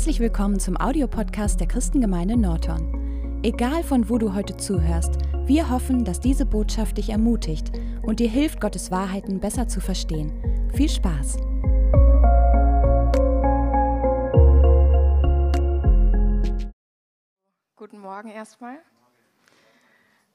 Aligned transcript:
Herzlich 0.00 0.20
willkommen 0.20 0.58
zum 0.58 0.78
Audiopodcast 0.78 1.60
der 1.60 1.68
Christengemeinde 1.68 2.34
Norton. 2.34 3.42
Egal 3.42 3.84
von 3.84 4.08
wo 4.08 4.16
du 4.16 4.32
heute 4.32 4.56
zuhörst, 4.56 5.12
wir 5.44 5.68
hoffen, 5.68 6.06
dass 6.06 6.20
diese 6.20 6.46
Botschaft 6.46 6.96
dich 6.96 7.10
ermutigt 7.10 7.70
und 8.00 8.18
dir 8.18 8.30
hilft, 8.30 8.62
Gottes 8.62 8.90
Wahrheiten 8.90 9.40
besser 9.40 9.68
zu 9.68 9.78
verstehen. 9.82 10.32
Viel 10.74 10.88
Spaß! 10.88 11.36
Guten 17.76 18.00
Morgen 18.00 18.30
erstmal. 18.30 18.78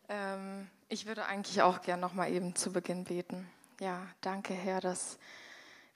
Ähm, 0.09 0.67
ich 0.89 1.07
würde 1.07 1.25
eigentlich 1.25 1.63
auch 1.63 1.81
gern 1.81 2.01
noch 2.01 2.13
mal 2.13 2.31
eben 2.31 2.53
zu 2.53 2.71
Beginn 2.71 3.03
beten. 3.05 3.47
Ja, 3.79 4.05
danke 4.21 4.53
Herr, 4.53 4.79
dass, 4.79 5.17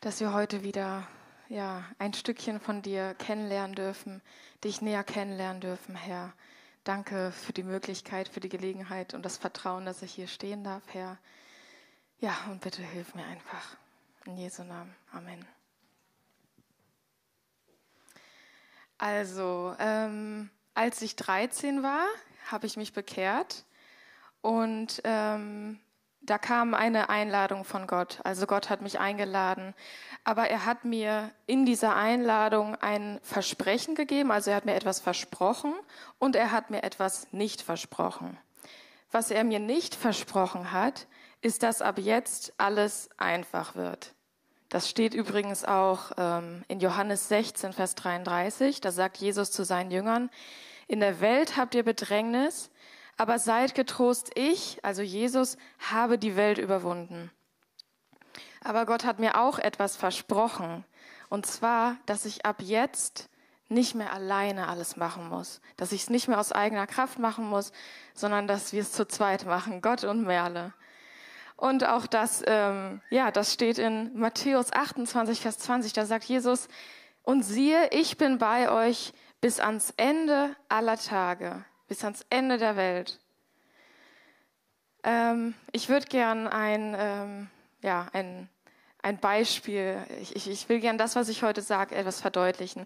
dass 0.01 0.19
wir 0.21 0.33
heute 0.33 0.63
wieder 0.63 1.07
ja, 1.49 1.83
ein 1.97 2.13
Stückchen 2.13 2.59
von 2.59 2.81
dir 2.81 3.15
kennenlernen 3.15 3.75
dürfen, 3.75 4.21
dich 4.63 4.81
näher 4.81 5.03
kennenlernen 5.03 5.61
dürfen, 5.61 5.95
Herr. 5.95 6.33
Danke 6.83 7.31
für 7.31 7.53
die 7.53 7.63
Möglichkeit, 7.63 8.29
für 8.29 8.39
die 8.39 8.49
Gelegenheit 8.49 9.13
und 9.13 9.23
das 9.23 9.37
Vertrauen, 9.37 9.85
dass 9.85 10.01
ich 10.01 10.13
hier 10.13 10.27
stehen 10.27 10.63
darf, 10.63 10.83
Herr. 10.93 11.17
Ja, 12.19 12.35
und 12.49 12.61
bitte 12.61 12.83
hilf 12.83 13.15
mir 13.15 13.25
einfach. 13.25 13.77
In 14.25 14.37
Jesu 14.37 14.63
Namen. 14.63 14.95
Amen. 15.11 15.45
Also, 18.97 19.75
ähm, 19.79 20.49
als 20.73 21.01
ich 21.01 21.15
13 21.15 21.83
war, 21.83 22.05
habe 22.47 22.67
ich 22.67 22.77
mich 22.77 22.93
bekehrt 22.93 23.65
und 24.41 25.01
ähm, 25.03 25.79
da 26.21 26.37
kam 26.37 26.73
eine 26.73 27.09
Einladung 27.09 27.63
von 27.63 27.87
Gott. 27.87 28.19
Also 28.23 28.45
Gott 28.45 28.69
hat 28.69 28.81
mich 28.81 28.99
eingeladen. 28.99 29.73
Aber 30.23 30.49
er 30.49 30.65
hat 30.65 30.85
mir 30.85 31.31
in 31.47 31.65
dieser 31.65 31.95
Einladung 31.95 32.75
ein 32.75 33.19
Versprechen 33.23 33.95
gegeben. 33.95 34.31
Also 34.31 34.51
er 34.51 34.57
hat 34.57 34.65
mir 34.65 34.75
etwas 34.75 34.99
versprochen 34.99 35.73
und 36.19 36.35
er 36.35 36.51
hat 36.51 36.69
mir 36.69 36.83
etwas 36.83 37.27
nicht 37.31 37.61
versprochen. 37.61 38.37
Was 39.11 39.31
er 39.31 39.43
mir 39.43 39.59
nicht 39.59 39.95
versprochen 39.95 40.71
hat, 40.71 41.07
ist, 41.41 41.63
dass 41.63 41.81
ab 41.81 41.97
jetzt 41.97 42.53
alles 42.57 43.09
einfach 43.17 43.75
wird. 43.75 44.13
Das 44.67 44.87
steht 44.87 45.15
übrigens 45.15 45.65
auch 45.65 46.11
ähm, 46.17 46.63
in 46.67 46.79
Johannes 46.79 47.27
16, 47.29 47.73
Vers 47.73 47.95
33. 47.95 48.81
Da 48.81 48.91
sagt 48.91 49.17
Jesus 49.17 49.51
zu 49.51 49.63
seinen 49.63 49.89
Jüngern, 49.89 50.29
in 50.87 50.99
der 50.99 51.21
Welt 51.21 51.57
habt 51.57 51.75
ihr 51.75 51.83
Bedrängnis, 51.83 52.69
aber 53.19 53.37
seid 53.37 53.75
getrost, 53.75 54.31
ich, 54.35 54.79
also 54.81 55.01
Jesus, 55.01 55.57
habe 55.91 56.17
die 56.17 56.37
Welt 56.37 56.57
überwunden. 56.57 57.29
Aber 58.63 58.85
Gott 58.85 59.03
hat 59.03 59.19
mir 59.19 59.37
auch 59.37 59.59
etwas 59.59 59.97
versprochen. 59.97 60.85
Und 61.27 61.45
zwar, 61.45 61.97
dass 62.05 62.23
ich 62.23 62.45
ab 62.45 62.61
jetzt 62.61 63.27
nicht 63.67 63.93
mehr 63.93 64.13
alleine 64.13 64.69
alles 64.69 64.95
machen 64.95 65.27
muss. 65.27 65.59
Dass 65.75 65.91
ich 65.91 66.03
es 66.03 66.09
nicht 66.09 66.29
mehr 66.29 66.39
aus 66.39 66.53
eigener 66.53 66.87
Kraft 66.87 67.19
machen 67.19 67.49
muss, 67.49 67.73
sondern 68.13 68.47
dass 68.47 68.71
wir 68.71 68.81
es 68.81 68.93
zu 68.93 69.05
zweit 69.05 69.45
machen, 69.45 69.81
Gott 69.81 70.05
und 70.05 70.23
Merle. 70.23 70.73
Und 71.57 71.85
auch 71.85 72.07
das, 72.07 72.41
ähm, 72.47 73.01
ja, 73.09 73.31
das 73.31 73.53
steht 73.53 73.79
in 73.79 74.17
Matthäus 74.17 74.71
28, 74.71 75.41
Vers 75.41 75.59
20. 75.59 75.91
Da 75.91 76.05
sagt 76.05 76.23
Jesus, 76.23 76.69
und 77.23 77.43
siehe, 77.43 77.89
ich 77.91 78.15
bin 78.15 78.37
bei 78.37 78.71
euch 78.71 79.11
bis 79.41 79.59
ans 79.59 79.93
Ende 79.97 80.55
aller 80.69 80.97
Tage 80.97 81.65
bis 81.89 82.03
ans 82.05 82.25
Ende 82.29 82.57
der 82.57 82.77
Welt. 82.77 83.19
Ähm, 85.03 85.53
ich 85.71 85.89
würde 85.89 86.05
gern 86.05 86.47
ein, 86.47 86.95
ähm, 86.97 87.49
ja, 87.81 88.07
ein, 88.13 88.47
ein 89.01 89.17
Beispiel, 89.17 89.97
ich, 90.21 90.35
ich, 90.35 90.49
ich 90.49 90.69
will 90.69 90.79
gern 90.79 90.97
das, 90.97 91.15
was 91.15 91.27
ich 91.29 91.43
heute 91.43 91.61
sage, 91.61 91.95
etwas 91.95 92.21
verdeutlichen. 92.21 92.85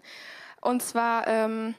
Und 0.60 0.82
zwar, 0.82 1.26
ähm, 1.26 1.74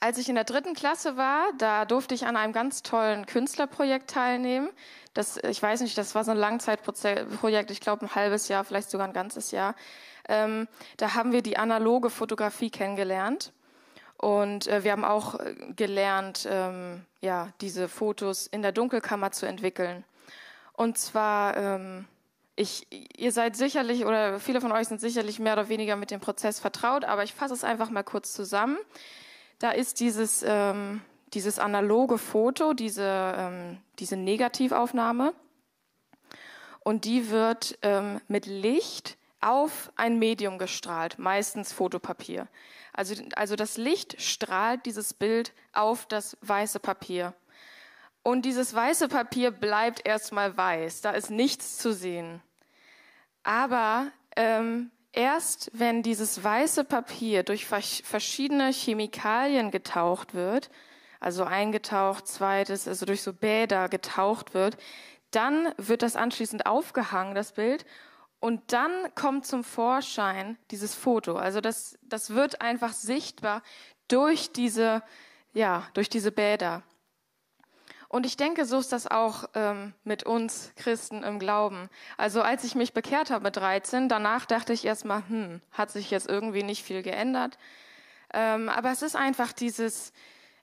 als 0.00 0.18
ich 0.18 0.28
in 0.28 0.34
der 0.34 0.44
dritten 0.44 0.74
Klasse 0.74 1.16
war, 1.16 1.44
da 1.58 1.84
durfte 1.84 2.14
ich 2.14 2.26
an 2.26 2.36
einem 2.36 2.52
ganz 2.52 2.82
tollen 2.82 3.26
Künstlerprojekt 3.26 4.10
teilnehmen. 4.10 4.70
Das, 5.14 5.36
ich 5.36 5.62
weiß 5.62 5.82
nicht, 5.82 5.98
das 5.98 6.14
war 6.14 6.24
so 6.24 6.30
ein 6.30 6.38
Langzeitprojekt, 6.38 7.70
ich 7.70 7.80
glaube 7.80 8.06
ein 8.06 8.14
halbes 8.14 8.48
Jahr, 8.48 8.64
vielleicht 8.64 8.90
sogar 8.90 9.06
ein 9.06 9.12
ganzes 9.12 9.50
Jahr. 9.50 9.74
Ähm, 10.28 10.66
da 10.96 11.14
haben 11.14 11.32
wir 11.32 11.42
die 11.42 11.58
analoge 11.58 12.08
Fotografie 12.08 12.70
kennengelernt. 12.70 13.52
Und 14.22 14.68
äh, 14.68 14.84
wir 14.84 14.92
haben 14.92 15.04
auch 15.04 15.40
äh, 15.40 15.52
gelernt, 15.74 16.46
ähm, 16.48 17.04
ja, 17.20 17.48
diese 17.60 17.88
Fotos 17.88 18.46
in 18.46 18.62
der 18.62 18.70
Dunkelkammer 18.70 19.32
zu 19.32 19.46
entwickeln. 19.46 20.04
Und 20.74 20.96
zwar, 20.96 21.56
ähm, 21.56 22.04
ich, 22.54 22.86
ihr 23.18 23.32
seid 23.32 23.56
sicherlich 23.56 24.04
oder 24.04 24.38
viele 24.38 24.60
von 24.60 24.70
euch 24.70 24.86
sind 24.86 25.00
sicherlich 25.00 25.40
mehr 25.40 25.54
oder 25.54 25.68
weniger 25.68 25.96
mit 25.96 26.12
dem 26.12 26.20
Prozess 26.20 26.60
vertraut, 26.60 27.04
aber 27.04 27.24
ich 27.24 27.34
fasse 27.34 27.52
es 27.52 27.64
einfach 27.64 27.90
mal 27.90 28.04
kurz 28.04 28.32
zusammen. 28.32 28.78
Da 29.58 29.72
ist 29.72 29.98
dieses, 29.98 30.44
ähm, 30.46 31.00
dieses 31.34 31.58
analoge 31.58 32.16
Foto, 32.16 32.74
diese, 32.74 33.34
ähm, 33.36 33.78
diese 33.98 34.16
Negativaufnahme. 34.16 35.34
Und 36.78 37.06
die 37.06 37.28
wird 37.28 37.76
ähm, 37.82 38.20
mit 38.28 38.46
Licht 38.46 39.18
auf 39.40 39.90
ein 39.96 40.20
Medium 40.20 40.58
gestrahlt, 40.58 41.18
meistens 41.18 41.72
Fotopapier. 41.72 42.46
Also, 42.92 43.14
also 43.36 43.56
das 43.56 43.76
Licht 43.76 44.20
strahlt 44.20 44.84
dieses 44.86 45.14
Bild 45.14 45.52
auf 45.72 46.06
das 46.06 46.36
weiße 46.42 46.78
Papier. 46.78 47.34
Und 48.22 48.44
dieses 48.44 48.74
weiße 48.74 49.08
Papier 49.08 49.50
bleibt 49.50 50.06
erstmal 50.06 50.56
weiß, 50.56 51.00
da 51.00 51.10
ist 51.10 51.30
nichts 51.30 51.78
zu 51.78 51.92
sehen. 51.92 52.40
Aber 53.42 54.12
ähm, 54.36 54.90
erst 55.12 55.70
wenn 55.72 56.02
dieses 56.02 56.42
weiße 56.42 56.84
Papier 56.84 57.42
durch 57.42 57.66
verschiedene 57.66 58.70
Chemikalien 58.70 59.70
getaucht 59.70 60.34
wird, 60.34 60.70
also 61.18 61.44
eingetaucht, 61.44 62.26
zweites, 62.28 62.86
also 62.86 63.06
durch 63.06 63.22
so 63.22 63.32
Bäder 63.32 63.88
getaucht 63.88 64.54
wird, 64.54 64.76
dann 65.30 65.72
wird 65.76 66.02
das 66.02 66.14
anschließend 66.14 66.66
aufgehangen, 66.66 67.34
das 67.34 67.52
Bild, 67.52 67.84
und 68.42 68.72
dann 68.72 68.90
kommt 69.14 69.46
zum 69.46 69.62
Vorschein 69.62 70.58
dieses 70.72 70.96
Foto. 70.96 71.36
Also 71.36 71.60
das, 71.60 71.96
das 72.02 72.30
wird 72.30 72.60
einfach 72.60 72.92
sichtbar 72.92 73.62
durch 74.08 74.50
diese, 74.50 75.04
ja, 75.52 75.86
durch 75.94 76.08
diese 76.10 76.32
Bäder. 76.32 76.82
Und 78.08 78.26
ich 78.26 78.36
denke, 78.36 78.64
so 78.64 78.80
ist 78.80 78.90
das 78.92 79.06
auch 79.06 79.44
ähm, 79.54 79.94
mit 80.02 80.24
uns 80.24 80.72
Christen 80.74 81.22
im 81.22 81.38
Glauben. 81.38 81.88
Also 82.16 82.42
als 82.42 82.64
ich 82.64 82.74
mich 82.74 82.92
bekehrt 82.92 83.30
habe 83.30 83.44
mit 83.44 83.56
13, 83.56 84.08
danach 84.08 84.44
dachte 84.44 84.72
ich 84.72 84.84
erstmal, 84.84 85.22
hm, 85.28 85.60
hat 85.70 85.92
sich 85.92 86.10
jetzt 86.10 86.28
irgendwie 86.28 86.64
nicht 86.64 86.82
viel 86.82 87.04
geändert. 87.04 87.58
Ähm, 88.34 88.68
aber 88.68 88.90
es 88.90 89.02
ist 89.02 89.14
einfach 89.14 89.52
dieses, 89.52 90.12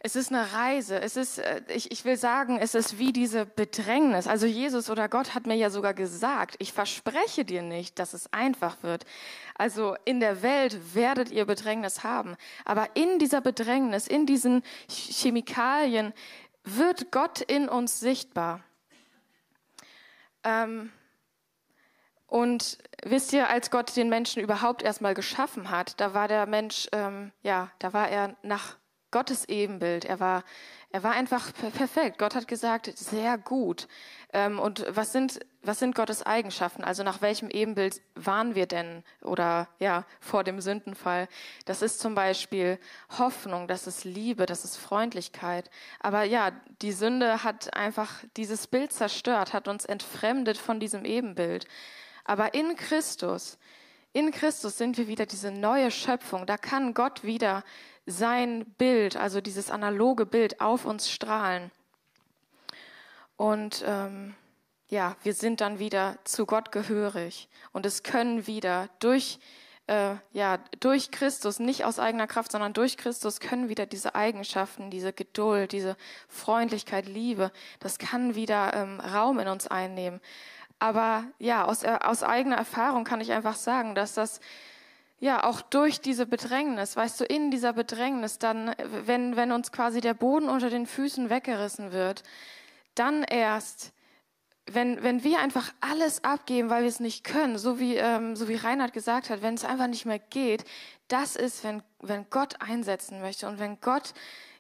es 0.02 0.16
ist 0.16 0.32
eine 0.32 0.54
Reise. 0.54 1.00
Es 1.02 1.18
ist, 1.18 1.40
äh, 1.40 1.62
ich, 1.68 1.92
ich 1.92 2.06
will 2.06 2.16
sagen, 2.16 2.58
es 2.58 2.74
ist 2.74 2.98
wie 2.98 3.12
diese 3.12 3.46
Bedrängnis. 3.46 4.28
Also 4.28 4.46
Jesus 4.46 4.90
oder 4.90 5.10
Gott 5.10 5.36
hat 5.36 5.46
mir 5.46 5.56
ja 5.56 5.70
sogar 5.70 5.94
gesagt, 5.94 6.56
ich 6.60 6.72
verspreche 6.72 7.44
dir 7.44 7.62
nicht, 7.62 8.00
dass 8.00 8.14
es 8.14 8.32
einfach 8.32 8.82
wird. 8.82 9.06
Also 9.56 9.98
in 10.06 10.22
der 10.22 10.42
Welt 10.42 10.96
werdet 10.96 11.32
ihr 11.32 11.46
Bedrängnis 11.46 12.04
haben. 12.04 12.38
Aber 12.64 12.88
in 12.96 13.20
dieser 13.20 13.42
Bedrängnis, 13.42 14.08
in 14.08 14.26
diesen 14.26 14.64
Chemikalien 14.88 16.14
wird 16.64 17.12
Gott 17.12 17.42
in 17.42 17.68
uns 17.68 18.00
sichtbar. 18.00 18.64
Ähm, 20.46 20.94
und 22.26 22.78
wisst 23.04 23.34
ihr, 23.34 23.50
als 23.50 23.70
Gott 23.70 23.98
den 23.98 24.08
Menschen 24.08 24.42
überhaupt 24.42 24.82
erstmal 24.82 25.14
geschaffen 25.14 25.72
hat, 25.72 26.00
da 26.00 26.14
war 26.14 26.30
der 26.30 26.46
Mensch, 26.46 26.88
ähm, 26.94 27.34
ja, 27.42 27.72
da 27.80 27.92
war 27.92 28.08
er 28.08 28.38
nach 28.44 28.79
Gottes 29.12 29.48
Ebenbild. 29.48 30.06
Er 30.06 30.20
war, 30.20 30.44
er 30.92 31.04
war 31.04 31.12
einfach 31.12 31.52
perfekt. 31.54 32.18
Gott 32.18 32.36
hat 32.36 32.48
gesagt, 32.48 32.92
sehr 32.98 33.38
gut. 33.38 33.88
Ähm, 34.34 34.60
und 34.60 34.86
was 34.90 35.12
sind, 35.12 35.40
was 35.64 35.80
sind 35.80 35.96
Gottes 35.96 36.24
Eigenschaften? 36.24 36.84
Also 36.84 37.04
nach 37.04 37.22
welchem 37.22 37.50
Ebenbild 37.50 38.02
waren 38.16 38.56
wir 38.56 38.66
denn 38.66 39.04
oder 39.22 39.68
ja 39.80 40.06
vor 40.20 40.44
dem 40.44 40.62
Sündenfall? 40.62 41.28
Das 41.66 41.82
ist 41.82 42.00
zum 42.00 42.16
Beispiel 42.16 42.80
Hoffnung, 43.18 43.68
das 43.68 43.88
ist 43.88 44.04
Liebe, 44.04 44.46
das 44.46 44.66
ist 44.66 44.78
Freundlichkeit. 44.78 45.70
Aber 46.00 46.24
ja, 46.24 46.52
die 46.82 46.92
Sünde 46.92 47.44
hat 47.44 47.76
einfach 47.76 48.24
dieses 48.38 48.68
Bild 48.68 48.94
zerstört, 48.94 49.54
hat 49.54 49.68
uns 49.68 49.86
entfremdet 49.86 50.58
von 50.58 50.80
diesem 50.80 51.06
Ebenbild. 51.06 51.68
Aber 52.26 52.54
in 52.54 52.76
Christus, 52.76 53.58
in 54.14 54.32
Christus 54.32 54.78
sind 54.78 54.98
wir 54.98 55.08
wieder 55.08 55.26
diese 55.26 55.52
neue 55.52 55.92
Schöpfung. 55.92 56.46
Da 56.46 56.58
kann 56.58 56.94
Gott 56.94 57.24
wieder 57.24 57.64
sein 58.10 58.66
Bild, 58.78 59.16
also 59.16 59.42
dieses 59.42 59.72
analoge 59.72 60.26
Bild, 60.26 60.62
auf 60.62 60.86
uns 60.86 61.10
strahlen. 61.10 61.72
Und 63.38 63.84
ähm, 63.88 64.36
ja, 64.90 65.16
wir 65.24 65.34
sind 65.34 65.62
dann 65.62 65.80
wieder 65.80 66.18
zu 66.24 66.46
Gott 66.46 66.72
gehörig. 66.72 67.48
Und 67.72 67.86
es 67.86 68.04
können 68.04 68.48
wieder 68.48 68.90
durch, 69.00 69.40
äh, 69.88 70.16
ja, 70.34 70.58
durch 70.80 71.12
Christus, 71.12 71.60
nicht 71.60 71.86
aus 71.86 72.00
eigener 72.00 72.28
Kraft, 72.28 72.52
sondern 72.52 72.74
durch 72.74 72.98
Christus 72.98 73.40
können 73.40 73.70
wieder 73.70 73.86
diese 73.86 74.16
Eigenschaften, 74.16 74.90
diese 74.90 75.14
Geduld, 75.14 75.72
diese 75.72 75.96
Freundlichkeit, 76.28 77.06
Liebe, 77.06 77.52
das 77.80 78.00
kann 78.00 78.36
wieder 78.36 78.74
ähm, 78.74 79.00
Raum 79.00 79.40
in 79.40 79.48
uns 79.48 79.68
einnehmen. 79.68 80.20
Aber 80.80 81.26
ja, 81.38 81.66
aus, 81.66 81.84
äh, 81.84 82.00
aus 82.02 82.24
eigener 82.24 82.56
Erfahrung 82.56 83.04
kann 83.04 83.22
ich 83.22 83.32
einfach 83.32 83.56
sagen, 83.56 83.94
dass 83.94 84.14
das 84.16 84.40
ja, 85.20 85.44
auch 85.44 85.62
durch 85.62 86.00
diese 86.00 86.26
Bedrängnis, 86.26 86.96
weißt 86.96 87.20
du, 87.20 87.26
in 87.26 87.52
dieser 87.52 87.74
Bedrängnis, 87.74 88.40
dann, 88.40 88.74
wenn, 89.06 89.36
wenn 89.36 89.52
uns 89.52 89.72
quasi 89.72 90.00
der 90.02 90.14
Boden 90.14 90.48
unter 90.48 90.70
den 90.70 90.86
Füßen 90.86 91.30
weggerissen 91.30 91.92
wird, 91.92 92.24
dann 92.96 93.24
erst, 93.24 93.92
wenn, 94.66 95.04
wenn 95.04 95.24
wir 95.24 95.40
einfach 95.40 95.74
alles 95.82 96.24
abgeben, 96.24 96.70
weil 96.70 96.84
wir 96.84 96.90
es 96.90 97.02
nicht 97.02 97.26
können, 97.26 97.58
so 97.58 97.80
wie, 97.80 97.96
ähm, 97.96 98.36
so 98.36 98.48
wie 98.48 98.56
Reinhard 98.56 98.94
gesagt 98.94 99.30
hat, 99.30 99.42
wenn 99.42 99.56
es 99.56 99.66
einfach 99.66 99.88
nicht 99.88 100.06
mehr 100.06 100.20
geht, 100.20 100.64
das 101.10 101.36
ist, 101.36 101.64
wenn, 101.64 101.84
wenn 102.00 102.30
Gott 102.30 102.62
einsetzen 102.62 103.20
möchte 103.20 103.48
und 103.48 103.60
wenn 103.60 103.82
Gott 103.82 104.14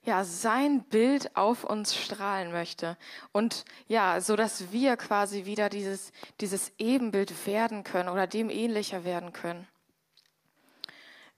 ja 0.03 0.23
sein 0.23 0.83
Bild 0.83 1.35
auf 1.35 1.63
uns 1.63 1.95
strahlen 1.95 2.51
möchte 2.51 2.97
und 3.33 3.65
ja, 3.87 4.21
so 4.21 4.35
dass 4.35 4.71
wir 4.71 4.95
quasi 4.95 5.45
wieder 5.45 5.69
dieses 5.69 6.13
dieses 6.39 6.71
Ebenbild 6.77 7.45
werden 7.45 7.83
können 7.83 8.07
oder 8.07 8.25
dem 8.25 8.49
ähnlicher 8.49 9.03
werden 9.03 9.33
können. 9.33 9.67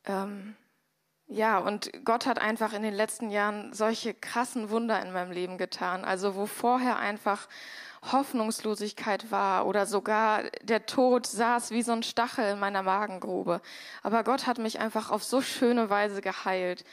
Ähm, 0.05 0.55
ja, 1.27 1.59
und 1.59 1.91
Gott 2.03 2.25
hat 2.25 2.39
einfach 2.39 2.73
in 2.73 2.83
den 2.83 2.93
letzten 2.93 3.29
Jahren 3.29 3.71
solche 3.73 4.13
krassen 4.13 4.69
Wunder 4.69 5.01
in 5.01 5.13
meinem 5.13 5.31
Leben 5.31 5.57
getan. 5.57 6.03
Also 6.03 6.35
wo 6.35 6.45
vorher 6.45 6.97
einfach 6.99 7.47
Hoffnungslosigkeit 8.11 9.31
war 9.31 9.65
oder 9.65 9.85
sogar 9.85 10.43
der 10.61 10.85
Tod 10.85 11.25
saß 11.27 11.71
wie 11.71 11.83
so 11.83 11.93
ein 11.93 12.03
Stachel 12.03 12.53
in 12.53 12.59
meiner 12.59 12.83
Magengrube. 12.83 13.61
Aber 14.03 14.23
Gott 14.23 14.47
hat 14.47 14.57
mich 14.57 14.79
einfach 14.79 15.09
auf 15.09 15.23
so 15.23 15.41
schöne 15.41 15.89
Weise 15.89 16.21
geheilt. 16.21 16.83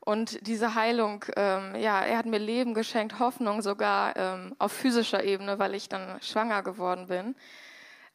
Und 0.00 0.46
diese 0.46 0.74
Heilung, 0.74 1.24
ähm, 1.36 1.74
ja, 1.76 2.00
er 2.00 2.18
hat 2.18 2.26
mir 2.26 2.38
Leben 2.38 2.74
geschenkt, 2.74 3.18
Hoffnung 3.18 3.62
sogar 3.62 4.14
ähm, 4.16 4.54
auf 4.58 4.72
physischer 4.72 5.24
Ebene, 5.24 5.58
weil 5.58 5.74
ich 5.74 5.88
dann 5.88 6.20
schwanger 6.20 6.62
geworden 6.62 7.06
bin. 7.06 7.34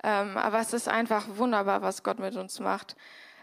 Ähm, 0.04 0.38
aber 0.38 0.60
es 0.60 0.74
ist 0.74 0.88
einfach 0.88 1.26
wunderbar, 1.38 1.82
was 1.82 2.04
Gott 2.04 2.20
mit 2.20 2.36
uns 2.36 2.60
macht. 2.60 2.96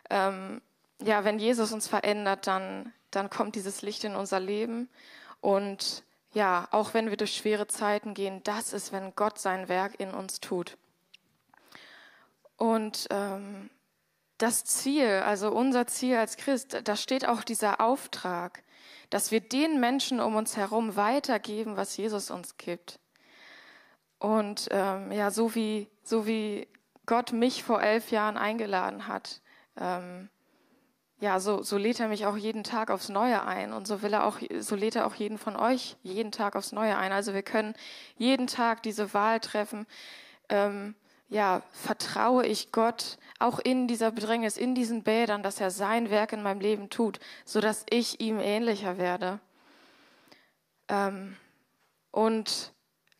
Ähm, 0.08 0.62
ja, 1.02 1.24
wenn 1.24 1.38
Jesus 1.38 1.72
uns 1.72 1.86
verändert, 1.86 2.46
dann, 2.46 2.92
dann 3.10 3.30
kommt 3.30 3.54
dieses 3.54 3.82
Licht 3.82 4.04
in 4.04 4.16
unser 4.16 4.40
Leben. 4.40 4.88
Und 5.40 6.04
ja, 6.32 6.68
auch 6.70 6.94
wenn 6.94 7.10
wir 7.10 7.16
durch 7.16 7.34
schwere 7.34 7.66
Zeiten 7.66 8.14
gehen, 8.14 8.42
das 8.44 8.72
ist, 8.72 8.92
wenn 8.92 9.14
Gott 9.14 9.38
sein 9.38 9.68
Werk 9.68 9.98
in 9.98 10.10
uns 10.10 10.40
tut. 10.40 10.76
Und 12.56 13.06
ähm, 13.10 13.70
das 14.38 14.64
Ziel, 14.64 15.22
also 15.24 15.50
unser 15.50 15.86
Ziel 15.86 16.16
als 16.16 16.36
Christ, 16.36 16.80
da 16.84 16.96
steht 16.96 17.26
auch 17.26 17.42
dieser 17.42 17.80
Auftrag, 17.80 18.62
dass 19.10 19.30
wir 19.30 19.40
den 19.40 19.80
Menschen 19.80 20.20
um 20.20 20.36
uns 20.36 20.56
herum 20.56 20.96
weitergeben, 20.96 21.76
was 21.76 21.96
Jesus 21.96 22.30
uns 22.30 22.56
gibt. 22.56 22.98
Und 24.18 24.68
ähm, 24.70 25.12
ja, 25.12 25.30
so 25.30 25.54
wie, 25.54 25.88
so 26.02 26.26
wie 26.26 26.68
Gott 27.06 27.32
mich 27.32 27.62
vor 27.62 27.80
elf 27.80 28.10
Jahren 28.10 28.36
eingeladen 28.36 29.06
hat, 29.06 29.40
ähm, 29.76 30.28
ja, 31.20 31.40
so, 31.40 31.62
so 31.62 31.76
lädt 31.76 31.98
er 31.98 32.08
mich 32.08 32.26
auch 32.26 32.36
jeden 32.36 32.62
Tag 32.62 32.90
aufs 32.90 33.08
Neue 33.08 33.44
ein 33.44 33.72
und 33.72 33.88
so 33.88 34.02
will 34.02 34.12
er 34.12 34.24
auch, 34.24 34.38
so 34.60 34.76
lädt 34.76 34.94
er 34.94 35.06
auch 35.06 35.14
jeden 35.14 35.38
von 35.38 35.56
euch 35.56 35.96
jeden 36.02 36.30
Tag 36.30 36.54
aufs 36.54 36.72
Neue 36.72 36.96
ein. 36.96 37.10
Also 37.10 37.34
wir 37.34 37.42
können 37.42 37.74
jeden 38.16 38.46
Tag 38.46 38.82
diese 38.84 39.12
Wahl 39.14 39.40
treffen. 39.40 39.86
Ähm, 40.48 40.94
ja, 41.28 41.62
vertraue 41.72 42.46
ich 42.46 42.72
Gott 42.72 43.18
auch 43.38 43.58
in 43.58 43.88
dieser 43.88 44.12
Bedrängnis, 44.12 44.56
in 44.56 44.74
diesen 44.74 45.02
Bädern, 45.02 45.42
dass 45.42 45.60
er 45.60 45.70
sein 45.70 46.08
Werk 46.10 46.32
in 46.32 46.42
meinem 46.42 46.60
Leben 46.60 46.88
tut, 46.88 47.18
so 47.44 47.60
dass 47.60 47.84
ich 47.90 48.20
ihm 48.20 48.38
ähnlicher 48.38 48.96
werde. 48.96 49.40
Ähm, 50.88 51.36
und 52.12 52.72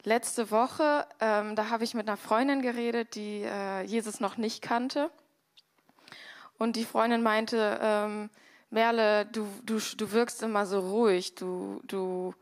letzte 0.04 0.50
Woche, 0.50 1.06
ähm, 1.20 1.54
da 1.54 1.68
habe 1.68 1.84
ich 1.84 1.94
mit 1.94 2.08
einer 2.08 2.16
Freundin 2.16 2.62
geredet, 2.62 3.14
die 3.14 3.42
äh, 3.42 3.82
Jesus 3.82 4.20
noch 4.20 4.36
nicht 4.36 4.62
kannte. 4.62 5.10
Und 6.58 6.76
die 6.76 6.84
Freundin 6.84 7.22
meinte, 7.22 7.78
ähm, 7.81 8.31
Merle, 8.70 9.26
du, 9.26 9.46
du, 9.64 9.78
du 9.96 10.12
wirkst 10.12 10.43
immer 10.43 10.66
so 10.66 10.81
ruhig, 10.81 11.34
du, 11.34 11.81
du, 11.84 12.34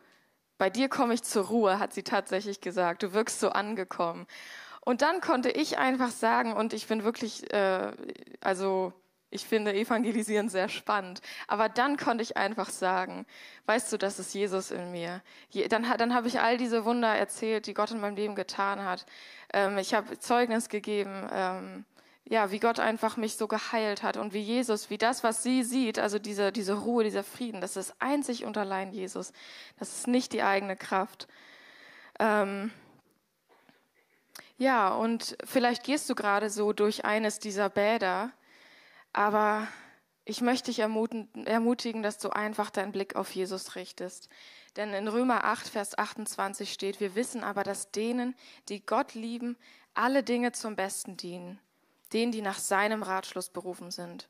bei 0.59 0.71
dir 0.71 0.89
komme 0.89 1.15
ich 1.15 1.23
zur 1.23 1.47
Ruhe, 1.47 1.79
hat 1.79 1.93
sie 1.93 2.03
tatsächlich 2.03 2.61
gesagt. 2.61 3.03
Du 3.03 3.13
wirkst 3.13 3.39
so 3.41 3.51
angekommen. 3.51 4.27
Und 4.81 5.03
dann 5.03 5.21
konnte 5.21 5.51
ich 5.51 5.79
einfach 5.79 6.11
sagen, 6.11 6.53
und 6.53 6.73
ich 6.73 6.87
bin 6.87 7.05
wirklich, 7.05 7.53
äh, 7.53 7.93
also 8.41 8.93
ich 9.31 9.45
finde 9.45 9.75
Evangelisieren 9.75 10.49
sehr 10.49 10.69
spannend. 10.69 11.21
Aber 11.49 11.69
dann 11.69 11.97
konnte 11.97 12.23
ich 12.23 12.37
einfach 12.37 12.71
sagen, 12.71 13.27
weißt 13.67 13.93
du, 13.93 13.99
das 13.99 14.19
ist 14.19 14.35
Jesus 14.35 14.71
in 14.71 14.93
mir. 14.93 15.23
Dann 15.69 15.87
dann 15.99 16.15
habe 16.15 16.29
ich 16.29 16.41
all 16.41 16.57
diese 16.57 16.85
Wunder 16.85 17.09
erzählt, 17.09 17.67
die 17.67 17.75
Gott 17.75 17.91
in 17.91 18.01
meinem 18.01 18.17
Leben 18.17 18.35
getan 18.35 18.85
hat. 18.85 19.07
Ähm, 19.53 19.79
ich 19.79 19.95
habe 19.95 20.19
Zeugnis 20.19 20.69
gegeben. 20.69 21.29
Ähm, 21.33 21.85
ja, 22.29 22.51
wie 22.51 22.59
Gott 22.59 22.81
einfach 22.81 23.17
mich 23.17 23.37
so 23.37 23.47
geheilt 23.47 24.03
hat 24.03 24.17
und 24.17 24.33
wie 24.33 24.41
Jesus, 24.41 24.91
wie 24.91 24.99
das, 24.99 25.23
was 25.23 25.45
sie 25.45 25.63
sieht, 25.63 25.99
also 25.99 26.19
diese, 26.19 26.51
diese 26.51 26.75
Ruhe, 26.75 27.05
dieser 27.05 27.23
Frieden, 27.23 27.61
das 27.61 27.77
ist 27.77 27.95
einzig 28.01 28.45
und 28.45 28.59
allein 28.59 28.93
Jesus. 28.93 29.33
Das 29.79 29.97
ist 29.97 30.09
nicht 30.09 30.33
die 30.33 30.43
eigene 30.43 30.77
Kraft. 30.77 31.29
Ähm 32.19 32.73
ja, 34.59 34.93
und 34.93 35.37
vielleicht 35.45 35.85
gehst 35.85 36.11
du 36.11 36.17
gerade 36.17 36.51
so 36.51 36.73
durch 36.73 37.05
eines 37.05 37.39
dieser 37.39 37.69
Bäder, 37.69 38.33
aber 39.13 39.69
ich 40.25 40.41
möchte 40.41 40.73
dich 40.73 40.81
ermutigen, 40.81 42.03
dass 42.03 42.19
du 42.19 42.31
einfach 42.31 42.71
deinen 42.71 42.91
Blick 42.91 43.15
auf 43.15 43.31
Jesus 43.33 43.77
richtest. 43.77 44.29
Denn 44.75 44.93
in 44.93 45.07
Römer 45.07 45.45
8, 45.45 45.69
Vers 45.69 45.97
28 45.97 46.73
steht, 46.73 46.99
wir 46.99 47.15
wissen 47.15 47.45
aber, 47.45 47.63
dass 47.63 47.93
denen, 47.93 48.35
die 48.69 48.85
Gott 48.85 49.15
lieben, 49.15 49.57
alle 49.95 50.25
Dinge 50.25 50.51
zum 50.51 50.75
Besten 50.75 51.17
dienen 51.17 51.61
denen, 52.13 52.33
die 52.33 52.43
nach 52.43 52.59
seinem 52.59 53.03
Ratschluss 53.03 53.51
berufen 53.51 53.91
sind. 53.91 54.29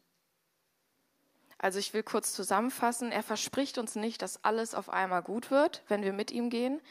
Also 1.58 1.78
ich 1.78 1.94
will 1.94 2.02
kurz 2.02 2.34
zusammenfassen, 2.34 3.10
er 3.10 3.22
verspricht 3.22 3.78
uns 3.78 3.94
nicht, 3.94 4.20
dass 4.20 4.44
alles 4.44 4.74
auf 4.74 4.90
einmal 4.90 5.22
gut 5.22 5.50
wird, 5.50 5.82
wenn 5.88 6.02
wir 6.02 6.12
mit 6.12 6.30
ihm 6.30 6.50
gehen, 6.50 6.82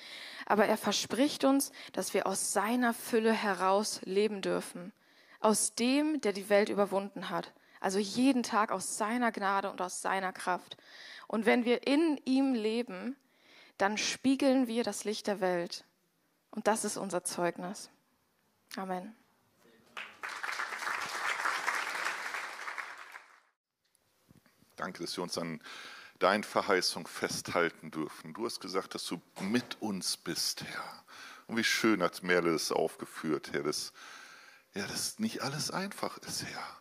aber 0.48 0.66
er 0.66 0.78
verspricht 0.78 1.44
uns, 1.44 1.72
dass 1.94 2.14
wir 2.16 2.26
aus 2.26 2.52
seiner 2.52 2.94
Fülle 2.94 3.32
heraus 3.32 4.02
leben 4.06 4.42
dürfen, 4.42 4.92
aus 5.40 5.76
dem, 5.76 6.20
der 6.22 6.34
die 6.34 6.50
Welt 6.50 6.70
überwunden 6.70 7.30
hat. 7.30 7.54
Also 7.80 8.00
jeden 8.00 8.42
Tag 8.42 8.72
aus 8.72 8.98
seiner 8.98 9.32
Gnade 9.32 9.70
und 9.70 9.82
aus 9.82 10.02
seiner 10.02 10.34
Kraft. 10.34 10.78
Und 11.28 11.46
wenn 11.46 11.66
wir 11.66 11.86
in 11.86 12.20
ihm 12.26 12.56
leben, 12.56 13.16
dann 13.78 13.98
spiegeln 13.98 14.68
wir 14.68 14.84
das 14.84 15.04
Licht 15.04 15.28
der 15.28 15.42
Welt. 15.42 15.86
Und 16.50 16.66
das 16.66 16.86
ist 16.86 16.98
unser 16.98 17.24
Zeugnis. 17.24 17.92
Amen. 18.76 19.16
Danke, 24.76 25.04
dass 25.04 25.16
wir 25.16 25.24
uns 25.24 25.38
an 25.38 25.62
dein 26.20 26.44
Verheißung 26.44 27.08
festhalten 27.08 27.92
dürfen. 27.92 28.34
Du 28.34 28.46
hast 28.46 28.60
gesagt, 28.60 28.96
dass 28.96 29.06
du 29.06 29.22
mit 29.40 29.82
uns 29.82 30.18
bist, 30.18 30.64
Herr. 30.64 31.04
Und 31.48 31.58
wie 31.58 31.64
schön 31.64 32.02
hat 32.02 32.24
Merle 32.24 32.52
das 32.52 32.72
aufgeführt, 32.72 33.54
Herr, 33.54 33.64
dass, 33.64 33.94
ja, 34.74 34.86
dass 34.88 35.20
nicht 35.20 35.42
alles 35.42 35.72
einfach 35.72 36.18
ist, 36.20 36.44
Herr. 36.44 36.78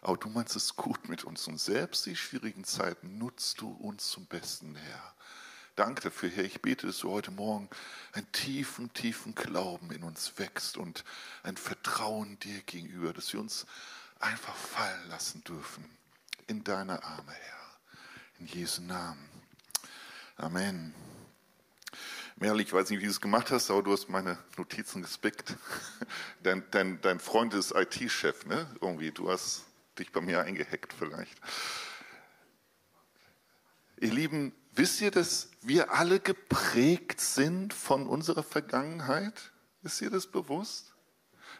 Aber 0.00 0.16
du 0.16 0.28
meinst 0.28 0.54
es 0.56 0.76
gut 0.76 1.08
mit 1.08 1.24
uns 1.24 1.46
und 1.46 1.58
selbst 1.58 2.06
die 2.06 2.16
schwierigen 2.16 2.64
Zeiten 2.64 3.18
nutzt 3.18 3.60
du 3.60 3.70
uns 3.72 4.08
zum 4.10 4.26
Besten, 4.26 4.74
Herr. 4.74 5.14
Danke 5.76 6.02
dafür, 6.02 6.30
Herr. 6.30 6.44
Ich 6.44 6.62
bete, 6.62 6.86
dass 6.86 6.98
du 6.98 7.10
heute 7.10 7.30
Morgen 7.30 7.68
einen 8.12 8.30
tiefen, 8.32 8.92
tiefen 8.92 9.34
Glauben 9.34 9.90
in 9.90 10.02
uns 10.02 10.38
wächst 10.38 10.76
und 10.76 11.04
ein 11.42 11.56
Vertrauen 11.56 12.38
dir 12.38 12.60
gegenüber, 12.62 13.12
dass 13.12 13.32
wir 13.32 13.40
uns 13.40 13.66
einfach 14.20 14.54
fallen 14.54 15.08
lassen 15.08 15.42
dürfen 15.44 15.84
in 16.46 16.64
deine 16.64 17.02
Arme, 17.02 17.32
Herr. 17.32 17.78
In 18.38 18.46
Jesu 18.46 18.82
Namen. 18.82 19.28
Amen. 20.36 20.94
Merle, 22.36 22.62
ich 22.62 22.72
weiß 22.72 22.90
nicht, 22.90 23.00
wie 23.00 23.04
du 23.04 23.10
es 23.10 23.20
gemacht 23.20 23.50
hast, 23.50 23.70
aber 23.70 23.82
du 23.82 23.92
hast 23.92 24.08
meine 24.08 24.38
Notizen 24.56 25.02
gespickt. 25.02 25.54
Dein, 26.42 26.64
dein, 26.72 27.00
dein 27.00 27.20
Freund 27.20 27.54
ist 27.54 27.72
IT-Chef, 27.74 28.44
ne? 28.44 28.66
Irgendwie, 28.80 29.12
du 29.12 29.30
hast 29.30 29.64
dich 29.98 30.12
bei 30.12 30.20
mir 30.20 30.40
eingehackt 30.40 30.92
vielleicht. 30.92 31.40
Ihr 33.98 34.12
Lieben, 34.12 34.52
wisst 34.72 35.00
ihr, 35.00 35.10
dass 35.10 35.48
wir 35.62 35.92
alle 35.92 36.20
geprägt 36.20 37.20
sind 37.20 37.72
von 37.72 38.06
unserer 38.06 38.42
Vergangenheit? 38.42 39.52
Ist 39.82 40.00
dir 40.00 40.10
das 40.10 40.26
bewusst? 40.26 40.93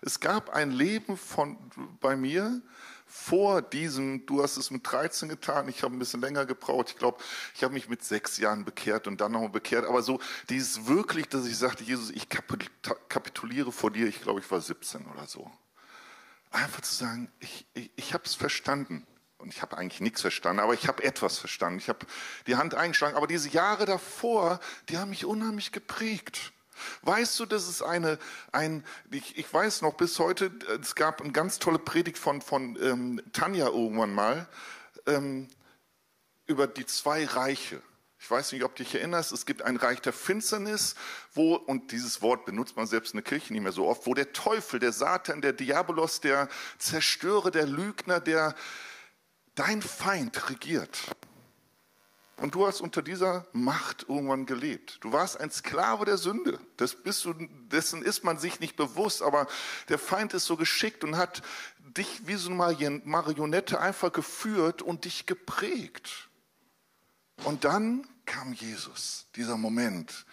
Es 0.01 0.21
gab 0.21 0.51
ein 0.51 0.71
Leben 0.71 1.17
von, 1.17 1.57
bei 2.01 2.17
mir, 2.17 2.61
vor 3.07 3.63
diesem, 3.63 4.27
du 4.27 4.43
hast 4.43 4.57
es 4.57 4.71
mit 4.71 4.91
13 4.91 5.29
getan, 5.29 5.69
ich 5.69 5.85
habe 5.85 5.95
ein 5.95 5.99
bisschen 6.01 6.21
länger 6.21 6.47
gebraucht. 6.47 6.91
Ich 6.91 6.97
glaube, 6.97 7.19
ich 7.55 7.63
habe 7.63 7.73
mich 7.73 7.89
mit 7.89 8.03
sechs 8.03 8.39
Jahren 8.39 8.65
bekehrt 8.65 9.07
und 9.07 9.21
dann 9.21 9.33
nochmal 9.33 9.51
bekehrt. 9.51 9.87
Aber 9.87 10.03
so 10.03 10.19
dieses 10.49 10.87
wirklich, 10.87 11.29
dass 11.29 11.47
ich 11.47 11.57
sagte, 11.57 11.85
Jesus, 11.85 12.11
ich 12.11 12.29
kapituliere 12.29 13.71
vor 13.71 13.93
dir, 13.93 14.09
ich 14.09 14.21
glaube, 14.21 14.41
ich 14.41 14.51
war 14.51 14.61
17 14.61 15.07
oder 15.07 15.27
so. 15.27 15.49
Einfach 16.51 16.81
zu 16.81 16.95
sagen, 16.95 17.31
ich, 17.39 17.67
ich, 17.75 17.91
ich 17.95 18.15
habe 18.15 18.25
es 18.25 18.35
verstanden. 18.35 19.07
Und 19.39 19.51
ich 19.51 19.63
habe 19.63 19.77
eigentlich 19.77 20.01
nichts 20.01 20.23
verstanden, 20.23 20.61
aber 20.61 20.75
ich 20.75 20.89
habe 20.89 21.05
etwas 21.05 21.39
verstanden. 21.39 21.79
Ich 21.79 21.89
habe 21.89 22.07
die 22.47 22.57
Hand 22.57 22.75
eingeschlagen. 22.75 23.17
Aber 23.17 23.27
diese 23.27 23.49
Jahre 23.51 23.87
davor, 23.87 24.59
die 24.89 24.99
haben 24.99 25.11
mich 25.11 25.25
unheimlich 25.25 25.71
geprägt. 25.71 26.53
Weißt 27.03 27.39
du, 27.41 27.47
das 27.47 27.69
ist 27.69 27.83
eine, 27.83 28.19
ein, 28.53 28.85
ich, 29.11 29.39
ich 29.39 29.53
weiß 29.53 29.83
noch 29.83 29.95
bis 29.95 30.19
heute, 30.19 30.51
es 30.81 30.95
gab 30.95 31.21
eine 31.21 31.33
ganz 31.33 31.59
tolle 31.59 31.79
Predigt 31.79 32.19
von, 32.19 32.43
von 32.43 32.79
ähm, 32.83 33.23
Tanja 33.33 33.67
irgendwann 33.67 34.15
mal 34.15 34.49
ähm, 35.07 35.49
über 36.47 36.67
die 36.67 36.87
zwei 36.87 37.25
Reiche. 37.25 37.81
Ich 38.19 38.31
weiß 38.31 38.53
nicht, 38.53 38.65
ob 38.65 38.75
du 38.75 38.83
dich 38.83 38.95
erinnerst, 38.95 39.33
es 39.33 39.45
gibt 39.45 39.61
ein 39.61 39.77
Reich 39.77 40.01
der 40.01 40.15
Finsternis, 40.15 40.95
wo, 41.35 41.57
und 41.57 41.93
dieses 41.93 42.23
Wort 42.23 42.47
benutzt 42.47 42.75
man 42.75 42.87
selbst 42.87 43.13
in 43.13 43.19
der 43.19 43.25
Kirche 43.25 43.53
nicht 43.53 43.63
mehr 43.63 43.73
so 43.73 43.87
oft, 43.87 44.07
wo 44.07 44.15
der 44.15 44.33
Teufel, 44.33 44.81
der 44.81 44.93
Satan, 44.93 45.43
der 45.43 45.53
Diabolos, 45.53 46.23
der 46.23 46.49
Zerstörer, 46.79 47.51
der 47.51 47.67
Lügner, 47.67 48.21
der 48.21 48.55
dein 49.55 49.83
Feind 49.83 50.49
regiert. 50.49 50.99
Und 52.37 52.55
du 52.55 52.67
hast 52.67 52.81
unter 52.81 53.01
dieser 53.01 53.47
Macht 53.53 54.07
irgendwann 54.09 54.45
gelebt. 54.45 54.99
Du 55.03 55.13
warst 55.13 55.41
ein 55.41 55.51
Sklave 55.51 56.05
der 56.05 56.19
Sünde. 56.19 56.59
Das 56.77 56.97
bist 56.97 57.25
du, 57.25 57.33
dessen 57.71 58.03
ist 58.03 58.25
man 58.25 58.39
sich 58.39 58.59
nicht 58.59 58.77
bewusst, 58.77 59.23
aber 59.23 59.47
der 59.89 59.99
Feind 59.99 60.35
ist 60.35 60.47
so 60.47 60.57
geschickt 60.57 61.05
und 61.05 61.17
hat 61.17 61.43
dich 61.79 62.27
wie 62.27 62.35
so 62.35 62.51
eine 62.51 63.03
Marionette 63.05 63.81
einfach 63.81 64.13
geführt 64.13 64.83
und 64.83 65.05
dich 65.05 65.27
geprägt. 65.27 66.29
Und 67.45 67.65
dann 67.65 68.07
kam 68.27 68.53
Jesus, 68.53 69.27
dieser 69.37 69.57
Moment 69.57 70.27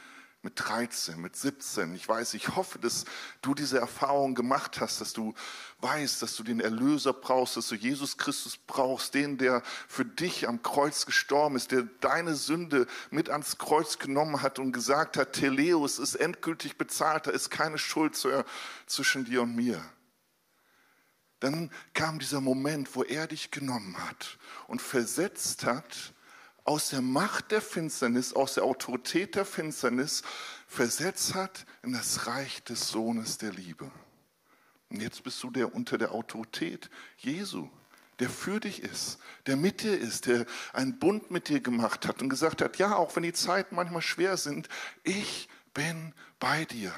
mit 0.44 0.54
13, 0.56 1.22
mit 1.22 1.36
17. 1.36 1.94
Ich 1.94 2.08
weiß, 2.08 2.34
ich 2.34 2.56
hoffe, 2.56 2.80
dass 2.80 3.06
du 3.44 3.54
diese 3.54 3.78
Erfahrung 3.78 4.34
gemacht 4.34 4.80
hast, 4.80 5.00
dass 5.00 5.14
du 5.14 5.36
weißt, 5.82 6.22
dass 6.22 6.36
du 6.36 6.44
den 6.44 6.60
Erlöser 6.60 7.14
brauchst, 7.14 7.58
dass 7.58 7.68
du 7.68 7.76
Jesus 7.76 8.18
Christus 8.18 8.58
brauchst, 8.58 9.14
den, 9.14 9.38
der 9.38 9.62
für 9.88 10.04
dich 10.04 10.48
am 10.48 10.64
Kreuz 10.64 11.06
gestorben 11.06 11.56
ist, 11.56 11.72
der 11.72 11.84
deine 12.00 12.36
Sünde 12.36 12.88
mit 13.12 13.30
ans 13.30 13.60
Kreuz 13.60 14.00
genommen 14.00 14.42
hat 14.42 14.58
und 14.58 14.72
gesagt 14.72 15.16
hat, 15.16 15.34
Teleus 15.34 16.00
ist 16.00 16.16
endgültig 16.16 16.78
bezahlt, 16.78 17.28
da 17.28 17.32
ist 17.32 17.52
keine 17.52 17.78
Schuld 17.78 18.18
zwischen 18.88 19.26
dir 19.26 19.44
und 19.44 19.56
mir. 19.56 19.84
Dann 21.40 21.72
kam 21.94 22.18
dieser 22.18 22.42
Moment, 22.42 22.96
wo 22.96 23.04
er 23.04 23.28
dich 23.28 23.52
genommen 23.52 23.96
hat 24.08 24.38
und 24.68 24.82
versetzt 24.82 25.66
hat 25.66 26.14
aus 26.64 26.90
der 26.90 27.02
Macht 27.02 27.52
der 27.52 27.62
Finsternis, 27.62 28.34
aus 28.34 28.56
der 28.56 28.64
Autorität 28.64 29.36
der 29.36 29.46
Finsternis 29.46 30.24
versetzt 30.68 31.34
hat 31.34 31.66
in 31.84 31.94
das 31.94 32.28
Reich 32.28 32.64
des 32.64 32.90
Sohnes 32.90 33.38
der 33.38 33.52
Liebe. 33.52 33.92
Und 34.90 35.02
jetzt 35.02 35.24
bist 35.24 35.42
du 35.42 35.50
der 35.50 35.74
unter 35.74 35.98
der 35.98 36.12
Autorität 36.12 36.90
Jesu, 37.18 37.70
der 38.20 38.30
für 38.30 38.60
dich 38.60 38.84
ist, 38.84 39.20
der 39.48 39.56
mit 39.56 39.82
dir 39.82 39.98
ist, 39.98 40.28
der 40.28 40.46
einen 40.74 41.00
Bund 41.00 41.32
mit 41.32 41.50
dir 41.50 41.62
gemacht 41.62 42.08
hat 42.08 42.22
und 42.22 42.30
gesagt 42.30 42.62
hat, 42.62 42.78
ja, 42.78 42.96
auch 42.96 43.16
wenn 43.16 43.24
die 43.24 43.34
Zeiten 43.34 43.76
manchmal 43.76 44.02
schwer 44.02 44.38
sind, 44.38 44.70
ich 45.04 45.50
bin 45.74 46.14
bei 46.40 46.66
dir. 46.66 46.94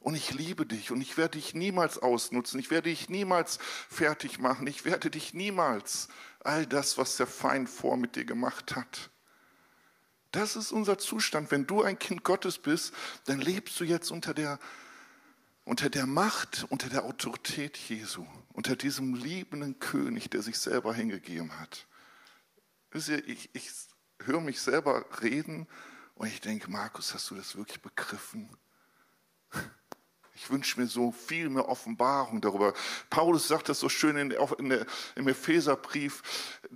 Und 0.00 0.14
ich 0.14 0.32
liebe 0.32 0.64
dich 0.64 0.92
und 0.92 1.02
ich 1.02 1.18
werde 1.18 1.38
dich 1.38 1.52
niemals 1.52 1.98
ausnutzen, 1.98 2.58
ich 2.58 2.70
werde 2.70 2.88
dich 2.88 3.10
niemals 3.10 3.58
fertig 3.90 4.38
machen, 4.38 4.66
ich 4.66 4.86
werde 4.86 5.10
dich 5.10 5.34
niemals 5.34 6.08
all 6.44 6.66
das, 6.66 6.98
was 6.98 7.16
der 7.16 7.26
Feind 7.26 7.68
vor 7.68 7.96
mit 7.96 8.16
dir 8.16 8.24
gemacht 8.24 8.76
hat. 8.76 9.10
Das 10.32 10.56
ist 10.56 10.72
unser 10.72 10.98
Zustand. 10.98 11.50
Wenn 11.50 11.66
du 11.66 11.82
ein 11.82 11.98
Kind 11.98 12.22
Gottes 12.22 12.58
bist, 12.58 12.94
dann 13.24 13.40
lebst 13.40 13.78
du 13.80 13.84
jetzt 13.84 14.10
unter 14.10 14.32
der, 14.32 14.58
unter 15.64 15.90
der 15.90 16.06
Macht, 16.06 16.66
unter 16.68 16.88
der 16.88 17.04
Autorität 17.04 17.76
Jesu, 17.76 18.26
unter 18.52 18.76
diesem 18.76 19.14
liebenden 19.14 19.78
König, 19.80 20.30
der 20.30 20.42
sich 20.42 20.58
selber 20.58 20.94
hingegeben 20.94 21.58
hat. 21.58 21.86
Ich, 22.92 23.50
ich 23.52 23.70
höre 24.20 24.40
mich 24.40 24.60
selber 24.60 25.04
reden 25.22 25.66
und 26.14 26.28
ich 26.28 26.40
denke, 26.40 26.70
Markus, 26.70 27.14
hast 27.14 27.30
du 27.30 27.34
das 27.34 27.56
wirklich 27.56 27.80
begriffen? 27.82 28.48
Ich 30.42 30.48
wünsche 30.48 30.80
mir 30.80 30.86
so 30.86 31.12
viel 31.12 31.50
mehr 31.50 31.68
Offenbarung 31.68 32.40
darüber. 32.40 32.72
Paulus 33.10 33.46
sagt 33.46 33.68
das 33.68 33.78
so 33.78 33.90
schön 33.90 34.16
in, 34.16 34.30
in 34.58 34.70
der, 34.70 34.86
im 35.14 35.28
Epheserbrief, 35.28 36.22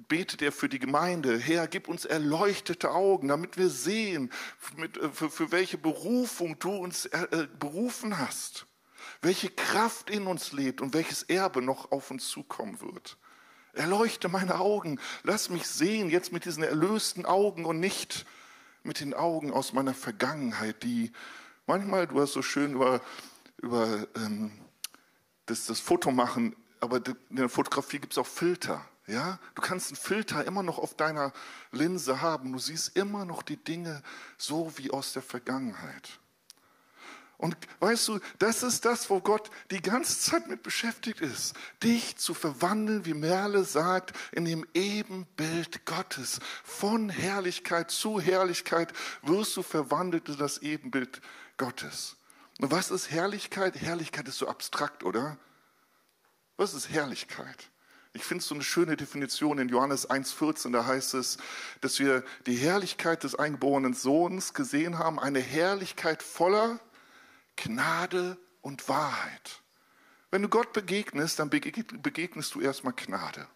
betet 0.07 0.43
er 0.43 0.53
für 0.53 0.69
die 0.69 0.79
Gemeinde, 0.79 1.39
Herr, 1.39 1.67
gib 1.67 1.89
uns 1.89 2.05
erleuchtete 2.05 2.91
Augen, 2.91 3.29
damit 3.29 3.57
wir 3.57 3.71
sehen, 3.71 4.31
mit, 4.77 4.99
äh, 4.99 5.09
für, 5.09 5.31
für, 5.31 5.51
welche 5.51 5.79
Berufung 5.79 6.59
du 6.59 6.73
uns 6.73 7.07
äh, 7.07 7.23
äh, 7.31 7.49
berufen 7.59 8.19
hast, 8.19 8.67
welche 9.23 9.49
Kraft 9.49 10.11
in 10.11 10.27
uns 10.27 10.53
lebt 10.53 10.83
und 10.83 10.93
welches 10.93 11.23
Erbe 11.23 11.63
noch 11.63 11.91
auf 11.91 12.11
uns 12.11 12.29
zukommen 12.29 12.83
wird. 12.83 13.17
Erleuchte 13.73 14.29
meine 14.29 14.61
Augen, 14.61 15.01
lass 15.23 15.49
mich 15.49 15.67
sehen 15.67 16.11
jetzt 16.11 16.33
mit 16.33 16.45
diesen 16.45 16.65
erlösten 16.65 17.25
Augen 17.25 17.65
und 17.65 17.81
nicht 17.81 18.27
mit 18.83 19.01
den 19.01 19.15
Augen 19.15 19.55
aus 19.55 19.73
meiner 19.73 19.95
Vergangenheit, 19.95 20.83
die 20.83 21.13
manchmal, 21.67 22.07
du 22.07 22.21
hast 22.21 22.35
so 22.35 22.43
schön 22.43 22.75
über 22.75 23.01
über 23.65 24.07
ähm, 24.17 24.53
das, 25.47 25.67
das 25.67 25.81
Foto 25.81 26.11
machen, 26.11 26.55
aber 26.81 27.01
in 27.07 27.37
der 27.37 27.49
Fotografie 27.49 27.99
gibt 27.99 28.13
es 28.13 28.19
auch 28.19 28.27
Filter. 28.27 28.85
Ja? 29.07 29.39
Du 29.55 29.63
kannst 29.63 29.89
einen 29.89 29.97
Filter 29.97 30.45
immer 30.45 30.63
noch 30.63 30.79
auf 30.79 30.95
deiner 30.95 31.33
Linse 31.73 32.21
haben. 32.21 32.53
Du 32.53 32.59
siehst 32.59 32.97
immer 32.97 33.25
noch 33.25 33.43
die 33.43 33.57
Dinge 33.57 34.03
so 34.39 34.73
wie 34.77 34.91
aus 34.91 35.13
der 35.13 35.23
Vergangenheit. 35.23 36.19
Und 37.37 37.57
weißt 37.81 38.09
du, 38.09 38.21
das 38.39 38.63
ist 38.63 38.85
das, 38.85 39.11
wo 39.11 39.21
Gott 39.21 39.51
die 39.71 39.83
ganze 39.83 40.19
Zeit 40.21 40.49
mit 40.49 40.63
beschäftigt 40.63 41.21
ist, 41.21 41.55
dich 41.83 42.17
zu 42.17 42.33
verwandeln, 42.33 43.05
wie 43.05 43.13
Merle 43.13 43.65
sagt, 43.65 44.17
in 44.33 44.45
dem 44.45 44.65
Ebenbild 44.73 45.85
Gottes. 45.85 46.39
Von 46.63 47.09
Herrlichkeit 47.09 47.91
zu 47.91 48.21
Herrlichkeit 48.21 48.93
wirst 49.23 49.57
du 49.57 49.63
verwandelt 49.63 50.29
in 50.29 50.39
das 50.39 50.59
Ebenbild 50.59 51.21
Gottes. 51.57 52.17
Und 52.61 52.71
was 52.71 52.91
ist 52.91 53.11
Herrlichkeit? 53.11 53.81
Herrlichkeit 53.81 54.29
ist 54.29 54.39
so 54.39 54.49
abstrakt, 54.49 55.05
oder? 55.05 55.39
Was 56.57 56.75
ist 56.75 56.91
Herrlichkeit? 56.91 57.71
Ich 58.13 58.23
finde 58.23 58.45
so 58.45 58.55
eine 58.55 58.63
schöne 58.63 58.97
Definition 58.97 59.59
in 59.59 59.69
Johannes 59.69 60.09
1,14, 60.09 60.73
da 60.73 60.87
heißt 60.87 61.15
es, 61.15 61.37
dass 61.81 61.99
wir 61.99 62.23
die 62.47 62.55
Herrlichkeit 62.55 63.25
des 63.25 63.35
eingeborenen 63.35 63.93
Sohnes 63.93 64.55
gesehen 64.55 64.99
haben, 65.01 65.19
eine 65.19 65.41
Herrlichkeit 65.41 66.23
voller 66.23 66.79
Gnade 67.57 68.39
und 68.63 68.89
Wahrheit. 68.89 69.63
Wenn 70.31 70.43
du 70.43 70.49
Gott 70.49 70.73
begegnest, 70.73 71.41
dann 71.41 71.51
begegnest 71.51 72.55
du 72.55 72.61
erstmal 72.61 72.93
Gnade. 72.93 73.49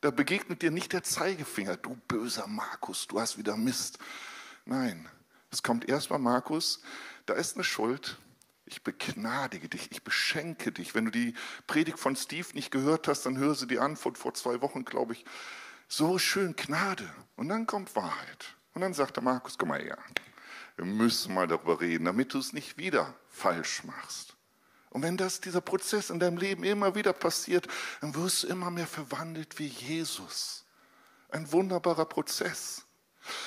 Da 0.00 0.10
begegnet 0.10 0.62
dir 0.62 0.72
nicht 0.72 0.92
der 0.92 1.04
Zeigefinger, 1.04 1.76
du 1.76 1.94
böser 2.08 2.48
Markus, 2.48 3.06
du 3.06 3.20
hast 3.20 3.38
wieder 3.38 3.56
Mist. 3.56 3.98
Nein, 4.64 5.08
es 5.52 5.62
kommt 5.62 5.88
erstmal 5.88 6.18
Markus, 6.18 6.80
da 7.30 7.36
ist 7.36 7.54
eine 7.54 7.64
Schuld. 7.64 8.18
Ich 8.64 8.82
begnadige 8.82 9.68
dich, 9.68 9.92
ich 9.92 10.02
beschenke 10.02 10.72
dich. 10.72 10.94
Wenn 10.94 11.04
du 11.04 11.10
die 11.12 11.34
Predigt 11.68 11.98
von 11.98 12.16
Steve 12.16 12.48
nicht 12.54 12.72
gehört 12.72 13.06
hast, 13.06 13.24
dann 13.24 13.38
hör 13.38 13.54
sie 13.54 13.68
die 13.68 13.78
an 13.78 13.96
von 13.96 14.16
vor 14.16 14.34
zwei 14.34 14.60
Wochen, 14.62 14.84
glaube 14.84 15.12
ich. 15.12 15.24
So 15.88 16.18
schön 16.18 16.56
Gnade. 16.56 17.08
Und 17.36 17.48
dann 17.48 17.66
kommt 17.66 17.94
Wahrheit. 17.94 18.56
Und 18.74 18.82
dann 18.82 18.94
sagt 18.94 19.16
der 19.16 19.22
Markus, 19.22 19.58
komm 19.58 19.68
mal 19.68 19.80
her. 19.80 19.98
Wir 20.74 20.84
müssen 20.84 21.34
mal 21.34 21.46
darüber 21.46 21.80
reden, 21.80 22.04
damit 22.04 22.34
du 22.34 22.38
es 22.38 22.52
nicht 22.52 22.78
wieder 22.78 23.14
falsch 23.28 23.84
machst. 23.84 24.34
Und 24.90 25.02
wenn 25.02 25.16
das, 25.16 25.40
dieser 25.40 25.60
Prozess 25.60 26.10
in 26.10 26.18
deinem 26.18 26.36
Leben 26.36 26.64
immer 26.64 26.96
wieder 26.96 27.12
passiert, 27.12 27.68
dann 28.00 28.14
wirst 28.16 28.42
du 28.42 28.48
immer 28.48 28.72
mehr 28.72 28.88
verwandelt 28.88 29.58
wie 29.60 29.68
Jesus. 29.68 30.64
Ein 31.28 31.50
wunderbarer 31.52 32.06
Prozess. 32.06 32.84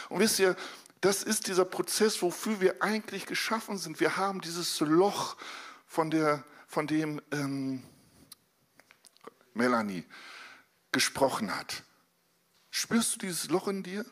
Und 0.07 0.19
wisst 0.19 0.39
ihr, 0.39 0.55
das 1.03 1.22
ist 1.22 1.48
dieser 1.48 1.65
Prozess, 1.65 2.22
wofür 2.22 2.62
wir 2.62 2.81
eigentlich 2.81 3.25
geschaffen 3.25 3.77
sind. 3.77 4.00
Wir 4.00 4.15
haben 4.15 4.39
dieses 4.39 4.79
Loch, 4.79 5.36
von, 5.86 6.10
der, 6.10 6.43
von 6.65 6.88
dem 6.88 7.22
ähm, 7.31 7.83
Melanie 9.53 10.05
gesprochen 10.93 11.53
hat. 11.53 11.83
Spürst 12.72 13.15
du 13.15 13.19
dieses 13.19 13.50
Loch 13.50 13.67
in 13.67 13.83
dir? 13.83 14.05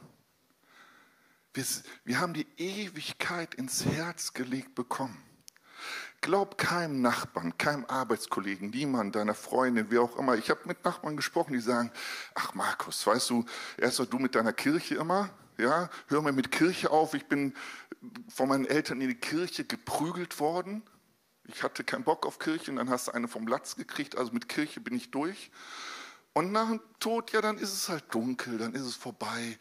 Wir, 1.54 1.64
wir 2.04 2.20
haben 2.20 2.34
die 2.34 2.46
Ewigkeit 2.58 3.56
ins 3.56 3.86
Herz 3.86 4.34
gelegt 4.34 4.76
bekommen. 4.76 5.18
Glaub 6.20 6.58
keinem 6.58 7.02
Nachbarn, 7.02 7.58
keinem 7.58 7.86
Arbeitskollegen, 7.86 8.70
niemand, 8.70 9.16
deiner 9.16 9.34
Freundin, 9.34 9.90
wie 9.90 9.98
auch 9.98 10.18
immer. 10.18 10.36
Ich 10.36 10.50
habe 10.50 10.60
mit 10.66 10.84
Nachbarn 10.84 11.16
gesprochen, 11.16 11.54
die 11.54 11.62
sagen, 11.62 11.90
ach 12.36 12.54
Markus, 12.54 13.08
weißt 13.08 13.30
du, 13.30 13.46
erst 13.78 13.98
du 13.98 14.20
mit 14.20 14.36
deiner 14.36 14.54
Kirche 14.54 14.96
immer, 14.96 15.32
ja, 15.62 15.90
hör 16.08 16.22
mal 16.22 16.34
mit 16.34 16.52
Kirche 16.52 16.90
auf. 16.90 17.14
Ich 17.14 17.26
bin 17.26 17.54
von 18.34 18.50
meinen 18.50 18.66
Eltern 18.66 19.00
in 19.02 19.10
die 19.10 19.16
Kirche 19.16 19.64
geprügelt 19.64 20.40
worden. 20.40 20.84
Ich 21.46 21.64
hatte 21.64 21.84
keinen 21.84 22.04
Bock 22.04 22.26
auf 22.26 22.40
Kirche 22.40 22.72
und 22.72 22.78
dann 22.78 22.90
hast 22.90 23.08
du 23.08 23.12
eine 23.12 23.28
vom 23.28 23.48
Latz 23.48 23.76
gekriegt. 23.76 24.18
Also 24.18 24.32
mit 24.32 24.50
Kirche 24.50 24.80
bin 24.80 24.96
ich 24.96 25.12
durch. 25.12 25.52
Und 26.34 26.52
nach 26.52 26.70
dem 26.70 26.82
Tod, 27.00 27.32
ja, 27.32 27.42
dann 27.42 27.58
ist 27.58 27.74
es 27.74 27.90
halt 27.90 28.06
dunkel, 28.14 28.58
dann 28.58 28.74
ist 28.74 28.84
es 28.84 28.96
vorbei. 28.96 29.58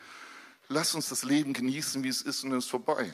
Lass 0.69 0.95
uns 0.95 1.09
das 1.09 1.25
Leben 1.25 1.53
genießen, 1.53 2.05
wie 2.05 2.09
es 2.09 2.23
ist, 2.23 2.45
und 2.45 2.51
dann 2.51 2.61
ist 2.61 2.67
es 2.67 2.71
vorbei. 2.71 3.13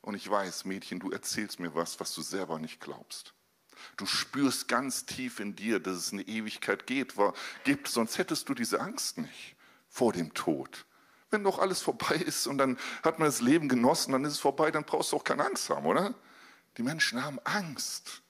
Und 0.00 0.16
ich 0.16 0.28
weiß, 0.28 0.64
Mädchen, 0.64 0.98
du 0.98 1.12
erzählst 1.12 1.60
mir 1.60 1.74
was, 1.74 2.00
was 2.00 2.12
du 2.12 2.22
selber 2.22 2.58
nicht 2.58 2.80
glaubst. 2.80 3.34
Du 3.96 4.04
spürst 4.04 4.66
ganz 4.66 5.06
tief 5.06 5.38
in 5.38 5.54
dir, 5.54 5.78
dass 5.78 5.96
es 5.96 6.12
eine 6.12 6.22
Ewigkeit 6.22 6.86
geht, 6.86 7.14
gibt, 7.64 7.88
sonst 7.88 8.18
hättest 8.18 8.48
du 8.48 8.54
diese 8.54 8.80
Angst 8.80 9.18
nicht 9.18 9.56
vor 9.88 10.12
dem 10.12 10.34
Tod. 10.34 10.86
Wenn 11.32 11.44
doch 11.44 11.58
alles 11.58 11.80
vorbei 11.80 12.14
ist 12.14 12.46
und 12.46 12.58
dann 12.58 12.78
hat 13.02 13.18
man 13.18 13.26
das 13.26 13.40
Leben 13.40 13.66
genossen, 13.66 14.12
dann 14.12 14.24
ist 14.24 14.34
es 14.34 14.38
vorbei, 14.38 14.70
dann 14.70 14.84
brauchst 14.84 15.12
du 15.12 15.16
auch 15.16 15.24
keine 15.24 15.46
Angst 15.46 15.70
haben, 15.70 15.86
oder? 15.86 16.14
Die 16.76 16.82
Menschen 16.82 17.24
haben 17.24 17.38
Angst 17.44 18.22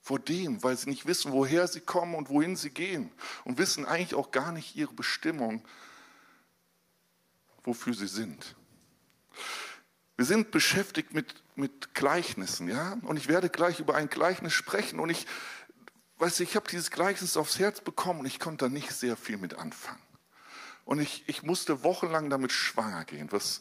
vor 0.00 0.18
dem, 0.18 0.60
weil 0.64 0.76
sie 0.76 0.90
nicht 0.90 1.06
wissen, 1.06 1.30
woher 1.30 1.68
sie 1.68 1.80
kommen 1.80 2.16
und 2.16 2.28
wohin 2.28 2.56
sie 2.56 2.70
gehen 2.70 3.12
und 3.44 3.58
wissen 3.58 3.86
eigentlich 3.86 4.16
auch 4.16 4.32
gar 4.32 4.50
nicht 4.50 4.74
ihre 4.74 4.92
Bestimmung, 4.92 5.64
wofür 7.62 7.94
sie 7.94 8.08
sind. 8.08 8.56
Wir 10.16 10.24
sind 10.24 10.50
beschäftigt 10.50 11.14
mit, 11.14 11.44
mit 11.54 11.94
Gleichnissen, 11.94 12.66
ja, 12.66 12.98
und 13.02 13.16
ich 13.16 13.28
werde 13.28 13.48
gleich 13.48 13.78
über 13.78 13.94
ein 13.94 14.08
Gleichnis 14.08 14.54
sprechen 14.54 14.98
und 14.98 15.08
ich, 15.08 15.24
weiß 16.18 16.40
ich 16.40 16.56
habe 16.56 16.68
dieses 16.68 16.90
Gleichnis 16.90 17.36
aufs 17.36 17.60
Herz 17.60 17.80
bekommen 17.80 18.20
und 18.20 18.26
ich 18.26 18.40
konnte 18.40 18.64
da 18.64 18.68
nicht 18.68 18.90
sehr 18.90 19.16
viel 19.16 19.36
mit 19.36 19.54
anfangen. 19.54 20.09
Und 20.90 20.98
ich, 20.98 21.22
ich 21.28 21.44
musste 21.44 21.84
wochenlang 21.84 22.30
damit 22.30 22.50
schwanger 22.50 23.04
gehen, 23.04 23.30
was, 23.30 23.60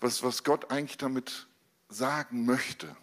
was, 0.00 0.24
was 0.24 0.42
Gott 0.42 0.72
eigentlich 0.72 0.98
damit 0.98 1.46
sagen 1.88 2.46
möchte. 2.46 2.96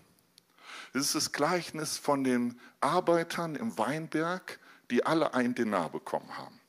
Das 0.91 1.03
ist 1.03 1.15
das 1.15 1.31
Gleichnis 1.31 1.97
von 1.97 2.25
den 2.25 2.59
Arbeitern 2.81 3.55
im 3.55 3.77
Weinberg, 3.77 4.59
die 4.89 5.05
alle 5.05 5.33
ein 5.35 5.55
Denar 5.55 5.89
bekommen 5.89 6.37
haben. 6.37 6.59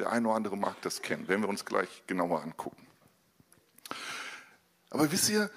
Der 0.00 0.10
eine 0.10 0.26
oder 0.26 0.36
andere 0.36 0.56
mag 0.56 0.74
das 0.82 1.02
kennen, 1.02 1.28
werden 1.28 1.42
wir 1.42 1.48
uns 1.48 1.64
gleich 1.64 2.02
genauer 2.08 2.42
angucken. 2.42 2.84
Aber 4.90 5.12
wisst 5.12 5.28
ihr, 5.28 5.52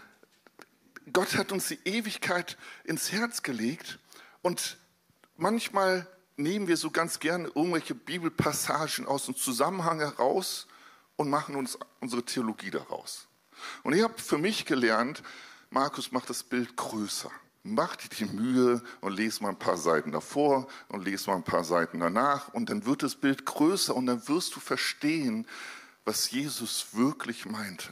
Gott 1.11 1.35
hat 1.37 1.51
uns 1.51 1.69
die 1.69 1.79
Ewigkeit 1.85 2.55
ins 2.83 3.11
Herz 3.11 3.41
gelegt 3.41 3.97
und 4.43 4.77
manchmal 5.37 6.05
nehmen 6.39 6.67
wir 6.67 6.77
so 6.77 6.89
ganz 6.89 7.19
gerne 7.19 7.47
irgendwelche 7.53 7.93
Bibelpassagen 7.93 9.05
aus 9.05 9.25
dem 9.25 9.35
Zusammenhang 9.35 9.99
heraus 9.99 10.67
und 11.17 11.29
machen 11.29 11.55
uns 11.55 11.77
unsere 11.99 12.23
Theologie 12.23 12.71
daraus. 12.71 13.27
Und 13.83 13.93
ich 13.93 14.01
habe 14.01 14.17
für 14.17 14.37
mich 14.37 14.65
gelernt, 14.65 15.21
Markus 15.69 16.11
macht 16.11 16.29
das 16.29 16.43
Bild 16.43 16.77
größer. 16.77 17.29
Mach 17.63 17.97
dir 17.97 18.25
die 18.25 18.33
Mühe 18.33 18.81
und 19.01 19.13
lese 19.13 19.43
mal 19.43 19.49
ein 19.49 19.59
paar 19.59 19.77
Seiten 19.77 20.13
davor 20.13 20.67
und 20.87 21.03
lese 21.03 21.29
mal 21.29 21.35
ein 21.35 21.43
paar 21.43 21.65
Seiten 21.65 21.99
danach 21.99 22.53
und 22.53 22.69
dann 22.69 22.85
wird 22.85 23.03
das 23.03 23.15
Bild 23.15 23.45
größer 23.45 23.93
und 23.93 24.05
dann 24.05 24.25
wirst 24.29 24.55
du 24.55 24.61
verstehen, 24.61 25.45
was 26.05 26.31
Jesus 26.31 26.87
wirklich 26.93 27.45
meinte. 27.45 27.89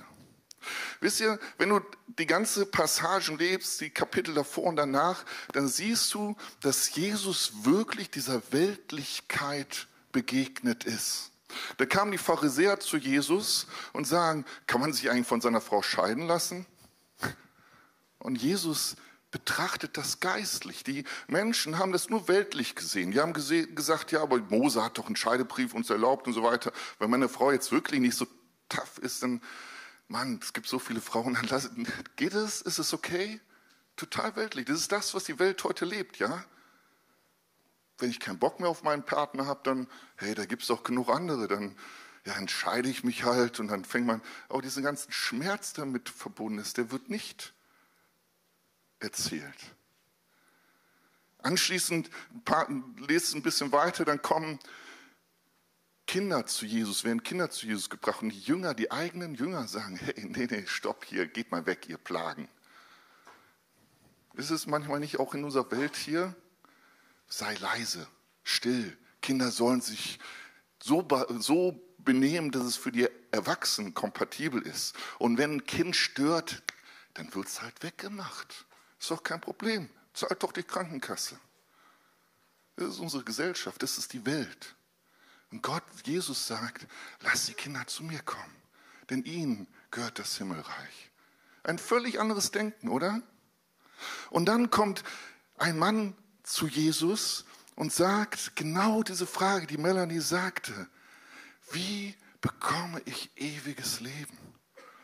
Wisst 0.99 1.19
ihr, 1.19 1.39
wenn 1.57 1.69
du 1.69 1.81
die 2.07 2.25
ganze 2.25 2.65
Passagen 2.65 3.37
lebst, 3.37 3.81
die 3.81 3.89
Kapitel 3.89 4.33
davor 4.33 4.65
und 4.65 4.75
danach, 4.75 5.25
dann 5.53 5.67
siehst 5.67 6.13
du, 6.13 6.35
dass 6.61 6.93
Jesus 6.95 7.51
wirklich 7.63 8.09
dieser 8.09 8.41
Weltlichkeit 8.51 9.87
begegnet 10.11 10.83
ist. 10.83 11.31
Da 11.77 11.85
kamen 11.85 12.11
die 12.11 12.17
Pharisäer 12.17 12.79
zu 12.79 12.97
Jesus 12.97 13.67
und 13.93 14.05
sagen, 14.05 14.45
kann 14.65 14.81
man 14.81 14.93
sich 14.93 15.09
eigentlich 15.09 15.27
von 15.27 15.41
seiner 15.41 15.61
Frau 15.61 15.81
scheiden 15.81 16.27
lassen? 16.27 16.65
Und 18.19 18.41
Jesus 18.41 18.95
betrachtet 19.31 19.97
das 19.97 20.19
geistlich. 20.19 20.83
Die 20.83 21.03
Menschen 21.27 21.77
haben 21.77 21.91
das 21.91 22.09
nur 22.09 22.27
weltlich 22.27 22.75
gesehen. 22.75 23.11
Die 23.11 23.19
haben 23.19 23.33
gesagt, 23.33 24.11
ja, 24.11 24.21
aber 24.21 24.39
Mose 24.39 24.83
hat 24.83 24.97
doch 24.97 25.07
einen 25.07 25.15
Scheidebrief 25.15 25.73
uns 25.73 25.89
erlaubt 25.89 26.27
und 26.27 26.33
so 26.33 26.43
weiter. 26.43 26.71
Wenn 26.99 27.09
meine 27.09 27.29
Frau 27.29 27.51
jetzt 27.51 27.71
wirklich 27.71 27.99
nicht 27.99 28.17
so 28.17 28.25
tough 28.69 28.97
ist, 28.99 29.23
dann 29.23 29.41
Mann, 30.07 30.39
es 30.41 30.53
gibt 30.53 30.67
so 30.67 30.79
viele 30.79 31.01
Frauen, 31.01 31.33
dann 31.33 31.87
geht 32.15 32.33
es? 32.33 32.61
Ist 32.61 32.79
es 32.79 32.93
okay? 32.93 33.41
Total 33.95 34.35
weltlich. 34.35 34.65
Das 34.65 34.79
ist 34.79 34.91
das, 34.91 35.13
was 35.13 35.25
die 35.25 35.39
Welt 35.39 35.63
heute 35.63 35.85
lebt, 35.85 36.17
ja? 36.19 36.45
Wenn 37.97 38.09
ich 38.09 38.19
keinen 38.19 38.39
Bock 38.39 38.59
mehr 38.59 38.69
auf 38.69 38.83
meinen 38.83 39.03
Partner 39.03 39.47
habe, 39.47 39.61
dann, 39.63 39.87
hey, 40.15 40.35
da 40.35 40.45
gibt 40.45 40.61
es 40.61 40.67
doch 40.67 40.83
genug 40.83 41.09
andere, 41.09 41.47
dann 41.47 41.75
ja, 42.25 42.35
entscheide 42.35 42.89
ich 42.89 43.03
mich 43.03 43.23
halt 43.23 43.59
und 43.59 43.69
dann 43.69 43.85
fängt 43.85 44.05
man, 44.05 44.21
auch 44.49 44.61
diesen 44.61 44.83
ganzen 44.83 45.11
Schmerz 45.11 45.73
damit 45.73 46.09
verbunden 46.09 46.59
ist, 46.59 46.77
der 46.77 46.91
wird 46.91 47.09
nicht 47.09 47.53
erzählt. 48.99 49.75
Anschließend 51.39 52.09
lest 53.07 53.33
ein 53.33 53.41
bisschen 53.41 53.71
weiter, 53.71 54.05
dann 54.05 54.21
kommen 54.21 54.59
Kinder 56.07 56.45
zu 56.45 56.65
Jesus, 56.65 57.03
werden 57.03 57.21
Kinder 57.21 57.49
zu 57.49 57.67
Jesus 57.67 57.89
gebracht 57.89 58.21
und 58.21 58.29
die 58.29 58.39
Jünger, 58.39 58.73
die 58.73 58.91
eigenen 58.91 59.35
Jünger 59.35 59.67
sagen, 59.67 59.97
hey, 60.03 60.25
nee, 60.25 60.47
nee, 60.49 60.65
stopp 60.65 61.05
hier, 61.05 61.27
geht 61.27 61.51
mal 61.51 61.65
weg, 61.65 61.87
ihr 61.89 61.97
Plagen. 61.97 62.49
Ist 64.33 64.49
es 64.49 64.67
manchmal 64.67 64.99
nicht 64.99 65.19
auch 65.19 65.33
in 65.33 65.43
unserer 65.43 65.69
Welt 65.71 65.95
hier? 65.95 66.35
Sei 67.27 67.53
leise, 67.55 68.07
still. 68.43 68.97
Kinder 69.21 69.51
sollen 69.51 69.81
sich 69.81 70.19
so, 70.81 71.05
so 71.39 71.83
benehmen, 71.97 72.51
dass 72.51 72.63
es 72.63 72.77
für 72.77 72.91
die 72.91 73.09
Erwachsenen 73.31 73.93
kompatibel 73.93 74.61
ist. 74.61 74.95
Und 75.19 75.37
wenn 75.37 75.55
ein 75.55 75.65
Kind 75.65 75.95
stört, 75.95 76.63
dann 77.15 77.33
wird 77.35 77.47
es 77.47 77.61
halt 77.61 77.83
weggemacht. 77.83 78.65
Ist 78.99 79.11
doch 79.11 79.23
kein 79.23 79.41
Problem. 79.41 79.89
Zahlt 80.13 80.41
doch 80.41 80.53
die 80.53 80.63
Krankenkasse. 80.63 81.37
Das 82.77 82.89
ist 82.89 82.99
unsere 82.99 83.23
Gesellschaft, 83.23 83.81
das 83.83 83.97
ist 83.97 84.13
die 84.13 84.25
Welt. 84.25 84.76
Und 85.51 85.61
Gott, 85.63 85.83
Jesus 86.03 86.47
sagt, 86.47 86.87
lass 87.21 87.45
die 87.45 87.53
Kinder 87.53 87.85
zu 87.87 88.03
mir 88.03 88.19
kommen, 88.19 88.55
denn 89.09 89.23
ihnen 89.23 89.67
gehört 89.91 90.19
das 90.19 90.37
Himmelreich. 90.37 91.11
Ein 91.63 91.79
völlig 91.79 92.19
anderes 92.19 92.51
Denken, 92.51 92.89
oder? 92.89 93.21
Und 94.29 94.45
dann 94.45 94.69
kommt 94.69 95.03
ein 95.57 95.77
Mann 95.77 96.15
zu 96.43 96.67
Jesus 96.67 97.45
und 97.75 97.93
sagt 97.93 98.55
genau 98.55 99.03
diese 99.03 99.27
Frage, 99.27 99.67
die 99.67 99.77
Melanie 99.77 100.19
sagte. 100.19 100.87
Wie 101.71 102.15
bekomme 102.41 103.01
ich 103.05 103.31
ewiges 103.35 103.99
Leben? 103.99 104.37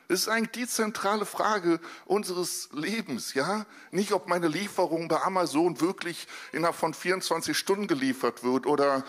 Das 0.07 0.21
ist 0.21 0.27
eigentlich 0.27 0.51
die 0.51 0.67
zentrale 0.67 1.25
Frage 1.25 1.79
unseres 2.05 2.69
Lebens, 2.71 3.33
ja? 3.33 3.65
Nicht, 3.91 4.11
ob 4.11 4.27
meine 4.27 4.47
Lieferung 4.47 5.07
bei 5.07 5.21
Amazon 5.21 5.81
wirklich 5.81 6.27
innerhalb 6.51 6.75
von 6.75 6.93
24 6.93 7.57
Stunden 7.57 7.87
geliefert 7.87 8.43
wird 8.43 8.65
oder 8.65 9.03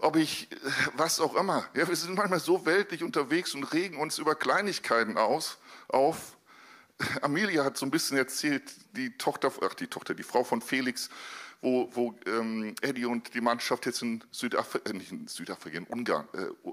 ob 0.00 0.16
ich 0.16 0.48
was 0.96 1.20
auch 1.20 1.34
immer. 1.34 1.66
Ja, 1.74 1.88
wir 1.88 1.96
sind 1.96 2.14
manchmal 2.14 2.40
so 2.40 2.66
weltlich 2.66 3.02
unterwegs 3.02 3.54
und 3.54 3.64
regen 3.72 3.96
uns 3.98 4.18
über 4.18 4.34
Kleinigkeiten 4.34 5.18
aus, 5.18 5.58
auf. 5.88 6.36
Amelia 7.22 7.64
hat 7.64 7.78
so 7.78 7.86
ein 7.86 7.90
bisschen 7.90 8.18
erzählt, 8.18 8.62
die 8.92 9.16
Tochter, 9.16 9.52
ach 9.62 9.74
die 9.74 9.86
Tochter, 9.86 10.14
die 10.14 10.22
Frau 10.22 10.44
von 10.44 10.60
Felix, 10.60 11.08
wo, 11.62 11.88
wo 11.94 12.14
ähm, 12.26 12.74
Eddie 12.82 13.06
und 13.06 13.32
die 13.34 13.40
Mannschaft 13.40 13.86
jetzt 13.86 14.02
in 14.02 14.22
Südafrika, 14.30 14.90
äh, 14.90 14.92
nicht 14.92 15.12
in 15.12 15.26
Südafrika, 15.26 15.78
in 15.78 15.84
Ungarn, 15.84 16.28
äh, 16.34 16.70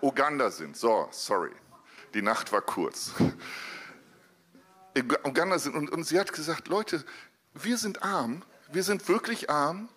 Uganda 0.00 0.50
sind. 0.50 0.76
So, 0.76 1.08
sorry 1.10 1.52
die 2.14 2.22
Nacht 2.22 2.52
war 2.52 2.62
kurz. 2.62 3.12
Uganda 5.24 5.58
sind, 5.58 5.74
und, 5.74 5.90
und 5.90 6.04
sie 6.04 6.20
hat 6.20 6.32
gesagt, 6.32 6.68
Leute, 6.68 7.04
wir 7.54 7.78
sind 7.78 8.02
arm, 8.02 8.42
wir 8.70 8.82
sind 8.82 9.08
wirklich 9.08 9.48
arm, 9.50 9.88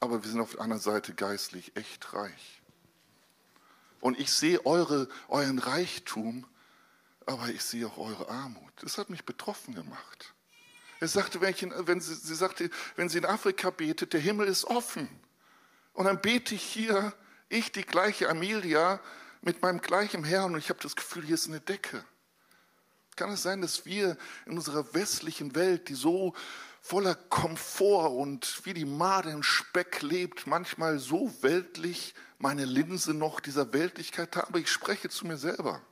aber 0.00 0.22
wir 0.22 0.30
sind 0.30 0.40
auf 0.40 0.52
der 0.52 0.60
anderen 0.60 0.82
Seite 0.82 1.14
geistlich 1.14 1.76
echt 1.76 2.12
reich. 2.14 2.62
Und 4.00 4.18
ich 4.18 4.32
sehe 4.32 4.64
eure, 4.64 5.08
euren 5.28 5.58
Reichtum, 5.58 6.46
aber 7.26 7.48
ich 7.48 7.62
sehe 7.62 7.86
auch 7.86 7.98
eure 7.98 8.28
Armut. 8.30 8.72
Das 8.76 8.96
hat 8.96 9.10
mich 9.10 9.24
betroffen 9.24 9.74
gemacht. 9.74 10.34
Er 11.00 11.08
sagte, 11.08 11.40
wenn, 11.40 11.50
ich 11.50 11.62
wenn 11.62 12.00
sie, 12.00 12.14
sie 12.14 12.34
sagte, 12.34 12.70
wenn 12.96 13.08
sie 13.08 13.18
in 13.18 13.26
Afrika 13.26 13.70
betet, 13.70 14.14
der 14.14 14.20
Himmel 14.20 14.48
ist 14.48 14.64
offen. 14.64 15.08
Und 15.92 16.06
dann 16.06 16.20
bete 16.20 16.54
ich 16.54 16.62
hier, 16.62 17.14
ich, 17.48 17.72
die 17.72 17.84
gleiche 17.84 18.28
Amelia, 18.28 19.00
mit 19.42 19.62
meinem 19.62 19.80
gleichen 19.80 20.24
Herrn 20.24 20.52
und 20.52 20.58
ich 20.58 20.68
habe 20.68 20.80
das 20.82 20.96
Gefühl, 20.96 21.24
hier 21.24 21.34
ist 21.34 21.48
eine 21.48 21.60
Decke. 21.60 22.04
Kann 23.16 23.30
es 23.30 23.42
sein, 23.42 23.62
dass 23.62 23.86
wir 23.86 24.16
in 24.46 24.56
unserer 24.56 24.94
westlichen 24.94 25.54
Welt, 25.54 25.88
die 25.88 25.94
so 25.94 26.34
voller 26.80 27.14
Komfort 27.14 28.10
und 28.10 28.64
wie 28.64 28.74
die 28.74 28.84
Made 28.84 29.30
im 29.30 29.42
Speck 29.42 30.02
lebt, 30.02 30.46
manchmal 30.46 30.98
so 30.98 31.32
weltlich 31.42 32.14
meine 32.38 32.64
Linse 32.64 33.14
noch 33.14 33.40
dieser 33.40 33.72
Weltlichkeit 33.72 34.36
habe? 34.36 34.60
Ich 34.60 34.70
spreche 34.70 35.08
zu 35.08 35.26
mir 35.26 35.36
selber. 35.36 35.82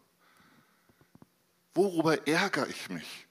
Worüber 1.75 2.27
ärgere 2.27 2.69
ich 2.69 2.89
mich? 2.89 3.27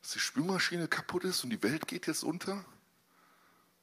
Dass 0.00 0.12
die 0.12 0.18
Spülmaschine 0.18 0.88
kaputt 0.88 1.24
ist 1.24 1.44
und 1.44 1.50
die 1.50 1.62
Welt 1.62 1.86
geht 1.86 2.06
jetzt 2.06 2.24
unter? 2.24 2.64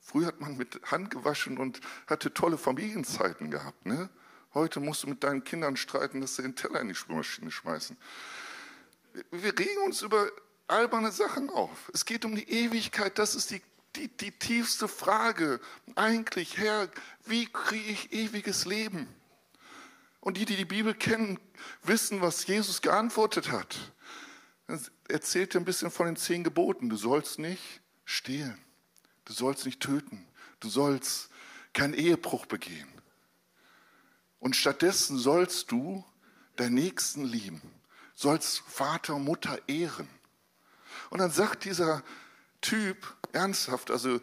Früher 0.01 0.27
hat 0.27 0.41
man 0.41 0.57
mit 0.57 0.79
Hand 0.91 1.11
gewaschen 1.11 1.57
und 1.57 1.81
hatte 2.07 2.33
tolle 2.33 2.57
Familienzeiten 2.57 3.49
gehabt. 3.49 3.85
Ne? 3.85 4.09
Heute 4.53 4.79
musst 4.79 5.03
du 5.03 5.07
mit 5.07 5.23
deinen 5.23 5.43
Kindern 5.43 5.77
streiten, 5.77 6.21
dass 6.21 6.35
sie 6.35 6.41
den 6.41 6.55
Teller 6.55 6.81
in 6.81 6.89
die 6.89 6.95
Spülmaschine 6.95 7.51
schmeißen. 7.51 7.97
Wir 9.31 9.57
regen 9.57 9.81
uns 9.85 10.01
über 10.01 10.29
alberne 10.67 11.11
Sachen 11.11 11.49
auf. 11.49 11.89
Es 11.93 12.05
geht 12.05 12.25
um 12.25 12.35
die 12.35 12.49
Ewigkeit. 12.49 13.17
Das 13.19 13.35
ist 13.35 13.51
die, 13.51 13.61
die, 13.95 14.07
die 14.07 14.31
tiefste 14.31 14.87
Frage. 14.87 15.59
Eigentlich, 15.95 16.57
Herr, 16.57 16.89
wie 17.25 17.47
kriege 17.47 17.91
ich 17.91 18.11
ewiges 18.11 18.65
Leben? 18.65 19.07
Und 20.19 20.37
die, 20.37 20.45
die 20.45 20.55
die 20.55 20.65
Bibel 20.65 20.93
kennen, 20.93 21.39
wissen, 21.83 22.21
was 22.21 22.47
Jesus 22.47 22.81
geantwortet 22.81 23.51
hat. 23.51 23.77
Er 24.67 24.79
erzählt 25.07 25.55
ein 25.55 25.65
bisschen 25.65 25.91
von 25.91 26.07
den 26.07 26.15
zehn 26.15 26.43
Geboten. 26.43 26.89
Du 26.89 26.97
sollst 26.97 27.37
nicht 27.37 27.81
stehlen. 28.05 28.59
Du 29.25 29.33
sollst 29.33 29.65
nicht 29.65 29.81
töten. 29.81 30.27
Du 30.59 30.69
sollst 30.69 31.29
keinen 31.73 31.93
Ehebruch 31.93 32.47
begehen. 32.47 32.87
Und 34.39 34.55
stattdessen 34.55 35.17
sollst 35.17 35.71
du 35.71 36.03
deinen 36.55 36.75
Nächsten 36.75 37.25
lieben, 37.25 37.61
sollst 38.13 38.59
Vater 38.59 39.15
und 39.15 39.25
Mutter 39.25 39.59
ehren. 39.67 40.07
Und 41.09 41.19
dann 41.19 41.31
sagt 41.31 41.65
dieser 41.65 42.03
Typ 42.61 43.15
ernsthaft, 43.31 43.91
also 43.91 44.19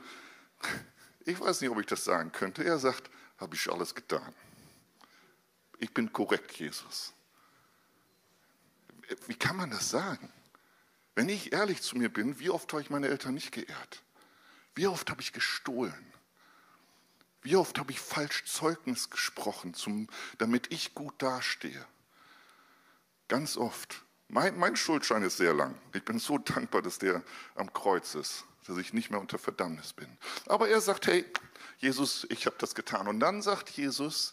ich 1.25 1.39
weiß 1.41 1.61
nicht, 1.61 1.71
ob 1.71 1.81
ich 1.81 1.87
das 1.87 2.05
sagen 2.05 2.33
könnte, 2.33 2.65
er 2.65 2.79
sagt, 2.79 3.11
habe 3.39 3.55
ich 3.55 3.71
alles 3.71 3.95
getan. 3.95 4.35
Ich 5.79 5.93
bin 5.93 6.13
korrekt, 6.13 6.53
Jesus. 6.53 7.13
Wie 9.27 9.35
kann 9.35 9.57
man 9.57 9.71
das 9.71 9.91
sagen? 9.91 10.33
Wenn 11.15 11.29
ich 11.29 11.53
ehrlich 11.53 11.83
zu 11.83 11.97
mir 11.97 12.09
bin, 12.09 12.39
wie 12.39 12.51
oft 12.51 12.73
habe 12.73 12.83
ich 12.83 12.91
meine 12.91 13.09
Eltern 13.09 13.35
nicht 13.35 13.53
geehrt? 13.53 14.03
Wie 14.75 14.87
oft 14.87 15.11
habe 15.11 15.21
ich 15.21 15.33
gestohlen? 15.33 16.13
Wie 17.43 17.57
oft 17.57 17.79
habe 17.79 17.91
ich 17.91 18.01
falsch 18.01 18.45
Zeugnis 18.45 19.11
gesprochen, 19.11 19.75
zum, 19.75 20.09
damit 20.39 20.73
ich 20.73 20.95
gut 20.95 21.21
dastehe? 21.21 21.85
Ganz 23.29 23.57
oft. 23.57 24.03
Mein, 24.35 24.59
mein 24.59 24.77
Schuldschein 24.77 25.23
ist 25.25 25.37
sehr 25.37 25.53
lang. 25.53 25.75
Ich 25.93 26.07
bin 26.07 26.19
so 26.19 26.39
dankbar, 26.55 26.81
dass 26.81 26.99
der 26.99 27.23
am 27.55 27.71
Kreuz 27.71 28.15
ist, 28.15 28.45
dass 28.67 28.79
ich 28.79 28.95
nicht 28.95 29.11
mehr 29.11 29.21
unter 29.21 29.39
Verdammnis 29.39 29.93
bin. 29.93 30.09
Aber 30.47 30.71
er 30.71 30.81
sagt, 30.81 31.07
hey, 31.07 31.27
Jesus, 31.77 32.27
ich 32.31 32.47
habe 32.47 32.57
das 32.59 32.75
getan. 32.75 33.09
Und 33.09 33.21
dann 33.21 33.43
sagt 33.43 33.69
Jesus, 33.69 34.33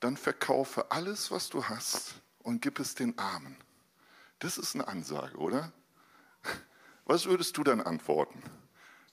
dann 0.00 0.18
verkaufe 0.18 0.90
alles, 0.90 1.30
was 1.30 1.48
du 1.48 1.64
hast 1.64 2.16
und 2.40 2.60
gib 2.60 2.78
es 2.78 2.94
den 2.94 3.18
Armen. 3.18 3.56
Das 4.40 4.58
ist 4.58 4.74
eine 4.74 4.86
Ansage, 4.88 5.38
oder? 5.38 5.72
Was 7.06 7.24
würdest 7.26 7.56
du 7.56 7.64
dann 7.64 7.80
antworten? 7.80 8.42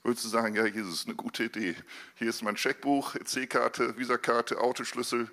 Würdest 0.03 0.25
du 0.25 0.29
sagen, 0.29 0.55
ja, 0.55 0.65
Jesus, 0.65 1.05
eine 1.05 1.15
gute 1.15 1.43
Idee. 1.43 1.75
Hier 2.15 2.29
ist 2.29 2.41
mein 2.41 2.57
Scheckbuch, 2.57 3.15
EC-Karte, 3.15 3.97
Visakarte, 3.97 4.59
Autoschlüssel, 4.59 5.29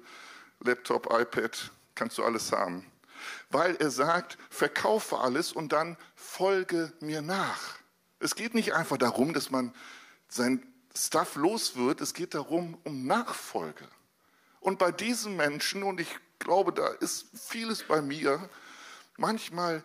Laptop, 0.60 1.06
iPad, 1.12 1.72
kannst 1.94 2.18
du 2.18 2.24
alles 2.24 2.52
haben. 2.52 2.84
Weil 3.50 3.76
er 3.76 3.90
sagt, 3.90 4.38
verkaufe 4.50 5.18
alles 5.18 5.52
und 5.52 5.72
dann 5.72 5.96
folge 6.14 6.92
mir 7.00 7.22
nach. 7.22 7.78
Es 8.20 8.34
geht 8.34 8.54
nicht 8.54 8.74
einfach 8.74 8.96
darum, 8.96 9.32
dass 9.32 9.50
man 9.50 9.72
sein 10.28 10.66
Stuff 10.96 11.36
los 11.36 11.76
wird, 11.76 12.00
es 12.00 12.14
geht 12.14 12.34
darum, 12.34 12.78
um 12.84 13.06
Nachfolge. 13.06 13.88
Und 14.60 14.78
bei 14.78 14.90
diesen 14.90 15.36
Menschen, 15.36 15.82
und 15.82 16.00
ich 16.00 16.18
glaube, 16.38 16.72
da 16.72 16.88
ist 16.88 17.26
vieles 17.34 17.84
bei 17.84 18.02
mir, 18.02 18.48
manchmal 19.16 19.84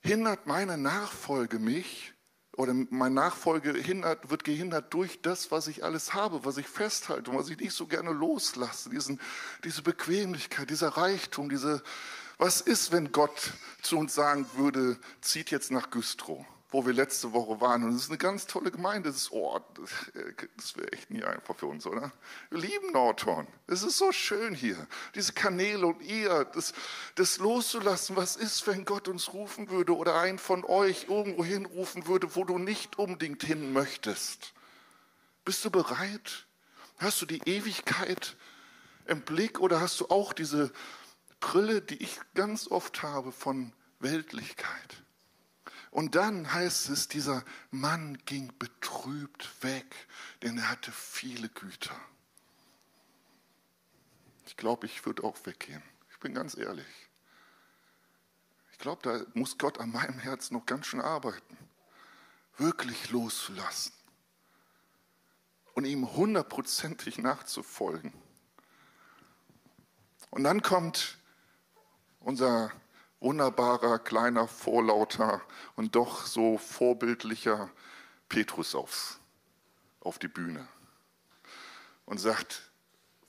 hindert 0.00 0.46
meine 0.46 0.78
Nachfolge 0.78 1.58
mich 1.58 2.14
oder 2.56 2.74
meine 2.74 3.14
Nachfolge 3.14 3.72
hindert, 3.72 4.30
wird 4.30 4.44
gehindert 4.44 4.92
durch 4.92 5.20
das, 5.22 5.50
was 5.50 5.66
ich 5.66 5.84
alles 5.84 6.14
habe, 6.14 6.44
was 6.44 6.56
ich 6.56 6.66
festhalte 6.66 7.32
was 7.32 7.48
ich 7.48 7.58
nicht 7.58 7.72
so 7.72 7.86
gerne 7.86 8.12
loslasse. 8.12 8.90
Diesen, 8.90 9.20
diese 9.64 9.82
Bequemlichkeit, 9.82 10.70
dieser 10.70 10.88
Reichtum, 10.88 11.48
diese, 11.48 11.82
was 12.40 12.60
ist, 12.60 12.90
wenn 12.90 13.12
Gott 13.12 13.52
zu 13.82 13.98
uns 13.98 14.14
sagen 14.14 14.46
würde, 14.54 14.98
zieht 15.20 15.50
jetzt 15.50 15.70
nach 15.70 15.90
Güstrow? 15.90 16.44
wo 16.72 16.86
wir 16.86 16.92
letzte 16.92 17.32
Woche 17.32 17.60
waren. 17.60 17.82
Und 17.84 17.94
es 17.94 18.04
ist 18.04 18.10
eine 18.10 18.18
ganz 18.18 18.46
tolle 18.46 18.70
Gemeinde. 18.70 19.08
Das, 19.08 19.22
ist, 19.22 19.32
oh, 19.32 19.58
das 20.56 20.76
wäre 20.76 20.92
echt 20.92 21.10
nie 21.10 21.22
einfach 21.24 21.56
für 21.56 21.66
uns, 21.66 21.84
oder? 21.86 22.12
Wir 22.50 22.60
lieben 22.60 22.92
Nordhorn. 22.92 23.46
Es 23.66 23.82
ist 23.82 23.98
so 23.98 24.12
schön 24.12 24.54
hier. 24.54 24.86
Diese 25.14 25.32
Kanäle 25.32 25.86
und 25.86 26.00
ihr, 26.02 26.44
das, 26.44 26.72
das 27.16 27.38
loszulassen. 27.38 28.14
Was 28.16 28.36
ist, 28.36 28.66
wenn 28.66 28.84
Gott 28.84 29.08
uns 29.08 29.32
rufen 29.32 29.68
würde 29.70 29.96
oder 29.96 30.20
einen 30.20 30.38
von 30.38 30.64
euch 30.64 31.06
irgendwo 31.08 31.44
hinrufen 31.44 32.06
würde, 32.06 32.36
wo 32.36 32.44
du 32.44 32.58
nicht 32.58 32.98
unbedingt 32.98 33.42
hin 33.42 33.72
möchtest? 33.72 34.52
Bist 35.44 35.64
du 35.64 35.70
bereit? 35.70 36.46
Hast 36.98 37.20
du 37.20 37.26
die 37.26 37.42
Ewigkeit 37.46 38.36
im 39.06 39.22
Blick 39.22 39.58
oder 39.58 39.80
hast 39.80 39.98
du 39.98 40.06
auch 40.06 40.32
diese 40.32 40.70
Brille, 41.40 41.82
die 41.82 42.02
ich 42.02 42.20
ganz 42.34 42.68
oft 42.68 43.02
habe 43.02 43.32
von 43.32 43.72
Weltlichkeit? 43.98 45.02
Und 45.90 46.14
dann 46.14 46.52
heißt 46.52 46.88
es, 46.90 47.08
dieser 47.08 47.44
Mann 47.70 48.18
ging 48.24 48.52
betrübt 48.58 49.50
weg, 49.62 50.06
denn 50.42 50.58
er 50.58 50.70
hatte 50.70 50.92
viele 50.92 51.48
Güter. 51.48 51.98
Ich 54.46 54.56
glaube, 54.56 54.86
ich 54.86 55.04
würde 55.04 55.24
auch 55.24 55.36
weggehen. 55.44 55.82
Ich 56.10 56.18
bin 56.20 56.34
ganz 56.34 56.56
ehrlich. 56.56 56.86
Ich 58.72 58.78
glaube, 58.78 59.02
da 59.02 59.24
muss 59.34 59.58
Gott 59.58 59.78
an 59.78 59.90
meinem 59.90 60.18
Herz 60.18 60.50
noch 60.50 60.64
ganz 60.66 60.86
schön 60.86 61.00
arbeiten. 61.00 61.56
Wirklich 62.56 63.10
loszulassen. 63.10 63.92
Und 65.74 65.84
ihm 65.84 66.14
hundertprozentig 66.14 67.18
nachzufolgen. 67.18 68.12
Und 70.30 70.44
dann 70.44 70.62
kommt 70.62 71.18
unser 72.20 72.70
wunderbarer, 73.20 73.98
kleiner, 73.98 74.48
vorlauter 74.48 75.42
und 75.76 75.94
doch 75.94 76.26
so 76.26 76.58
vorbildlicher 76.58 77.70
Petrus 78.28 78.74
aufs, 78.74 79.18
auf 80.00 80.18
die 80.18 80.28
Bühne 80.28 80.66
und 82.06 82.18
sagt, 82.18 82.70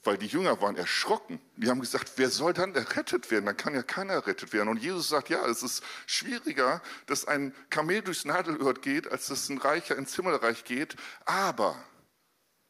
weil 0.04 0.18
die 0.18 0.26
Jünger 0.26 0.60
waren 0.60 0.76
erschrocken. 0.76 1.40
Die 1.56 1.70
haben 1.70 1.80
gesagt, 1.80 2.12
wer 2.16 2.28
soll 2.28 2.52
dann 2.52 2.74
errettet 2.74 3.30
werden? 3.30 3.46
Dann 3.46 3.56
kann 3.56 3.74
ja 3.74 3.82
keiner 3.82 4.14
errettet 4.14 4.52
werden. 4.52 4.68
Und 4.68 4.78
Jesus 4.78 5.08
sagt, 5.08 5.28
ja, 5.28 5.46
es 5.46 5.62
ist 5.62 5.84
schwieriger, 6.06 6.82
dass 7.06 7.24
ein 7.24 7.54
Kamel 7.70 8.02
durchs 8.02 8.24
Nadelöhr 8.24 8.74
geht, 8.74 9.10
als 9.10 9.28
dass 9.28 9.48
ein 9.48 9.58
Reicher 9.58 9.96
ins 9.96 10.16
Himmelreich 10.16 10.64
geht. 10.64 10.96
Aber 11.24 11.76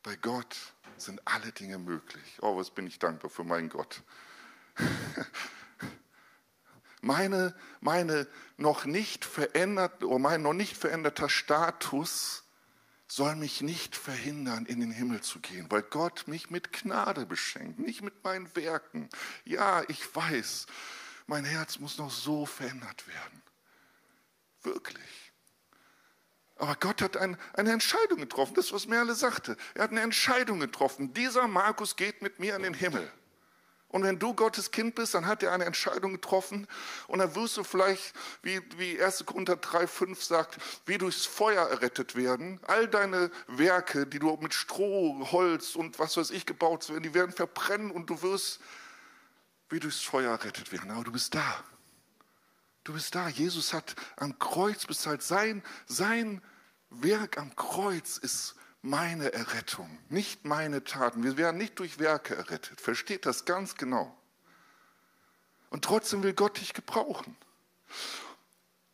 bei 0.03 0.17
Gott 0.17 0.57
sind 0.99 1.23
alle 1.25 1.53
Dinge 1.53 1.79
möglich. 1.79 2.39
Oh, 2.43 2.57
was 2.59 2.71
bin 2.71 2.87
ich 2.87 2.99
dankbar 2.99 3.31
für 3.31 3.45
meinen 3.45 3.71
Gott. 3.71 4.03
meine, 7.03 7.55
meine 7.81 8.27
noch 8.57 8.85
nicht 8.85 9.25
verändert, 9.25 10.03
oder 10.03 10.19
mein 10.19 10.43
noch 10.43 10.55
nicht 10.55 10.77
veränderter 10.77 11.29
Status 11.29 12.45
soll 13.09 13.37
mich 13.37 13.61
nicht 13.61 13.95
verhindern, 13.95 14.65
in 14.65 14.81
den 14.81 14.91
Himmel 14.91 15.21
zu 15.21 15.41
gehen, 15.41 15.67
weil 15.69 15.83
Gott 15.83 16.27
mich 16.29 16.49
mit 16.49 16.73
Gnade 16.73 17.27
beschenkt, 17.27 17.79
nicht 17.79 18.01
mit 18.01 18.25
meinen 18.25 18.55
Werken. 18.57 19.11
Ja, 19.45 19.83
ich 19.89 20.15
weiß, 20.15 20.67
mein 21.27 21.45
Herz 21.45 21.79
muss 21.79 21.99
noch 21.99 22.11
so 22.11 22.47
verändert 22.47 23.07
werden. 23.07 23.43
Wirklich. 24.63 25.33
Aber 26.57 26.77
Gott 26.77 27.03
hat 27.03 27.17
ein, 27.17 27.37
eine 27.55 27.73
Entscheidung 27.73 28.21
getroffen, 28.21 28.55
das, 28.55 28.73
was 28.73 28.87
Merle 28.87 29.15
sagte. 29.15 29.57
Er 29.75 29.83
hat 29.83 29.91
eine 29.91 30.01
Entscheidung 30.01 30.61
getroffen. 30.61 31.13
Dieser 31.13 31.49
Markus 31.49 31.97
geht 31.97 32.23
mit 32.23 32.39
mir 32.39 32.57
in 32.57 32.63
den 32.63 32.75
Himmel. 32.75 33.11
Und 33.93 34.03
wenn 34.03 34.19
du 34.19 34.35
Gottes 34.35 34.71
Kind 34.71 34.95
bist, 34.95 35.15
dann 35.15 35.27
hat 35.27 35.43
er 35.43 35.53
eine 35.53 35.67
Entscheidung 35.67 36.15
getroffen 36.15 36.67
und 37.09 37.19
dann 37.19 37.35
wirst 37.35 37.59
du 37.59 37.63
vielleicht, 37.63 38.15
wie, 38.43 38.61
wie 38.79 39.01
1. 39.01 39.25
Korinther 39.27 39.55
3,5 39.55 40.21
sagt, 40.21 40.57
wie 40.87 40.97
durchs 40.97 41.27
Feuer 41.27 41.69
errettet 41.69 42.17
werden. 42.17 42.59
All 42.63 42.89
deine 42.89 43.31
Werke, 43.47 44.07
die 44.07 44.19
du 44.19 44.35
mit 44.41 44.55
Stroh, 44.55 45.31
Holz 45.31 45.77
und 45.77 45.99
was 45.99 46.17
weiß 46.17 46.31
ich 46.31 46.47
gebaut 46.47 46.89
werden, 46.89 47.03
die 47.03 47.13
werden 47.13 47.33
verbrennen 47.33 47.91
und 47.91 48.09
du 48.09 48.23
wirst 48.23 48.61
wie 49.69 49.79
durchs 49.79 50.01
Feuer 50.01 50.31
errettet 50.31 50.73
werden. 50.73 50.91
Aber 50.91 51.05
du 51.05 51.13
bist 51.13 51.35
da. 51.35 51.65
Du 52.85 52.95
bist 52.95 53.15
da. 53.15 53.29
Jesus 53.29 53.75
hat 53.75 53.95
am 54.17 54.39
Kreuz 54.39 54.87
bezahlt. 54.87 55.23
Sein, 55.23 55.63
sein 55.87 56.41
Werk 56.89 57.37
am 57.37 57.55
Kreuz 57.57 58.17
ist 58.17 58.55
meine 58.83 59.33
Errettung, 59.33 59.99
nicht 60.09 60.45
meine 60.45 60.85
Taten. 60.85 61.23
Wir 61.23 61.37
werden 61.37 61.57
nicht 61.57 61.79
durch 61.79 61.99
Werke 61.99 62.35
errettet. 62.35 62.81
Versteht 62.81 63.27
das 63.27 63.45
ganz 63.45 63.77
genau. 63.77 64.17
Und 65.71 65.85
trotzdem 65.85 66.23
will 66.23 66.35
Gott 66.35 66.61
dich 66.61 66.75
gebrauchen. 66.75 67.37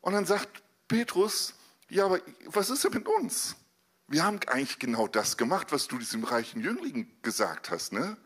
Und 0.01 0.13
dann 0.13 0.27
sagt 0.27 0.63
Petrus, 0.87 1.55
ja, 1.89 2.05
aber 2.05 2.21
was 2.47 2.71
ist 2.71 2.85
denn 2.85 2.93
mit 2.93 3.09
uns? 3.09 3.57
Wir 4.07 4.25
haben 4.25 4.41
eigentlich 4.47 4.79
genau 4.79 5.07
das 5.07 5.37
gemacht, 5.37 5.73
was 5.73 5.89
du 5.89 5.99
diesem 5.99 6.25
reichen 6.25 6.63
Jüngling 6.63 7.11
gesagt 7.23 7.71
hast. 7.71 7.93
Ne? 7.93 8.17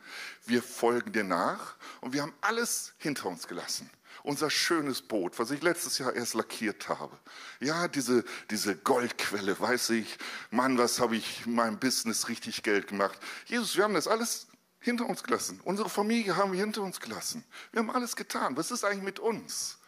Wir 0.44 0.62
folgen 0.62 1.12
dir 1.12 1.24
nach 1.24 1.76
und 2.00 2.12
wir 2.12 2.22
haben 2.22 2.34
alles 2.40 2.94
hinter 2.98 3.28
uns 3.28 3.48
gelassen 3.48 3.90
unser 4.22 4.50
schönes 4.50 5.02
Boot, 5.02 5.38
was 5.38 5.50
ich 5.50 5.62
letztes 5.62 5.98
Jahr 5.98 6.14
erst 6.14 6.34
lackiert 6.34 6.88
habe. 6.88 7.18
Ja, 7.60 7.88
diese, 7.88 8.24
diese 8.50 8.76
Goldquelle, 8.76 9.58
weiß 9.58 9.90
ich, 9.90 10.18
Mann, 10.50 10.78
was 10.78 11.00
habe 11.00 11.16
ich 11.16 11.46
in 11.46 11.54
meinem 11.54 11.78
Business 11.78 12.28
richtig 12.28 12.62
Geld 12.62 12.88
gemacht. 12.88 13.18
Jesus, 13.46 13.76
wir 13.76 13.84
haben 13.84 13.94
das 13.94 14.06
alles 14.06 14.46
hinter 14.80 15.06
uns 15.06 15.22
gelassen. 15.22 15.60
Unsere 15.64 15.88
Familie 15.88 16.36
haben 16.36 16.52
wir 16.52 16.60
hinter 16.60 16.82
uns 16.82 17.00
gelassen. 17.00 17.44
Wir 17.72 17.80
haben 17.80 17.90
alles 17.90 18.16
getan. 18.16 18.56
Was 18.56 18.70
ist 18.70 18.84
eigentlich 18.84 19.04
mit 19.04 19.18
uns? 19.18 19.78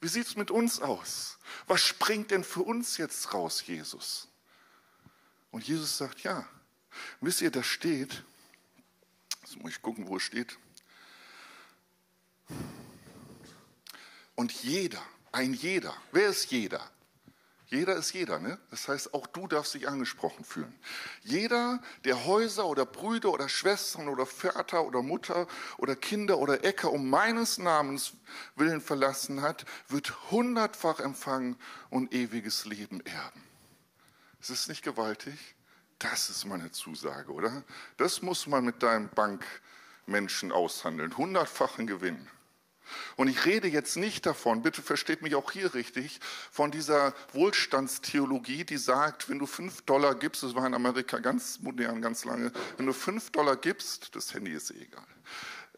Wie 0.00 0.08
sieht 0.08 0.26
es 0.26 0.36
mit 0.36 0.50
uns 0.50 0.80
aus? 0.80 1.38
Was 1.66 1.80
springt 1.80 2.30
denn 2.32 2.44
für 2.44 2.62
uns 2.62 2.96
jetzt 2.96 3.32
raus, 3.32 3.64
Jesus? 3.66 4.28
Und 5.52 5.66
Jesus 5.66 5.96
sagt, 5.96 6.20
ja, 6.22 6.46
wisst 7.20 7.40
ihr, 7.40 7.50
da 7.50 7.62
steht, 7.62 8.24
jetzt 9.42 9.56
muss 9.58 9.72
ich 9.72 9.82
gucken, 9.82 10.08
wo 10.08 10.16
es 10.16 10.22
steht. 10.22 10.58
Und 14.34 14.52
jeder, 14.52 15.02
ein 15.30 15.54
jeder, 15.54 15.94
wer 16.12 16.28
ist 16.28 16.50
jeder? 16.50 16.90
Jeder 17.72 17.96
ist 17.96 18.12
jeder, 18.12 18.38
ne? 18.38 18.58
Das 18.70 18.86
heißt, 18.86 19.14
auch 19.14 19.26
du 19.26 19.46
darfst 19.48 19.72
dich 19.72 19.88
angesprochen 19.88 20.44
fühlen. 20.44 20.78
Jeder, 21.22 21.80
der 22.04 22.26
Häuser 22.26 22.66
oder 22.66 22.84
Brüder 22.84 23.32
oder 23.32 23.48
Schwestern 23.48 24.08
oder 24.08 24.26
Vater 24.26 24.84
oder 24.84 25.00
Mutter 25.00 25.46
oder 25.78 25.96
Kinder 25.96 26.36
oder 26.36 26.64
Äcker 26.64 26.92
um 26.92 27.08
meines 27.08 27.56
Namens 27.56 28.12
willen 28.56 28.82
verlassen 28.82 29.40
hat, 29.40 29.64
wird 29.88 30.30
hundertfach 30.30 31.00
empfangen 31.00 31.56
und 31.88 32.12
ewiges 32.12 32.66
Leben 32.66 33.00
erben. 33.06 33.42
Ist 34.38 34.50
es 34.50 34.68
nicht 34.68 34.82
gewaltig? 34.82 35.54
Das 35.98 36.28
ist 36.28 36.44
meine 36.44 36.72
Zusage, 36.72 37.32
oder? 37.32 37.64
Das 37.96 38.20
muss 38.20 38.46
man 38.46 38.66
mit 38.66 38.82
deinem 38.82 39.08
Bankmenschen 39.08 40.52
aushandeln. 40.52 41.16
Hundertfachen 41.16 41.86
Gewinn. 41.86 42.28
Und 43.16 43.28
ich 43.28 43.44
rede 43.44 43.68
jetzt 43.68 43.96
nicht 43.96 44.26
davon, 44.26 44.62
bitte 44.62 44.82
versteht 44.82 45.22
mich 45.22 45.34
auch 45.34 45.50
hier 45.50 45.74
richtig, 45.74 46.20
von 46.50 46.70
dieser 46.70 47.14
Wohlstandstheologie, 47.32 48.64
die 48.64 48.76
sagt, 48.76 49.28
wenn 49.28 49.38
du 49.38 49.46
fünf 49.46 49.82
Dollar 49.82 50.14
gibst, 50.14 50.42
das 50.42 50.54
war 50.54 50.66
in 50.66 50.74
Amerika 50.74 51.18
ganz 51.18 51.60
modern, 51.60 52.02
ganz 52.02 52.24
lange, 52.24 52.52
wenn 52.76 52.86
du 52.86 52.92
fünf 52.92 53.30
Dollar 53.30 53.56
gibst, 53.56 54.14
das 54.14 54.34
Handy 54.34 54.52
ist 54.52 54.70
eh 54.70 54.82
egal, 54.82 55.06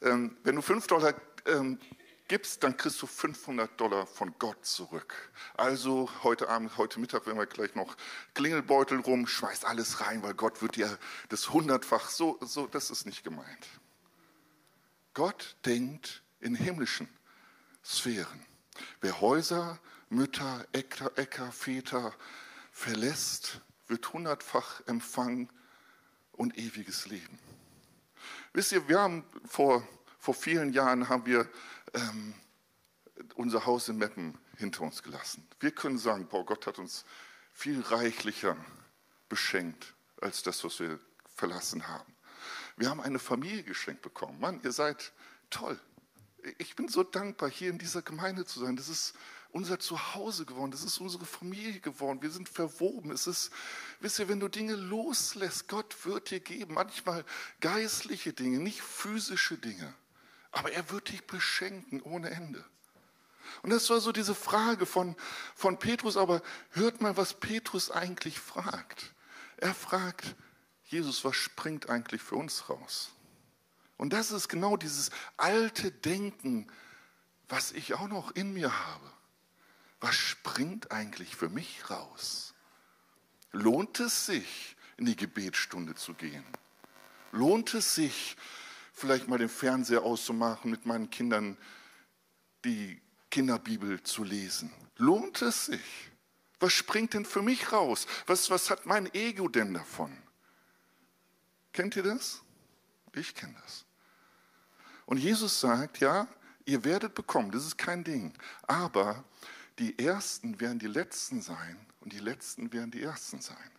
ähm, 0.03 0.37
wenn 0.43 0.57
du 0.57 0.63
fünf 0.63 0.87
Dollar 0.87 1.15
ähm, 1.47 1.79
gibst, 2.29 2.65
dann 2.65 2.77
kriegst 2.77 3.01
du 3.03 3.07
500 3.07 3.79
Dollar 3.81 4.07
von 4.07 4.35
Gott 4.39 4.65
zurück. 4.65 5.31
Also 5.57 6.09
heute 6.23 6.49
Abend, 6.49 6.77
heute 6.79 6.99
Mittag, 7.01 7.27
wenn 7.27 7.37
wir 7.37 7.47
gleich 7.47 7.75
noch 7.75 7.97
Klingelbeutel 8.35 9.01
rum, 9.01 9.27
schmeiß 9.27 9.65
alles 9.65 10.01
rein, 10.01 10.23
weil 10.23 10.35
Gott 10.35 10.63
wird 10.63 10.77
dir 10.77 10.99
das 11.29 11.53
hundertfach, 11.53 12.09
so, 12.09 12.39
so, 12.41 12.67
das 12.67 12.91
ist 12.91 13.07
nicht 13.07 13.25
gemeint. 13.25 13.69
Gott 15.13 15.57
denkt 15.65 16.24
in 16.45 16.55
himmlischen 16.55 17.09
Sphären. 17.83 18.45
Wer 19.01 19.21
Häuser, 19.21 19.81
Mütter, 20.11 20.67
Äcker, 20.73 21.11
Äcker, 21.17 21.51
Väter 21.51 22.15
verlässt, 22.71 23.61
wird 23.87 24.13
hundertfach 24.13 24.83
empfangen 24.87 25.51
und 26.33 26.57
ewiges 26.59 27.07
Leben. 27.07 27.39
Wisst 28.53 28.73
ihr, 28.73 28.87
wir 28.89 29.01
haben 29.01 29.25
vor, 29.47 29.87
vor 30.19 30.35
vielen 30.35 30.73
Jahren 30.73 31.09
haben 31.09 31.27
wir 31.27 31.49
ähm, 31.95 32.35
unser 33.35 33.65
Haus 33.65 33.89
in 33.89 33.97
Meppen 33.97 34.39
hinter 34.57 34.83
uns 34.83 35.03
gelassen. 35.03 35.47
Wir 35.61 35.71
können 35.71 35.99
sagen, 35.99 36.27
boah, 36.29 36.45
Gott 36.45 36.67
hat 36.67 36.79
uns 36.79 37.05
viel 37.53 37.81
reichlicher 37.81 38.57
beschenkt 39.29 39.95
als 40.21 40.43
das, 40.43 40.63
was 40.65 40.79
wir 40.81 41.01
verlassen 41.37 41.89
haben. 41.89 42.15
Wir 42.77 42.91
haben 42.91 43.01
eine 43.01 43.19
Familie 43.19 43.63
geschenkt 43.63 44.03
bekommen. 44.03 44.39
Mann, 44.41 44.61
ihr 44.63 44.73
seid 44.73 45.13
toll 45.51 45.81
ich 46.59 46.77
bin 46.77 46.89
so 46.89 47.03
dankbar, 47.03 47.51
hier 47.51 47.71
in 47.71 47.79
dieser 47.79 48.03
Gemeinde 48.03 48.45
zu 48.45 48.61
sein. 48.61 48.77
Das 48.77 48.89
ist 48.89 49.15
unser 49.51 49.79
Zuhause 49.79 50.45
geworden, 50.45 50.73
das 50.73 50.83
ist 50.83 50.99
unsere 50.99 51.25
Familie 51.25 51.81
geworden. 51.81 52.23
Wir 52.23 52.31
sind 52.31 52.49
verwoben. 52.49 53.13
Es 53.13 53.27
ist, 53.27 53.51
wisst 54.01 54.19
ihr, 54.19 54.29
wenn 54.29 54.41
du 54.41 54.49
Dinge 54.49 54.75
loslässt, 54.75 55.69
Gott 55.69 56.05
wird 56.05 56.31
dir 56.31 56.41
geben. 56.41 56.75
Manchmal 56.75 57.25
geistliche 57.61 58.33
Dinge, 58.33 58.59
nicht 58.59 58.83
physische 58.83 59.57
Dinge. 59.57 59.95
Aber 60.51 60.73
er 60.73 60.91
wird 60.91 61.09
dich 61.09 61.25
beschenken 61.27 62.01
ohne 62.03 62.31
Ende. 62.31 62.65
Und 63.63 63.71
das 63.71 63.89
war 63.91 64.01
so 64.01 64.13
diese 64.13 64.35
Frage 64.35 64.87
von, 64.87 65.17
von 65.55 65.79
Petrus. 65.79 66.17
Aber 66.17 66.43
hört 66.71 67.01
mal, 67.01 67.17
was 67.17 67.35
Petrus 67.35 67.91
eigentlich 67.91 68.41
fragt. 68.41 69.15
Er 69.57 69.75
fragt, 69.75 70.35
Jesus, 70.85 71.25
was 71.25 71.37
springt 71.37 71.89
eigentlich 71.89 72.23
für 72.23 72.37
uns 72.37 72.69
raus? 72.69 73.13
Und 73.97 74.13
das 74.13 74.33
ist 74.33 74.49
genau 74.49 74.77
dieses 74.77 75.11
alte 75.37 75.91
Denken, 75.91 76.71
was 77.49 77.73
ich 77.73 77.95
auch 77.95 78.09
noch 78.09 78.33
in 78.33 78.53
mir 78.53 78.87
habe. 78.87 79.11
Was 80.01 80.17
springt 80.17 80.91
eigentlich 80.91 81.37
für 81.37 81.49
mich 81.49 81.89
raus? 81.91 82.55
Lohnt 83.53 84.01
es 84.01 84.27
sich, 84.27 84.77
in 84.97 85.07
die 85.07 85.17
Gebetsstunde 85.17 85.95
zu 85.95 86.15
gehen? 86.15 86.45
Lohnt 87.33 87.73
es 87.75 87.95
sich, 87.95 88.37
vielleicht 88.93 89.29
mal 89.29 89.39
den 89.39 89.49
Fernseher 89.49 90.03
auszumachen, 90.03 90.71
mit 90.71 90.87
meinen 90.87 91.11
Kindern 91.11 91.57
die 92.65 93.01
Kinderbibel 93.31 94.03
zu 94.03 94.25
lesen? 94.25 94.73
Lohnt 94.97 95.43
es 95.43 95.67
sich? 95.67 96.11
Was 96.61 96.73
springt 96.73 97.15
denn 97.15 97.25
für 97.25 97.43
mich 97.43 97.73
raus? 97.73 98.07
Was, 98.27 98.51
was 98.51 98.71
hat 98.71 98.87
mein 98.87 99.13
Ego 99.15 99.49
denn 99.49 99.75
davon? 99.75 100.17
Kennt 101.73 101.97
ihr 101.97 102.05
das? 102.05 102.43
Ich 103.15 103.35
kenne 103.35 103.55
das. 103.63 103.84
Und 105.07 105.19
Jesus 105.19 105.61
sagt, 105.61 105.99
ja, 105.99 106.29
ihr 106.65 106.85
werdet 106.85 107.15
bekommen, 107.15 107.51
das 107.51 107.67
ist 107.67 107.79
kein 107.79 108.05
Ding. 108.05 108.33
Aber 108.63 109.25
die 109.79 109.99
Ersten 109.99 110.61
werden 110.61 110.79
die 110.79 110.87
Letzten 110.87 111.43
sein 111.43 111.79
und 112.01 112.13
die 112.13 112.19
Letzten 112.19 112.73
werden 112.73 112.91
die 112.91 113.03
Ersten 113.03 113.41
sein. 113.41 113.71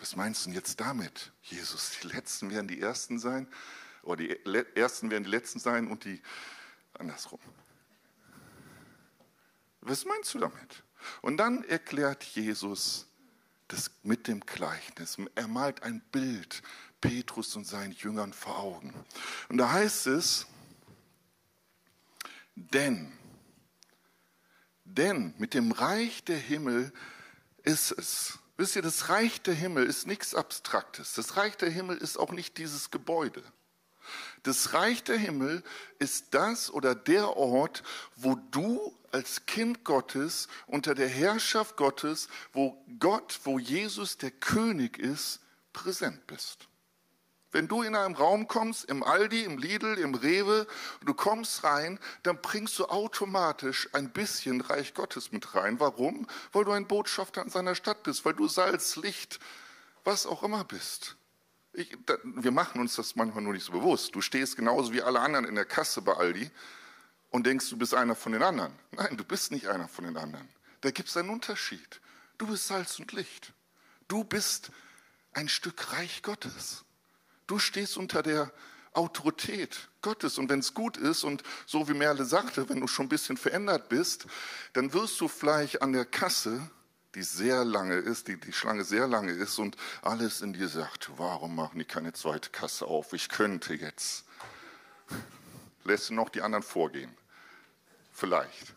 Was 0.00 0.16
meinst 0.16 0.46
du 0.46 0.50
jetzt 0.50 0.80
damit, 0.80 1.32
Jesus? 1.42 1.92
Die 2.02 2.08
Letzten 2.08 2.50
werden 2.50 2.68
die 2.68 2.80
Ersten 2.80 3.18
sein 3.18 3.46
oder 4.02 4.16
die 4.16 4.44
Ersten 4.74 5.10
werden 5.10 5.24
die 5.24 5.30
Letzten 5.30 5.60
sein 5.60 5.86
und 5.88 6.04
die 6.04 6.20
andersrum. 6.98 7.40
Was 9.80 10.04
meinst 10.04 10.32
du 10.34 10.38
damit? 10.38 10.82
Und 11.20 11.36
dann 11.36 11.62
erklärt 11.64 12.24
Jesus 12.24 13.06
das 13.68 13.90
mit 14.02 14.26
dem 14.28 14.40
Gleichnis. 14.40 15.18
Er 15.34 15.48
malt 15.48 15.82
ein 15.82 16.00
Bild 16.12 16.62
Petrus 17.04 17.54
und 17.54 17.66
seinen 17.66 17.92
Jüngern 17.92 18.32
vor 18.32 18.58
Augen. 18.58 18.94
Und 19.50 19.58
da 19.58 19.70
heißt 19.70 20.06
es, 20.06 20.46
denn, 22.54 23.12
denn 24.84 25.34
mit 25.36 25.52
dem 25.52 25.70
Reich 25.72 26.24
der 26.24 26.38
Himmel 26.38 26.92
ist 27.62 27.92
es. 27.92 28.38
Wisst 28.56 28.76
ihr, 28.76 28.82
das 28.82 29.10
Reich 29.10 29.42
der 29.42 29.52
Himmel 29.52 29.84
ist 29.84 30.06
nichts 30.06 30.34
Abstraktes. 30.34 31.12
Das 31.12 31.36
Reich 31.36 31.58
der 31.58 31.68
Himmel 31.68 31.98
ist 31.98 32.16
auch 32.16 32.32
nicht 32.32 32.56
dieses 32.56 32.90
Gebäude. 32.90 33.42
Das 34.42 34.72
Reich 34.72 35.04
der 35.04 35.18
Himmel 35.18 35.62
ist 35.98 36.32
das 36.32 36.70
oder 36.70 36.94
der 36.94 37.36
Ort, 37.36 37.82
wo 38.16 38.34
du 38.50 38.96
als 39.12 39.44
Kind 39.44 39.84
Gottes 39.84 40.48
unter 40.66 40.94
der 40.94 41.08
Herrschaft 41.08 41.76
Gottes, 41.76 42.28
wo 42.54 42.82
Gott, 42.98 43.40
wo 43.44 43.58
Jesus 43.58 44.16
der 44.16 44.30
König 44.30 44.98
ist, 44.98 45.40
präsent 45.72 46.26
bist. 46.26 46.68
Wenn 47.54 47.68
du 47.68 47.82
in 47.82 47.94
einem 47.94 48.16
Raum 48.16 48.48
kommst, 48.48 48.86
im 48.86 49.04
Aldi, 49.04 49.44
im 49.44 49.58
Lidl, 49.58 49.96
im 49.98 50.16
Rewe, 50.16 50.66
du 51.04 51.14
kommst 51.14 51.62
rein, 51.62 52.00
dann 52.24 52.42
bringst 52.42 52.76
du 52.80 52.86
automatisch 52.86 53.88
ein 53.92 54.10
bisschen 54.10 54.60
Reich 54.60 54.92
Gottes 54.92 55.30
mit 55.30 55.54
rein. 55.54 55.78
Warum? 55.78 56.26
Weil 56.50 56.64
du 56.64 56.72
ein 56.72 56.88
Botschafter 56.88 57.42
in 57.42 57.50
seiner 57.50 57.76
Stadt 57.76 58.02
bist, 58.02 58.24
weil 58.24 58.34
du 58.34 58.48
Salz, 58.48 58.96
Licht, 58.96 59.38
was 60.02 60.26
auch 60.26 60.42
immer 60.42 60.64
bist. 60.64 61.14
Ich, 61.72 61.96
da, 62.06 62.16
wir 62.24 62.50
machen 62.50 62.80
uns 62.80 62.96
das 62.96 63.14
manchmal 63.14 63.44
nur 63.44 63.52
nicht 63.52 63.66
so 63.66 63.70
bewusst. 63.70 64.16
Du 64.16 64.20
stehst 64.20 64.56
genauso 64.56 64.92
wie 64.92 65.02
alle 65.02 65.20
anderen 65.20 65.44
in 65.44 65.54
der 65.54 65.64
Kasse 65.64 66.02
bei 66.02 66.14
Aldi 66.14 66.50
und 67.30 67.46
denkst, 67.46 67.70
du 67.70 67.76
bist 67.76 67.94
einer 67.94 68.16
von 68.16 68.32
den 68.32 68.42
anderen. 68.42 68.72
Nein, 68.90 69.16
du 69.16 69.22
bist 69.22 69.52
nicht 69.52 69.68
einer 69.68 69.86
von 69.86 70.06
den 70.06 70.16
anderen. 70.16 70.48
Da 70.80 70.90
gibt 70.90 71.08
es 71.08 71.16
einen 71.16 71.30
Unterschied. 71.30 72.00
Du 72.36 72.48
bist 72.48 72.66
Salz 72.66 72.98
und 72.98 73.12
Licht. 73.12 73.52
Du 74.08 74.24
bist 74.24 74.72
ein 75.34 75.48
Stück 75.48 75.92
Reich 75.92 76.20
Gottes. 76.24 76.83
Du 77.46 77.58
stehst 77.58 77.96
unter 77.96 78.22
der 78.22 78.52
Autorität 78.94 79.88
Gottes. 80.02 80.38
Und 80.38 80.48
wenn 80.48 80.60
es 80.60 80.72
gut 80.72 80.96
ist 80.96 81.24
und 81.24 81.42
so 81.66 81.88
wie 81.88 81.94
Merle 81.94 82.24
sagte, 82.24 82.68
wenn 82.68 82.80
du 82.80 82.86
schon 82.86 83.06
ein 83.06 83.10
bisschen 83.10 83.36
verändert 83.36 83.88
bist, 83.88 84.26
dann 84.72 84.92
wirst 84.92 85.20
du 85.20 85.28
vielleicht 85.28 85.82
an 85.82 85.92
der 85.92 86.04
Kasse, 86.04 86.70
die 87.14 87.22
sehr 87.22 87.64
lange 87.64 87.96
ist, 87.96 88.28
die, 88.28 88.38
die 88.38 88.52
Schlange 88.52 88.84
sehr 88.84 89.06
lange 89.06 89.32
ist 89.32 89.58
und 89.58 89.76
alles 90.02 90.40
in 90.40 90.52
dir 90.52 90.68
sagt, 90.68 91.10
warum 91.16 91.54
machen 91.54 91.78
die 91.78 91.84
keine 91.84 92.12
zweite 92.12 92.50
Kasse 92.50 92.86
auf? 92.86 93.12
Ich 93.12 93.28
könnte 93.28 93.74
jetzt. 93.74 94.24
Lässt 95.84 96.10
du 96.10 96.14
noch 96.14 96.28
die 96.28 96.42
anderen 96.42 96.64
vorgehen? 96.64 97.14
Vielleicht. 98.12 98.74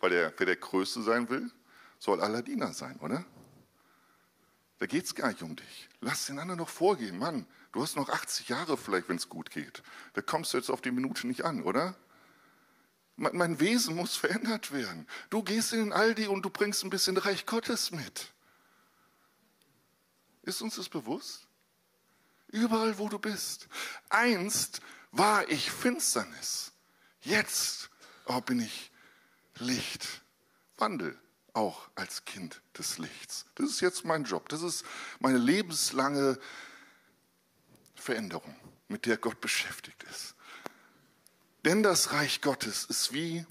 Weil 0.00 0.10
der, 0.10 0.32
wer 0.36 0.46
der 0.46 0.56
Größte 0.56 1.02
sein 1.02 1.28
will, 1.28 1.50
soll 1.98 2.20
aller 2.20 2.42
Diener 2.42 2.72
sein, 2.72 2.98
oder? 3.00 3.24
Da 4.78 4.86
geht 4.86 5.04
es 5.04 5.14
gar 5.14 5.28
nicht 5.28 5.42
um 5.42 5.56
dich. 5.56 5.88
Lass 6.00 6.26
den 6.26 6.38
anderen 6.38 6.58
noch 6.58 6.68
vorgehen. 6.68 7.18
Mann, 7.18 7.46
Du 7.72 7.82
hast 7.82 7.96
noch 7.96 8.08
80 8.08 8.48
Jahre 8.48 8.76
vielleicht, 8.76 9.08
wenn 9.08 9.16
es 9.16 9.28
gut 9.28 9.50
geht. 9.50 9.82
Da 10.14 10.22
kommst 10.22 10.52
du 10.52 10.58
jetzt 10.58 10.70
auf 10.70 10.80
die 10.80 10.90
Minute 10.90 11.26
nicht 11.26 11.44
an, 11.44 11.62
oder? 11.62 11.96
Mein 13.16 13.60
Wesen 13.60 13.96
muss 13.96 14.16
verändert 14.16 14.72
werden. 14.72 15.06
Du 15.28 15.42
gehst 15.42 15.72
in 15.72 15.80
den 15.80 15.92
Aldi 15.92 16.26
und 16.26 16.42
du 16.42 16.50
bringst 16.50 16.82
ein 16.82 16.90
bisschen 16.90 17.16
Reich 17.18 17.44
Gottes 17.44 17.90
mit. 17.90 18.32
Ist 20.42 20.62
uns 20.62 20.76
das 20.76 20.88
bewusst? 20.88 21.46
Überall, 22.48 22.98
wo 22.98 23.08
du 23.08 23.18
bist. 23.18 23.68
Einst 24.08 24.80
war 25.12 25.48
ich 25.48 25.70
Finsternis. 25.70 26.72
Jetzt 27.20 27.90
oh, 28.26 28.40
bin 28.40 28.60
ich 28.60 28.90
Licht. 29.56 30.22
Wandel 30.78 31.16
auch 31.52 31.88
als 31.94 32.24
Kind 32.24 32.62
des 32.78 32.98
Lichts. 32.98 33.44
Das 33.54 33.68
ist 33.68 33.80
jetzt 33.80 34.04
mein 34.04 34.24
Job. 34.24 34.48
Das 34.48 34.62
ist 34.62 34.84
meine 35.18 35.38
lebenslange 35.38 36.38
Veränderung, 38.10 38.56
mit 38.88 39.06
der 39.06 39.18
Gott 39.18 39.40
beschäftigt 39.40 40.02
ist. 40.10 40.34
Denn 41.64 41.84
das 41.84 42.12
Reich 42.12 42.40
Gottes 42.40 42.84
ist 42.86 43.12
wie 43.12 43.46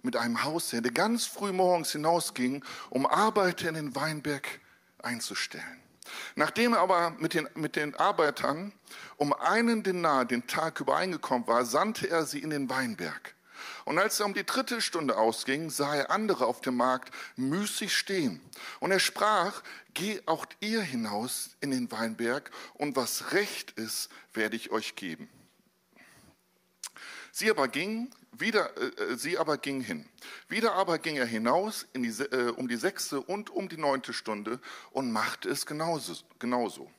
mit 0.00 0.16
einem 0.16 0.42
Hausherrn, 0.42 0.82
der 0.82 0.92
ganz 0.92 1.26
früh 1.26 1.52
morgens 1.52 1.92
hinausging, 1.92 2.64
um 2.88 3.04
Arbeiter 3.04 3.68
in 3.68 3.74
den 3.74 3.94
Weinberg 3.94 4.48
einzustellen. 5.02 5.82
Nachdem 6.34 6.72
er 6.72 6.80
aber 6.80 7.10
mit 7.10 7.34
den, 7.34 7.46
mit 7.56 7.76
den 7.76 7.94
Arbeitern 7.96 8.72
um 9.18 9.34
einen 9.34 9.82
Denar 9.82 10.24
den 10.24 10.46
Tag 10.46 10.80
übereingekommen 10.80 11.46
war, 11.46 11.66
sandte 11.66 12.08
er 12.08 12.24
sie 12.24 12.38
in 12.38 12.48
den 12.48 12.70
Weinberg. 12.70 13.34
Und 13.86 14.00
als 14.00 14.18
er 14.18 14.26
um 14.26 14.34
die 14.34 14.44
dritte 14.44 14.80
Stunde 14.80 15.16
ausging, 15.16 15.70
sah 15.70 15.94
er 15.94 16.10
andere 16.10 16.46
auf 16.46 16.60
dem 16.60 16.76
Markt 16.76 17.14
müßig 17.36 17.96
stehen. 17.96 18.40
Und 18.80 18.90
er 18.90 18.98
sprach, 18.98 19.62
geh 19.94 20.20
auch 20.26 20.44
ihr 20.58 20.82
hinaus 20.82 21.50
in 21.60 21.70
den 21.70 21.90
Weinberg, 21.92 22.50
und 22.74 22.96
was 22.96 23.30
recht 23.30 23.70
ist, 23.78 24.10
werde 24.34 24.56
ich 24.56 24.72
euch 24.72 24.96
geben. 24.96 25.30
Sie 27.30 27.48
aber 27.48 27.68
ging, 27.68 28.10
wieder, 28.32 28.76
äh, 28.76 29.12
äh 29.12 29.16
sie 29.16 29.38
aber 29.38 29.56
ging 29.56 29.80
hin. 29.80 30.04
Wieder 30.48 30.72
aber 30.72 30.98
ging 30.98 31.16
er 31.16 31.26
hinaus 31.26 31.86
die, 31.94 32.08
äh, 32.08 32.50
um 32.56 32.66
die 32.66 32.76
sechste 32.76 33.20
und 33.20 33.50
um 33.50 33.68
die 33.68 33.76
neunte 33.76 34.12
Stunde 34.12 34.58
und 34.90 35.12
machte 35.12 35.48
es 35.48 35.64
genauso. 35.64 36.16
genauso. 36.40 36.90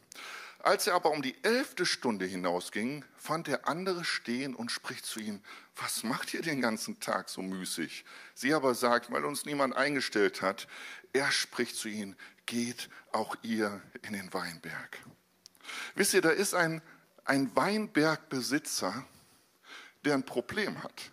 Als 0.59 0.87
er 0.87 0.95
aber 0.95 1.11
um 1.11 1.21
die 1.21 1.35
elfte 1.43 1.85
Stunde 1.85 2.25
hinausging, 2.25 3.03
fand 3.17 3.47
er 3.47 3.67
andere 3.67 4.05
stehen 4.05 4.55
und 4.55 4.71
spricht 4.71 5.05
zu 5.05 5.19
ihnen, 5.19 5.43
was 5.79 6.03
macht 6.03 6.33
ihr 6.33 6.41
den 6.41 6.61
ganzen 6.61 6.99
Tag 6.99 7.29
so 7.29 7.41
müßig? 7.41 8.03
Sie 8.33 8.53
aber 8.53 8.73
sagt, 8.73 9.11
weil 9.11 9.25
uns 9.25 9.45
niemand 9.45 9.75
eingestellt 9.75 10.41
hat, 10.41 10.67
er 11.13 11.31
spricht 11.31 11.75
zu 11.75 11.87
ihnen, 11.87 12.15
geht 12.45 12.89
auch 13.11 13.35
ihr 13.43 13.81
in 14.01 14.13
den 14.13 14.33
Weinberg. 14.33 14.99
Wisst 15.95 16.13
ihr, 16.13 16.21
da 16.21 16.29
ist 16.29 16.53
ein, 16.53 16.81
ein 17.25 17.55
Weinbergbesitzer, 17.55 19.05
der 20.05 20.15
ein 20.15 20.25
Problem 20.25 20.81
hat. 20.83 21.11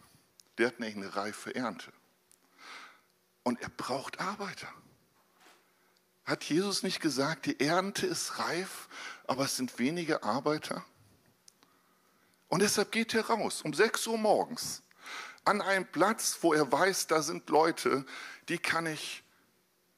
Der 0.59 0.69
hat 0.69 0.81
nämlich 0.81 0.97
eine 0.97 1.17
reife 1.17 1.55
Ernte. 1.55 1.93
Und 3.43 3.61
er 3.61 3.69
braucht 3.69 4.21
Arbeiter. 4.21 4.73
Hat 6.25 6.45
Jesus 6.45 6.83
nicht 6.83 7.01
gesagt, 7.01 7.47
die 7.47 7.61
Ernte 7.61 8.07
ist 8.07 8.39
reif, 8.39 8.89
aber 9.27 9.45
es 9.45 9.57
sind 9.57 9.79
wenige 9.79 10.23
Arbeiter? 10.23 10.85
Und 12.55 12.61
deshalb 12.61 12.93
geht 12.93 13.13
er 13.15 13.27
raus 13.27 13.63
um 13.63 13.75
6 13.75 14.07
Uhr 14.07 14.17
morgens 14.17 14.85
an 15.45 15.61
einen 15.61 15.89
Platz, 15.91 16.39
wo 16.41 16.55
er 16.55 16.71
weiß, 16.71 17.09
da 17.09 17.21
sind 17.21 17.51
Leute, 17.51 18.07
die 18.49 18.59
kann 18.59 18.87
ich 18.87 19.25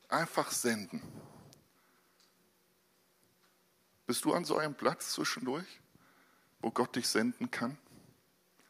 einfach 0.09 0.51
senden. 0.51 1.03
Bist 4.07 4.25
du 4.25 4.33
an 4.33 4.47
so 4.47 4.57
einem 4.57 4.75
Platz 4.75 5.13
zwischendurch, 5.13 5.67
wo 6.61 6.71
Gott 6.71 6.97
dich 6.97 7.07
senden 7.07 7.51
kann? 7.51 7.77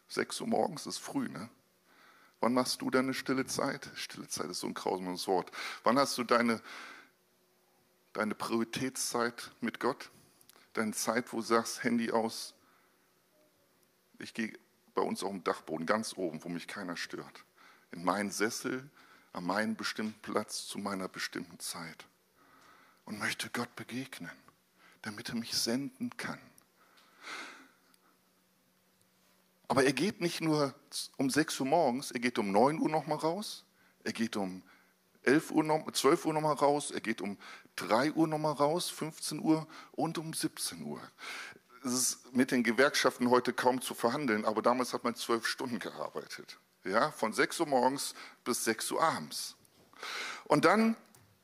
6 0.09 0.41
Uhr 0.41 0.49
morgens 0.49 0.87
ist 0.87 0.99
früh, 0.99 1.29
ne? 1.29 1.49
Wann 2.41 2.55
machst 2.55 2.83
du 2.83 2.91
deine 2.91 3.15
stille 3.15 3.47
Zeit? 3.47 3.89
Stille 3.95 4.27
Zeit 4.27 4.51
ist 4.51 4.59
so 4.59 4.67
ein 4.67 4.75
grausames 4.75 5.29
Wort. 5.29 5.53
Wann 5.85 5.97
hast 5.97 6.19
du 6.19 6.25
deine 6.25 6.61
deine 8.15 8.35
Prioritätszeit 8.35 9.53
mit 9.61 9.79
Gott, 9.79 10.11
deine 10.73 10.91
Zeit, 10.91 11.33
wo 11.33 11.37
du 11.37 11.45
sagst, 11.45 11.85
Handy 11.85 12.11
aus. 12.11 12.56
Ich 14.19 14.35
gehe 14.35 14.53
bei 14.95 15.03
uns 15.03 15.23
auf 15.23 15.31
dem 15.31 15.45
Dachboden 15.45 15.87
ganz 15.87 16.17
oben, 16.17 16.43
wo 16.43 16.49
mich 16.49 16.67
keiner 16.67 16.97
stört. 16.97 17.45
In 17.93 18.05
meinen 18.05 18.31
Sessel, 18.31 18.89
an 19.33 19.45
meinen 19.45 19.77
bestimmten 19.77 20.19
Platz 20.21 20.67
zu 20.67 20.79
meiner 20.79 21.09
bestimmten 21.09 21.59
Zeit. 21.59 22.07
Und 23.05 23.19
möchte 23.19 23.51
Gott 23.51 23.75
begegnen, 23.77 24.33
damit 25.03 25.29
er 25.29 25.37
mich 25.37 25.55
senden 25.55 26.11
kann. 26.17 26.41
Aber 29.69 29.85
er 29.85 29.93
geht 29.93 30.21
nicht 30.21 30.41
nur 30.41 30.75
um 31.17 31.29
6 31.29 31.61
Uhr 31.61 31.67
morgens, 31.67 32.11
er 32.11 32.21
geht 32.21 32.39
um 32.39 32.51
9 32.51 32.81
Uhr 32.81 32.89
nochmal 32.89 33.19
raus, 33.19 33.65
er 34.05 34.13
geht 34.13 34.37
um 34.37 34.63
11 35.23 35.51
Uhr 35.51 35.65
noch, 35.65 35.91
12 35.91 36.25
Uhr 36.27 36.35
nochmal 36.35 36.55
raus, 36.55 36.91
er 36.93 37.01
geht 37.01 37.21
um 37.21 37.37
3 37.77 38.13
Uhr 38.13 38.29
nochmal 38.29 38.53
raus, 38.53 38.89
15 38.89 39.41
Uhr 39.41 39.67
und 39.93 40.19
um 40.19 40.33
17 40.33 40.83
Uhr. 40.83 41.01
Es 41.87 41.93
ist 41.93 42.35
mit 42.35 42.51
den 42.51 42.65
Gewerkschaften 42.65 43.31
heute 43.31 43.53
kaum 43.53 43.81
zu 43.81 43.95
verhandeln, 43.95 44.45
aber 44.45 44.61
damals 44.61 44.93
hat 44.93 45.05
man 45.05 45.15
zwölf 45.15 45.47
Stunden 45.47 45.79
gearbeitet. 45.79 46.59
Ja, 46.85 47.13
von 47.13 47.33
6 47.33 47.61
Uhr 47.61 47.67
morgens 47.67 48.15
bis 48.45 48.65
6 48.65 48.91
Uhr 48.91 49.03
abends. 49.03 49.55
Und 50.45 50.65
dann 50.65 50.97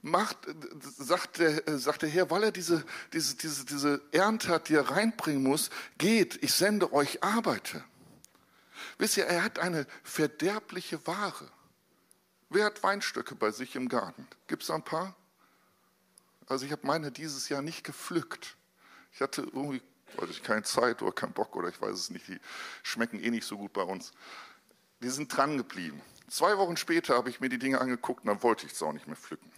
macht, 0.02 0.36
sagt, 0.98 1.38
der, 1.38 1.78
sagt 1.78 2.02
der 2.02 2.08
Herr, 2.08 2.30
weil 2.30 2.42
er 2.42 2.52
diese, 2.52 2.84
diese, 3.12 3.36
diese, 3.36 3.64
diese 3.64 4.02
Ernte 4.10 4.48
hat, 4.48 4.68
die 4.68 4.74
er 4.74 4.90
reinbringen 4.90 5.44
muss, 5.44 5.70
geht, 5.98 6.42
ich 6.42 6.52
sende 6.52 6.92
euch 6.92 7.22
Arbeiter. 7.22 7.84
Wisst 8.98 9.16
ihr, 9.16 9.26
er 9.26 9.44
hat 9.44 9.60
eine 9.60 9.86
verderbliche 10.02 11.06
Ware. 11.06 11.48
Wer 12.50 12.66
hat 12.66 12.82
Weinstöcke 12.82 13.36
bei 13.36 13.52
sich 13.52 13.76
im 13.76 13.88
Garten? 13.88 14.26
Gibt 14.48 14.64
es 14.64 14.70
ein 14.70 14.82
paar? 14.82 15.14
Also 16.46 16.66
ich 16.66 16.72
habe 16.72 16.86
meine 16.86 17.12
dieses 17.12 17.48
Jahr 17.48 17.62
nicht 17.62 17.84
gepflückt. 17.84 18.56
Ich 19.12 19.20
hatte 19.20 19.42
irgendwie, 19.42 19.82
ich, 20.30 20.42
keine 20.42 20.62
Zeit 20.62 21.02
oder 21.02 21.12
keinen 21.12 21.32
Bock 21.32 21.56
oder 21.56 21.68
ich 21.68 21.80
weiß 21.80 21.96
es 21.96 22.10
nicht. 22.10 22.28
Die 22.28 22.40
schmecken 22.82 23.22
eh 23.22 23.30
nicht 23.30 23.46
so 23.46 23.58
gut 23.58 23.72
bei 23.72 23.82
uns. 23.82 24.12
Die 25.02 25.10
sind 25.10 25.34
dran 25.36 25.56
geblieben. 25.56 26.00
Zwei 26.28 26.56
Wochen 26.58 26.76
später 26.76 27.14
habe 27.14 27.28
ich 27.28 27.40
mir 27.40 27.48
die 27.48 27.58
Dinge 27.58 27.80
angeguckt 27.80 28.24
und 28.24 28.28
dann 28.28 28.42
wollte 28.42 28.66
ich 28.66 28.72
es 28.72 28.82
auch 28.82 28.92
nicht 28.92 29.06
mehr 29.06 29.16
pflücken. 29.16 29.50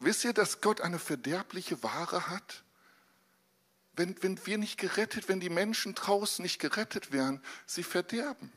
Wisst 0.00 0.24
ihr, 0.24 0.32
dass 0.32 0.60
Gott 0.60 0.80
eine 0.80 0.98
verderbliche 0.98 1.82
Ware 1.82 2.28
hat? 2.28 2.62
Wenn, 3.96 4.20
wenn 4.22 4.44
wir 4.44 4.58
nicht 4.58 4.78
gerettet, 4.78 5.28
wenn 5.28 5.40
die 5.40 5.50
Menschen 5.50 5.94
draußen 5.94 6.42
nicht 6.42 6.58
gerettet 6.58 7.12
wären, 7.12 7.42
sie 7.64 7.84
verderben. 7.84 8.52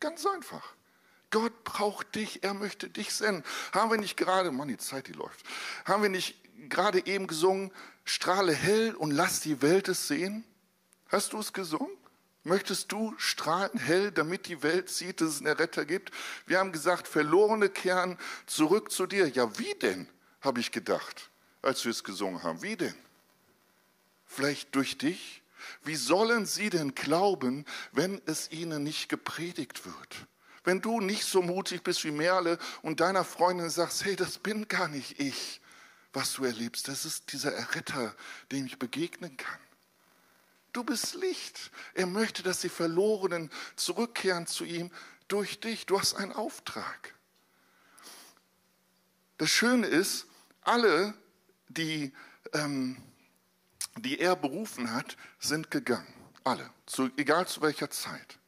Ganz 0.00 0.26
einfach. 0.26 0.74
Gott 1.30 1.64
braucht 1.64 2.14
dich, 2.14 2.44
er 2.44 2.54
möchte 2.54 2.88
dich 2.88 3.12
senden. 3.12 3.42
Haben 3.72 3.90
wir 3.90 3.98
nicht 3.98 4.16
gerade, 4.16 4.52
Mann, 4.52 4.68
die 4.68 4.76
Zeit, 4.76 5.08
die 5.08 5.12
läuft, 5.12 5.44
haben 5.84 6.02
wir 6.02 6.10
nicht 6.10 6.36
gerade 6.68 7.04
eben 7.06 7.26
gesungen, 7.26 7.72
strahle 8.06 8.54
hell 8.54 8.94
und 8.94 9.10
lass 9.10 9.40
die 9.40 9.60
Welt 9.60 9.88
es 9.88 10.08
sehen? 10.08 10.44
Hast 11.08 11.34
du 11.34 11.38
es 11.38 11.52
gesungen? 11.52 11.90
Möchtest 12.44 12.92
du 12.92 13.12
strahlen 13.18 13.76
hell, 13.76 14.12
damit 14.12 14.46
die 14.46 14.62
Welt 14.62 14.88
sieht, 14.88 15.20
dass 15.20 15.30
es 15.30 15.40
einen 15.40 15.56
Retter 15.56 15.84
gibt? 15.84 16.12
Wir 16.46 16.60
haben 16.60 16.70
gesagt, 16.70 17.08
verlorene 17.08 17.68
kehren 17.68 18.16
zurück 18.46 18.92
zu 18.92 19.06
dir. 19.06 19.28
Ja, 19.28 19.58
wie 19.58 19.74
denn, 19.74 20.08
habe 20.40 20.60
ich 20.60 20.70
gedacht, 20.70 21.30
als 21.60 21.84
wir 21.84 21.90
es 21.90 22.04
gesungen 22.04 22.44
haben. 22.44 22.62
Wie 22.62 22.76
denn? 22.76 22.94
Vielleicht 24.24 24.74
durch 24.76 24.96
dich? 24.96 25.42
Wie 25.82 25.96
sollen 25.96 26.46
sie 26.46 26.70
denn 26.70 26.94
glauben, 26.94 27.64
wenn 27.90 28.22
es 28.26 28.52
ihnen 28.52 28.84
nicht 28.84 29.08
gepredigt 29.08 29.84
wird? 29.84 30.26
Wenn 30.62 30.80
du 30.80 31.00
nicht 31.00 31.24
so 31.24 31.42
mutig 31.42 31.82
bist 31.82 32.04
wie 32.04 32.12
Merle 32.12 32.58
und 32.82 33.00
deiner 33.00 33.24
Freundin 33.24 33.70
sagst, 33.70 34.04
hey, 34.04 34.14
das 34.14 34.38
bin 34.38 34.68
gar 34.68 34.86
nicht 34.86 35.18
ich, 35.18 35.60
was 36.12 36.34
du 36.34 36.44
erlebst. 36.44 36.88
Das 36.88 37.04
ist 37.04 37.32
dieser 37.32 37.52
Erretter, 37.52 38.14
dem 38.50 38.66
ich 38.66 38.78
begegnen 38.78 39.36
kann. 39.36 39.60
Du 40.72 40.84
bist 40.84 41.14
Licht. 41.14 41.70
Er 41.94 42.06
möchte, 42.06 42.42
dass 42.42 42.60
die 42.60 42.68
Verlorenen 42.68 43.50
zurückkehren 43.76 44.46
zu 44.46 44.64
ihm 44.64 44.90
durch 45.28 45.60
dich. 45.60 45.86
Du 45.86 45.98
hast 45.98 46.14
einen 46.14 46.32
Auftrag. 46.32 47.14
Das 49.38 49.50
Schöne 49.50 49.86
ist, 49.86 50.26
alle, 50.62 51.14
die, 51.68 52.12
ähm, 52.52 52.96
die 53.96 54.18
er 54.18 54.36
berufen 54.36 54.92
hat, 54.92 55.16
sind 55.38 55.70
gegangen. 55.70 56.12
Alle, 56.44 56.70
zu, 56.86 57.10
egal 57.16 57.46
zu 57.46 57.60
welcher 57.62 57.90
Zeit. 57.90 58.38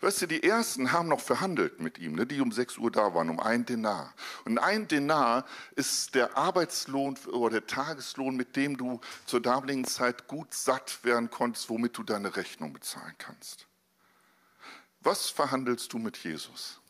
Weißt 0.00 0.22
du, 0.22 0.26
die 0.26 0.42
ersten 0.42 0.92
haben 0.92 1.08
noch 1.08 1.20
verhandelt 1.20 1.80
mit 1.80 1.98
ihm, 1.98 2.14
ne, 2.14 2.26
die 2.26 2.40
um 2.40 2.52
6 2.52 2.78
Uhr 2.78 2.90
da 2.90 3.14
waren, 3.14 3.28
um 3.30 3.40
ein 3.40 3.64
Denar. 3.66 4.14
Und 4.44 4.58
ein 4.58 4.88
Denar 4.88 5.44
ist 5.76 6.14
der 6.14 6.36
Arbeitslohn 6.36 7.16
oder 7.32 7.60
der 7.60 7.66
Tageslohn, 7.66 8.36
mit 8.36 8.56
dem 8.56 8.76
du 8.76 9.00
zur 9.26 9.40
damaligen 9.40 9.84
Zeit 9.84 10.26
gut 10.26 10.52
satt 10.54 11.04
werden 11.04 11.30
konntest, 11.30 11.68
womit 11.70 11.96
du 11.96 12.02
deine 12.02 12.36
Rechnung 12.36 12.72
bezahlen 12.72 13.14
kannst. 13.18 13.66
Was 15.00 15.30
verhandelst 15.30 15.92
du 15.92 15.98
mit 15.98 16.16
Jesus? 16.18 16.80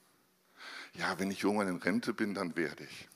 Ja, 0.95 1.19
wenn 1.19 1.31
ich 1.31 1.45
irgendwann 1.45 1.69
in 1.69 1.77
Rente 1.77 2.13
bin, 2.13 2.35
dann 2.35 2.57
werde 2.57 2.85
ich. 2.85 3.10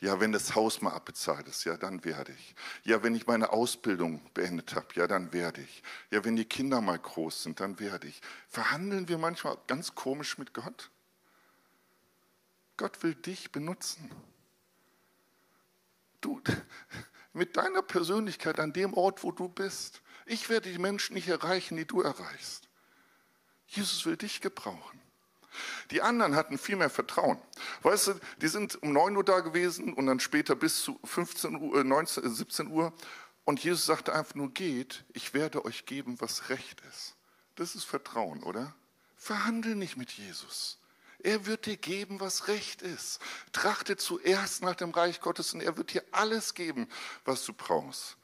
Ja, 0.00 0.18
wenn 0.18 0.32
das 0.32 0.54
Haus 0.54 0.80
mal 0.80 0.92
abbezahlt 0.92 1.46
ist, 1.46 1.64
ja, 1.64 1.76
dann 1.76 2.04
werde 2.04 2.32
ich. 2.32 2.54
Ja, 2.84 3.02
wenn 3.02 3.14
ich 3.14 3.26
meine 3.26 3.52
Ausbildung 3.52 4.22
beendet 4.32 4.74
habe, 4.74 4.88
ja, 4.94 5.06
dann 5.06 5.32
werde 5.34 5.60
ich. 5.60 5.82
Ja, 6.10 6.24
wenn 6.24 6.36
die 6.36 6.46
Kinder 6.46 6.80
mal 6.80 6.98
groß 6.98 7.42
sind, 7.42 7.60
dann 7.60 7.78
werde 7.78 8.08
ich. 8.08 8.22
Verhandeln 8.48 9.08
wir 9.08 9.18
manchmal 9.18 9.58
ganz 9.66 9.94
komisch 9.94 10.38
mit 10.38 10.54
Gott? 10.54 10.90
Gott 12.78 13.02
will 13.02 13.14
dich 13.14 13.52
benutzen. 13.52 14.10
Du, 16.22 16.40
mit 17.34 17.58
deiner 17.58 17.82
Persönlichkeit 17.82 18.58
an 18.58 18.72
dem 18.72 18.94
Ort, 18.94 19.22
wo 19.22 19.32
du 19.32 19.50
bist. 19.50 20.00
Ich 20.24 20.48
werde 20.48 20.72
die 20.72 20.78
Menschen 20.78 21.12
nicht 21.12 21.28
erreichen, 21.28 21.76
die 21.76 21.86
du 21.86 22.00
erreichst. 22.00 22.68
Jesus 23.66 24.06
will 24.06 24.16
dich 24.16 24.40
gebrauchen. 24.40 24.99
Die 25.90 26.02
anderen 26.02 26.36
hatten 26.36 26.58
viel 26.58 26.76
mehr 26.76 26.90
Vertrauen. 26.90 27.40
Weißt 27.82 28.08
du, 28.08 28.14
die 28.40 28.48
sind 28.48 28.82
um 28.82 28.92
9 28.92 29.16
Uhr 29.16 29.24
da 29.24 29.40
gewesen 29.40 29.94
und 29.94 30.06
dann 30.06 30.20
später 30.20 30.54
bis 30.54 30.82
zu 30.82 30.98
15 31.04 31.56
Uhr, 31.60 31.84
19, 31.84 32.32
17 32.32 32.68
Uhr. 32.68 32.92
Und 33.44 33.62
Jesus 33.62 33.86
sagte 33.86 34.14
einfach 34.14 34.34
nur, 34.34 34.52
geht, 34.52 35.04
ich 35.12 35.34
werde 35.34 35.64
euch 35.64 35.86
geben, 35.86 36.20
was 36.20 36.48
recht 36.50 36.80
ist. 36.90 37.16
Das 37.56 37.74
ist 37.74 37.84
Vertrauen, 37.84 38.42
oder? 38.42 38.74
Verhandel 39.16 39.74
nicht 39.74 39.96
mit 39.96 40.12
Jesus. 40.12 40.78
Er 41.22 41.44
wird 41.46 41.66
dir 41.66 41.76
geben, 41.76 42.20
was 42.20 42.48
recht 42.48 42.80
ist. 42.80 43.20
Trachte 43.52 43.96
zuerst 43.96 44.62
nach 44.62 44.76
dem 44.76 44.90
Reich 44.90 45.20
Gottes 45.20 45.52
und 45.52 45.60
er 45.60 45.76
wird 45.76 45.92
dir 45.92 46.02
alles 46.12 46.54
geben, 46.54 46.88
was 47.24 47.44
du 47.44 47.52
brauchst. 47.52 48.16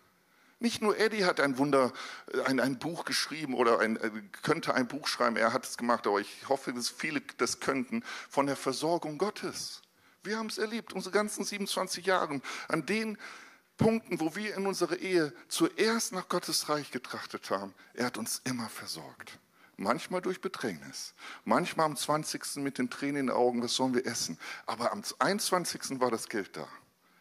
Nicht 0.58 0.80
nur 0.80 0.98
Eddie 0.98 1.24
hat 1.24 1.38
ein 1.40 1.58
Wunder, 1.58 1.92
äh, 2.32 2.42
ein, 2.42 2.60
ein 2.60 2.78
Buch 2.78 3.04
geschrieben 3.04 3.54
oder 3.54 3.80
ein, 3.80 3.96
äh, 3.96 4.10
könnte 4.42 4.74
ein 4.74 4.88
Buch 4.88 5.06
schreiben, 5.06 5.36
er 5.36 5.52
hat 5.52 5.66
es 5.66 5.76
gemacht, 5.76 6.06
aber 6.06 6.20
ich 6.20 6.48
hoffe, 6.48 6.72
dass 6.72 6.88
viele 6.88 7.20
das 7.36 7.60
könnten, 7.60 8.02
von 8.30 8.46
der 8.46 8.56
Versorgung 8.56 9.18
Gottes. 9.18 9.82
Wir 10.22 10.38
haben 10.38 10.46
es 10.46 10.58
erlebt, 10.58 10.92
unsere 10.92 11.12
ganzen 11.12 11.44
27 11.44 12.06
Jahre, 12.06 12.40
an 12.68 12.86
den 12.86 13.18
Punkten, 13.76 14.18
wo 14.20 14.34
wir 14.34 14.56
in 14.56 14.66
unserer 14.66 14.96
Ehe 14.96 15.32
zuerst 15.48 16.12
nach 16.12 16.28
Gottes 16.28 16.70
Reich 16.70 16.90
getrachtet 16.90 17.50
haben. 17.50 17.74
Er 17.92 18.06
hat 18.06 18.16
uns 18.16 18.40
immer 18.44 18.68
versorgt. 18.70 19.38
Manchmal 19.76 20.22
durch 20.22 20.40
Bedrängnis, 20.40 21.12
manchmal 21.44 21.84
am 21.84 21.96
20. 21.96 22.56
mit 22.56 22.78
den 22.78 22.88
Tränen 22.88 23.16
in 23.16 23.26
den 23.26 23.36
Augen, 23.36 23.62
was 23.62 23.74
sollen 23.74 23.94
wir 23.94 24.06
essen? 24.06 24.38
Aber 24.64 24.90
am 24.90 25.02
21. 25.18 26.00
war 26.00 26.10
das 26.10 26.30
Geld 26.30 26.56
da. 26.56 26.66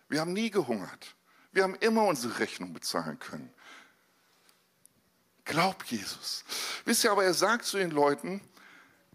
Wir 0.07 0.21
haben 0.21 0.31
nie 0.31 0.49
gehungert. 0.51 1.15
Wir 1.55 1.63
haben 1.63 1.75
immer 1.75 2.03
unsere 2.03 2.37
Rechnung 2.39 2.73
bezahlen 2.73 3.17
können. 3.17 3.49
Glaub 5.45 5.85
Jesus. 5.85 6.43
Wisst 6.83 7.05
ihr, 7.05 7.11
aber 7.13 7.23
er 7.23 7.33
sagt 7.33 7.63
zu 7.63 7.77
den 7.77 7.91
Leuten, 7.91 8.41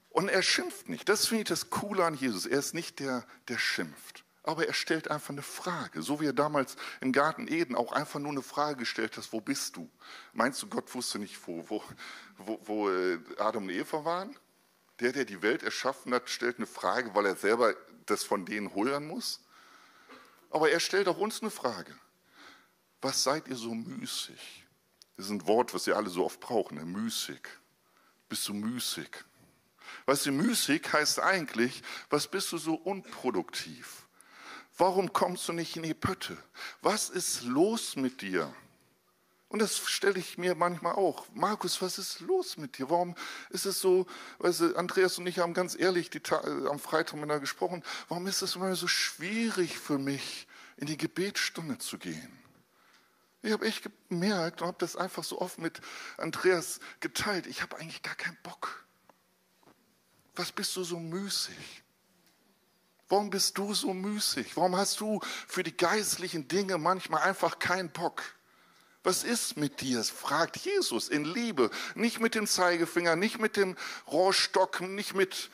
und 0.08 0.30
er 0.30 0.42
schimpft 0.42 0.88
nicht. 0.88 1.06
Das 1.10 1.26
finde 1.26 1.42
ich 1.42 1.48
das 1.48 1.68
Coole 1.68 2.02
an 2.02 2.14
Jesus. 2.14 2.46
Er 2.46 2.58
ist 2.58 2.72
nicht 2.72 2.98
der, 2.98 3.26
der 3.48 3.58
schimpft. 3.58 4.24
Aber 4.42 4.66
er 4.66 4.72
stellt 4.72 5.10
einfach 5.10 5.28
eine 5.28 5.42
Frage, 5.42 6.00
so 6.00 6.18
wie 6.18 6.28
er 6.28 6.32
damals 6.32 6.76
im 7.02 7.12
Garten 7.12 7.46
Eden 7.46 7.76
auch 7.76 7.92
einfach 7.92 8.18
nur 8.18 8.32
eine 8.32 8.40
Frage 8.40 8.78
gestellt 8.78 9.18
hat, 9.18 9.28
wo 9.32 9.42
bist 9.42 9.76
du? 9.76 9.90
Meinst 10.32 10.62
du, 10.62 10.66
Gott 10.66 10.94
wusste 10.94 11.18
nicht, 11.18 11.46
wo, 11.46 11.68
wo, 11.68 12.58
wo, 12.64 12.88
äh, 12.88 13.18
Adam 13.36 13.64
und 13.64 13.70
Eva 13.70 14.02
waren? 14.06 14.34
Der, 15.00 15.12
der 15.12 15.26
die 15.26 15.42
Welt 15.42 15.62
erschaffen 15.62 16.14
hat, 16.14 16.30
stellt 16.30 16.56
eine 16.56 16.66
Frage, 16.66 17.14
weil 17.14 17.26
er 17.26 17.36
selber 17.36 17.74
das 18.06 18.24
von 18.24 18.46
denen 18.46 18.74
holen 18.74 19.06
muss? 19.06 19.40
Aber 20.48 20.70
er 20.70 20.80
stellt 20.80 21.06
auch 21.06 21.18
uns 21.18 21.42
eine 21.42 21.50
Frage. 21.50 21.94
Was 23.00 23.22
seid 23.22 23.48
ihr 23.48 23.56
so 23.56 23.74
müßig? 23.74 24.66
Das 25.16 25.26
ist 25.26 25.32
ein 25.32 25.46
Wort, 25.46 25.74
was 25.74 25.86
ihr 25.86 25.96
alle 25.96 26.10
so 26.10 26.24
oft 26.24 26.40
brauchen, 26.40 26.78
ne? 26.78 26.84
müßig. 26.84 27.40
Bist 28.28 28.48
du 28.48 28.54
müßig? 28.54 29.08
Weißt 30.06 30.26
du, 30.26 30.32
müßig 30.32 30.92
heißt 30.92 31.20
eigentlich, 31.20 31.82
was 32.08 32.28
bist 32.28 32.52
du 32.52 32.58
so 32.58 32.74
unproduktiv? 32.74 34.06
Warum 34.76 35.12
kommst 35.12 35.48
du 35.48 35.52
nicht 35.52 35.76
in 35.76 35.82
die 35.82 35.94
Pötte? 35.94 36.36
Was 36.80 37.10
ist 37.10 37.42
los 37.42 37.96
mit 37.96 38.22
dir? 38.22 38.54
Und 39.48 39.58
das 39.58 39.78
stelle 39.78 40.18
ich 40.18 40.38
mir 40.38 40.54
manchmal 40.54 40.94
auch. 40.94 41.26
Markus, 41.34 41.82
was 41.82 41.98
ist 41.98 42.20
los 42.20 42.56
mit 42.56 42.78
dir? 42.78 42.88
Warum 42.88 43.16
ist 43.50 43.66
es 43.66 43.80
so, 43.80 44.06
weißt 44.38 44.60
du, 44.60 44.76
Andreas 44.76 45.18
und 45.18 45.26
ich 45.26 45.40
haben 45.40 45.54
ganz 45.54 45.76
ehrlich 45.78 46.08
die, 46.08 46.22
am 46.30 46.78
Freitag 46.78 47.14
miteinander 47.14 47.40
gesprochen, 47.40 47.82
warum 48.08 48.28
ist 48.28 48.42
es 48.42 48.54
immer 48.54 48.74
so 48.76 48.86
schwierig 48.86 49.76
für 49.76 49.98
mich, 49.98 50.46
in 50.76 50.86
die 50.86 50.96
Gebetsstunde 50.96 51.78
zu 51.78 51.98
gehen? 51.98 52.39
Ich 53.42 53.52
habe 53.52 53.66
echt 53.66 53.88
gemerkt 54.08 54.60
und 54.60 54.68
habe 54.68 54.78
das 54.78 54.96
einfach 54.96 55.24
so 55.24 55.40
oft 55.40 55.58
mit 55.58 55.80
Andreas 56.18 56.80
geteilt. 57.00 57.46
Ich 57.46 57.62
habe 57.62 57.76
eigentlich 57.78 58.02
gar 58.02 58.14
keinen 58.14 58.38
Bock. 58.42 58.84
Was 60.36 60.52
bist 60.52 60.76
du 60.76 60.84
so 60.84 60.98
müßig? 60.98 61.82
Warum 63.08 63.30
bist 63.30 63.58
du 63.58 63.74
so 63.74 63.92
müßig? 63.92 64.56
Warum 64.56 64.76
hast 64.76 65.00
du 65.00 65.20
für 65.48 65.62
die 65.62 65.76
geistlichen 65.76 66.48
Dinge 66.48 66.78
manchmal 66.78 67.22
einfach 67.22 67.58
keinen 67.58 67.90
Bock? 67.90 68.22
Was 69.02 69.24
ist 69.24 69.56
mit 69.56 69.80
dir? 69.80 70.04
fragt 70.04 70.58
Jesus 70.58 71.08
in 71.08 71.24
Liebe. 71.24 71.70
Nicht 71.94 72.20
mit 72.20 72.34
dem 72.34 72.46
Zeigefinger, 72.46 73.16
nicht 73.16 73.40
mit 73.40 73.56
dem 73.56 73.76
Rohrstock, 74.06 74.82
nicht 74.82 75.14
mit, 75.14 75.50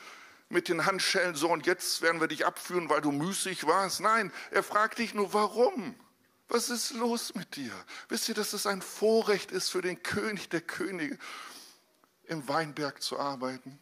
mit 0.49 0.67
den 0.67 0.85
Handschellen, 0.85 1.35
so 1.35 1.49
und 1.49 1.65
jetzt 1.65 2.01
werden 2.01 2.19
wir 2.19 2.27
dich 2.27 2.45
abführen, 2.45 2.89
weil 2.89 3.01
du 3.01 3.11
müßig 3.11 3.65
warst. 3.65 4.01
Nein, 4.01 4.31
er 4.51 4.63
fragt 4.63 4.99
dich 4.99 5.13
nur, 5.13 5.33
warum? 5.33 5.95
Was 6.49 6.69
ist 6.69 6.91
los 6.93 7.35
mit 7.35 7.55
dir? 7.55 7.73
Wisst 8.07 8.29
ihr, 8.29 8.35
dass 8.35 8.53
es 8.53 8.65
ein 8.65 8.81
Vorrecht 8.81 9.51
ist 9.51 9.69
für 9.69 9.81
den 9.81 10.01
König 10.01 10.49
der 10.49 10.61
Könige, 10.61 11.17
im 12.25 12.47
Weinberg 12.47 13.01
zu 13.01 13.19
arbeiten? 13.19 13.79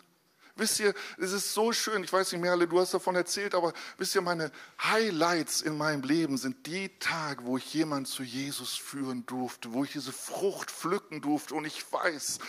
Wisst 0.57 0.79
ihr, 0.79 0.93
es 1.17 1.33
ist 1.33 1.53
so 1.53 1.73
schön, 1.73 2.03
ich 2.03 2.13
weiß 2.13 2.31
nicht, 2.31 2.41
Merle, 2.41 2.65
du 2.65 2.79
hast 2.79 2.93
davon 2.93 3.15
erzählt, 3.15 3.53
aber 3.53 3.73
wisst 3.97 4.15
ihr, 4.15 4.21
meine 4.21 4.51
Highlights 4.81 5.61
in 5.61 5.77
meinem 5.77 6.01
Leben 6.03 6.37
sind 6.37 6.65
die 6.65 6.89
Tage, 6.99 7.43
wo 7.43 7.57
ich 7.57 7.73
jemanden 7.73 8.05
zu 8.05 8.23
Jesus 8.23 8.73
führen 8.73 9.25
durfte, 9.25 9.73
wo 9.73 9.83
ich 9.83 9.91
diese 9.91 10.13
Frucht 10.13 10.71
pflücken 10.71 11.19
durfte 11.19 11.55
und 11.55 11.65
ich 11.65 11.91
weiß, 11.91 12.39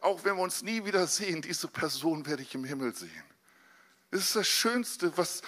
auch 0.00 0.24
wenn 0.24 0.36
wir 0.36 0.42
uns 0.42 0.62
nie 0.62 0.86
wieder 0.86 1.06
sehen, 1.06 1.42
diese 1.42 1.68
Person 1.68 2.24
werde 2.24 2.42
ich 2.42 2.54
im 2.54 2.64
Himmel 2.64 2.94
sehen. 2.94 3.24
Es 4.10 4.20
ist 4.20 4.36
das 4.36 4.48
Schönste, 4.48 5.12
was, 5.18 5.42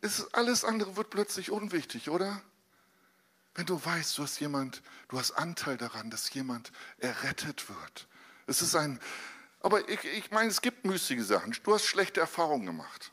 ist, 0.00 0.34
alles 0.34 0.64
andere 0.64 0.96
wird 0.96 1.10
plötzlich 1.10 1.50
unwichtig, 1.50 2.08
oder? 2.08 2.42
Wenn 3.54 3.66
du 3.66 3.84
weißt, 3.84 4.16
du 4.16 4.22
hast 4.22 4.40
jemand, 4.40 4.82
du 5.08 5.18
hast 5.18 5.32
Anteil 5.32 5.76
daran, 5.76 6.10
dass 6.10 6.32
jemand 6.32 6.72
errettet 6.98 7.68
wird. 7.68 8.08
Es 8.46 8.62
ist 8.62 8.74
ein, 8.74 8.98
aber 9.60 9.88
ich, 9.88 10.04
ich 10.04 10.30
meine, 10.30 10.48
es 10.48 10.60
gibt 10.60 10.84
müßige 10.84 11.22
Sachen. 11.22 11.54
Du 11.62 11.74
hast 11.74 11.84
schlechte 11.84 12.20
Erfahrungen 12.20 12.66
gemacht. 12.66 13.12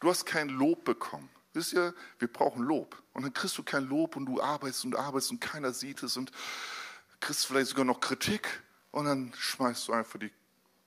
Du 0.00 0.10
hast 0.10 0.26
kein 0.26 0.48
Lob 0.48 0.84
bekommen. 0.84 1.30
Wisst 1.54 1.72
ihr, 1.72 1.94
wir 2.18 2.28
brauchen 2.28 2.62
Lob. 2.62 3.02
Und 3.12 3.22
dann 3.22 3.32
kriegst 3.32 3.56
du 3.56 3.62
kein 3.62 3.84
Lob 3.84 4.16
und 4.16 4.26
du 4.26 4.40
arbeitest 4.40 4.84
und 4.84 4.96
arbeitest 4.96 5.30
und 5.30 5.40
keiner 5.40 5.72
sieht 5.72 6.02
es 6.02 6.16
und 6.16 6.30
kriegst 7.20 7.46
vielleicht 7.46 7.70
sogar 7.70 7.84
noch 7.84 8.00
Kritik 8.00 8.62
und 8.90 9.06
dann 9.06 9.32
schmeißt 9.36 9.88
du 9.88 9.92
einfach 9.92 10.18
die 10.18 10.32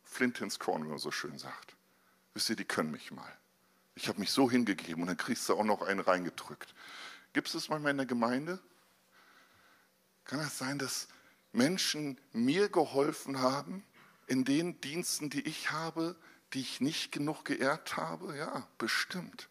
Flinte 0.04 0.44
ins 0.44 0.60
Korn, 0.60 0.84
wie 0.84 0.90
man 0.90 0.98
so 0.98 1.12
schön 1.12 1.38
sagt. 1.38 1.76
Wisst 2.34 2.50
ihr, 2.50 2.56
die 2.56 2.66
können 2.66 2.92
mich 2.92 3.12
mal. 3.12 3.38
Ich 3.96 4.08
habe 4.08 4.20
mich 4.20 4.32
so 4.32 4.50
hingegeben 4.50 5.02
und 5.02 5.08
dann 5.08 5.18
kriegst 5.18 5.50
du 5.50 5.56
auch 5.56 5.64
noch 5.64 5.82
einen 5.82 6.00
reingedrückt. 6.00 6.74
Gibt 7.34 7.48
es 7.48 7.54
das 7.54 7.70
manchmal 7.70 7.92
in 7.92 7.98
der 7.98 8.06
Gemeinde? 8.06 8.60
Kann 10.32 10.40
es 10.40 10.58
sein, 10.58 10.80
dass 10.80 11.10
Menschen 11.52 12.18
mir 12.32 12.70
geholfen 12.70 13.40
haben, 13.40 13.84
in 14.28 14.46
den 14.46 14.80
Diensten, 14.80 15.30
die 15.30 15.42
ich 15.42 15.72
habe, 15.72 16.16
die 16.54 16.62
ich 16.62 16.80
nicht 16.80 17.12
genug 17.12 17.44
geehrt 17.44 17.98
habe? 17.98 18.38
Ja, 18.38 18.66
bestimmt. 18.78 19.50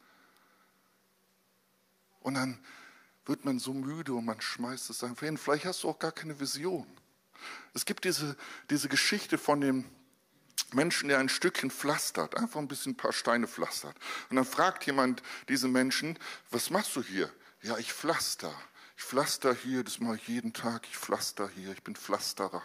Und 2.21 2.33
dann 2.33 2.59
wird 3.27 3.45
man 3.45 3.59
so 3.59 3.75
müde 3.75 4.15
und 4.15 4.25
man 4.25 4.41
schmeißt 4.41 4.89
es 4.89 5.05
einfach 5.05 5.27
hin. 5.27 5.37
Vielleicht 5.37 5.67
hast 5.67 5.83
du 5.83 5.91
auch 5.91 5.99
gar 5.99 6.13
keine 6.13 6.41
Vision. 6.41 6.87
Es 7.75 7.85
gibt 7.85 8.07
diese, 8.07 8.35
diese 8.71 8.89
Geschichte 8.89 9.37
von 9.37 9.61
dem 9.61 9.85
Menschen, 10.73 11.11
der 11.11 11.19
ein 11.19 11.29
Stückchen 11.29 11.71
pflastert, 11.71 12.39
einfach 12.39 12.59
ein 12.59 12.69
bisschen 12.69 12.93
ein 12.93 12.97
paar 12.97 13.13
Steine 13.13 13.49
pflastert. 13.49 13.99
Und 14.31 14.37
dann 14.37 14.47
fragt 14.47 14.87
jemand 14.87 15.23
diese 15.51 15.69
Menschen, 15.69 16.19
was 16.51 16.71
machst 16.71 16.97
du 16.97 17.03
hier? 17.03 17.31
Ja, 17.61 17.77
ich 17.77 17.93
pflaster. 17.93 18.55
Ich 19.01 19.07
pflaster 19.07 19.55
hier, 19.55 19.83
das 19.83 19.99
mache 19.99 20.17
ich 20.17 20.29
jeden 20.29 20.53
Tag, 20.53 20.87
ich 20.87 20.95
pflaster 20.95 21.49
hier, 21.55 21.73
ich 21.73 21.83
bin 21.83 21.97
Pflasterer. 21.97 22.63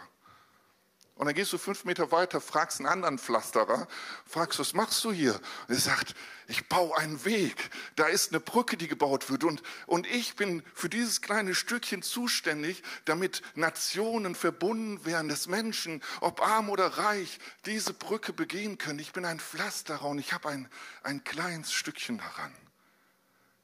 Und 1.14 1.24
dann 1.24 1.34
gehst 1.34 1.50
du 1.54 1.56
fünf 1.56 1.86
Meter 1.86 2.12
weiter, 2.12 2.42
fragst 2.42 2.78
einen 2.78 2.88
anderen 2.88 3.18
Pflasterer, 3.18 3.88
fragst, 4.26 4.58
was 4.58 4.74
machst 4.74 5.02
du 5.02 5.12
hier? 5.12 5.34
Und 5.66 5.74
er 5.74 5.80
sagt, 5.80 6.14
ich 6.46 6.68
baue 6.68 6.94
einen 6.98 7.24
Weg. 7.24 7.70
Da 7.96 8.04
ist 8.08 8.32
eine 8.32 8.40
Brücke, 8.40 8.76
die 8.76 8.86
gebaut 8.86 9.30
wird. 9.30 9.44
Und, 9.44 9.62
und 9.86 10.06
ich 10.06 10.36
bin 10.36 10.62
für 10.74 10.90
dieses 10.90 11.22
kleine 11.22 11.54
Stückchen 11.54 12.02
zuständig, 12.02 12.82
damit 13.06 13.40
Nationen 13.54 14.34
verbunden 14.34 15.06
werden, 15.06 15.30
dass 15.30 15.46
Menschen, 15.46 16.02
ob 16.20 16.42
arm 16.42 16.68
oder 16.68 16.86
reich, 16.98 17.40
diese 17.64 17.94
Brücke 17.94 18.34
begehen 18.34 18.76
können. 18.76 18.98
Ich 18.98 19.14
bin 19.14 19.24
ein 19.24 19.40
Pflasterer 19.40 20.04
und 20.04 20.18
ich 20.18 20.34
habe 20.34 20.50
ein, 20.50 20.68
ein 21.02 21.24
kleines 21.24 21.72
Stückchen 21.72 22.18
daran. 22.18 22.52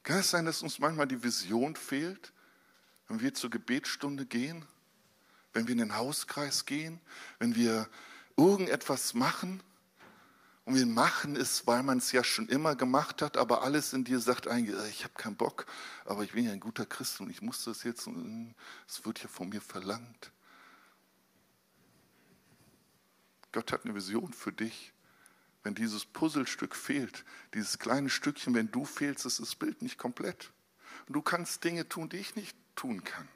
Kann 0.04 0.20
es 0.20 0.30
sein, 0.30 0.46
dass 0.46 0.62
uns 0.62 0.78
manchmal 0.78 1.06
die 1.06 1.22
Vision 1.22 1.76
fehlt, 1.76 2.32
wenn 3.08 3.20
wir 3.20 3.34
zur 3.34 3.50
Gebetsstunde 3.50 4.26
gehen? 4.26 4.66
wenn 5.52 5.66
wir 5.66 5.72
in 5.72 5.78
den 5.78 5.96
Hauskreis 5.96 6.64
gehen, 6.66 7.00
wenn 7.38 7.54
wir 7.54 7.88
irgendetwas 8.36 9.14
machen 9.14 9.62
und 10.64 10.74
wir 10.74 10.86
machen 10.86 11.36
es, 11.36 11.66
weil 11.66 11.82
man 11.82 11.98
es 11.98 12.12
ja 12.12 12.24
schon 12.24 12.48
immer 12.48 12.74
gemacht 12.76 13.20
hat, 13.20 13.36
aber 13.36 13.62
alles 13.62 13.92
in 13.92 14.04
dir 14.04 14.20
sagt 14.20 14.46
eigentlich, 14.46 14.76
äh, 14.76 14.88
ich 14.88 15.04
habe 15.04 15.14
keinen 15.14 15.36
Bock, 15.36 15.66
aber 16.04 16.24
ich 16.24 16.32
bin 16.32 16.44
ja 16.44 16.52
ein 16.52 16.60
guter 16.60 16.86
Christ 16.86 17.20
und 17.20 17.30
ich 17.30 17.42
muss 17.42 17.64
das 17.64 17.82
jetzt, 17.82 18.06
und 18.06 18.54
es 18.88 19.04
wird 19.04 19.22
ja 19.22 19.28
von 19.28 19.48
mir 19.48 19.60
verlangt. 19.60 20.32
Gott 23.52 23.70
hat 23.72 23.84
eine 23.84 23.94
Vision 23.94 24.32
für 24.32 24.52
dich. 24.52 24.92
Wenn 25.62 25.74
dieses 25.74 26.06
Puzzlestück 26.06 26.74
fehlt, 26.74 27.24
dieses 27.54 27.78
kleine 27.78 28.08
Stückchen, 28.08 28.54
wenn 28.54 28.72
du 28.72 28.84
fehlst, 28.84 29.26
ist 29.26 29.38
das 29.38 29.54
Bild 29.54 29.82
nicht 29.82 29.98
komplett. 29.98 30.50
Und 31.06 31.14
du 31.14 31.22
kannst 31.22 31.62
Dinge 31.62 31.88
tun, 31.88 32.08
die 32.08 32.16
ich 32.16 32.34
nicht 32.34 32.56
tun 32.74 33.04
kann. 33.04 33.28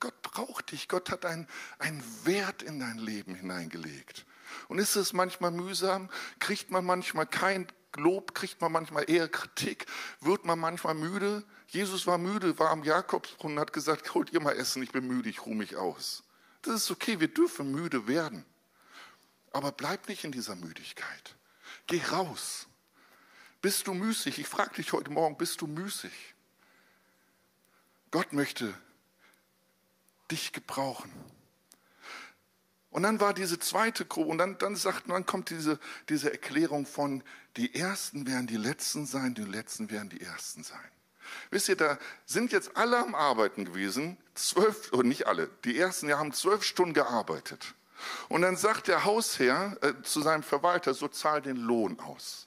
Gott 0.00 0.20
braucht 0.22 0.72
dich. 0.72 0.88
Gott 0.88 1.10
hat 1.10 1.24
einen, 1.24 1.46
einen 1.78 2.02
Wert 2.24 2.62
in 2.62 2.78
dein 2.78 2.98
Leben 2.98 3.34
hineingelegt. 3.34 4.26
Und 4.68 4.78
ist 4.78 4.96
es 4.96 5.12
manchmal 5.12 5.50
mühsam? 5.50 6.08
Kriegt 6.38 6.70
man 6.70 6.84
manchmal 6.84 7.26
kein 7.26 7.66
Lob? 7.96 8.34
Kriegt 8.34 8.60
man 8.60 8.72
manchmal 8.72 9.10
eher 9.10 9.28
Kritik? 9.28 9.86
Wird 10.20 10.44
man 10.44 10.58
manchmal 10.58 10.94
müde? 10.94 11.44
Jesus 11.68 12.06
war 12.06 12.16
müde, 12.16 12.58
war 12.58 12.70
am 12.70 12.84
Jakobsbrunnen, 12.84 13.58
hat 13.58 13.72
gesagt, 13.72 14.14
holt 14.14 14.30
ihr 14.32 14.40
mal 14.40 14.56
Essen, 14.56 14.82
ich 14.82 14.92
bin 14.92 15.06
müde, 15.06 15.28
ich 15.28 15.44
ruhe 15.44 15.54
mich 15.54 15.76
aus. 15.76 16.22
Das 16.62 16.74
ist 16.74 16.90
okay, 16.90 17.20
wir 17.20 17.28
dürfen 17.28 17.70
müde 17.70 18.06
werden. 18.06 18.44
Aber 19.52 19.72
bleib 19.72 20.08
nicht 20.08 20.24
in 20.24 20.32
dieser 20.32 20.56
Müdigkeit. 20.56 21.36
Geh 21.86 22.02
raus. 22.04 22.68
Bist 23.60 23.86
du 23.86 23.94
müßig? 23.94 24.38
Ich 24.38 24.46
frage 24.46 24.76
dich 24.76 24.92
heute 24.92 25.10
Morgen, 25.10 25.36
bist 25.36 25.60
du 25.60 25.66
müßig? 25.66 26.12
Gott 28.10 28.32
möchte 28.32 28.74
dich 30.30 30.52
gebrauchen. 30.52 31.12
Und 32.90 33.02
dann 33.02 33.20
war 33.20 33.34
diese 33.34 33.58
zweite 33.58 34.06
Gruppe, 34.06 34.30
und 34.30 34.38
dann, 34.38 34.58
dann, 34.58 34.74
sagt, 34.74 35.10
dann 35.10 35.26
kommt 35.26 35.50
diese, 35.50 35.78
diese 36.08 36.32
Erklärung 36.32 36.86
von, 36.86 37.22
die 37.56 37.74
Ersten 37.74 38.26
werden 38.26 38.46
die 38.46 38.56
Letzten 38.56 39.06
sein, 39.06 39.34
die 39.34 39.42
Letzten 39.42 39.90
werden 39.90 40.08
die 40.08 40.20
Ersten 40.20 40.64
sein. 40.64 40.78
Wisst 41.50 41.68
ihr, 41.68 41.76
da 41.76 41.98
sind 42.24 42.52
jetzt 42.52 42.76
alle 42.76 42.98
am 42.98 43.14
Arbeiten 43.14 43.66
gewesen, 43.66 44.16
zwölf, 44.34 44.92
oder 44.92 45.02
nicht 45.06 45.26
alle, 45.26 45.50
die 45.64 45.78
Ersten 45.78 46.10
haben 46.12 46.32
zwölf 46.32 46.62
Stunden 46.62 46.94
gearbeitet. 46.94 47.74
Und 48.28 48.42
dann 48.42 48.56
sagt 48.56 48.88
der 48.88 49.04
Hausherr 49.04 49.76
äh, 49.82 49.92
zu 50.02 50.22
seinem 50.22 50.42
Verwalter, 50.42 50.94
so 50.94 51.08
zahl 51.08 51.42
den 51.42 51.56
Lohn 51.56 51.98
aus. 52.00 52.46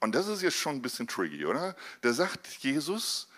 Und 0.00 0.14
das 0.14 0.28
ist 0.28 0.42
jetzt 0.42 0.56
schon 0.56 0.76
ein 0.76 0.82
bisschen 0.82 1.08
tricky, 1.08 1.44
oder? 1.44 1.76
Da 2.02 2.12
sagt 2.12 2.46
Jesus, 2.58 3.28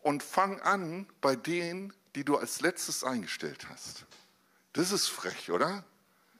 und 0.00 0.22
fang 0.22 0.60
an 0.60 1.06
bei 1.20 1.36
denen, 1.36 1.92
die 2.14 2.24
du 2.24 2.36
als 2.36 2.60
letztes 2.60 3.04
eingestellt 3.04 3.68
hast. 3.68 4.06
Das 4.72 4.92
ist 4.92 5.08
frech, 5.08 5.50
oder? 5.50 5.84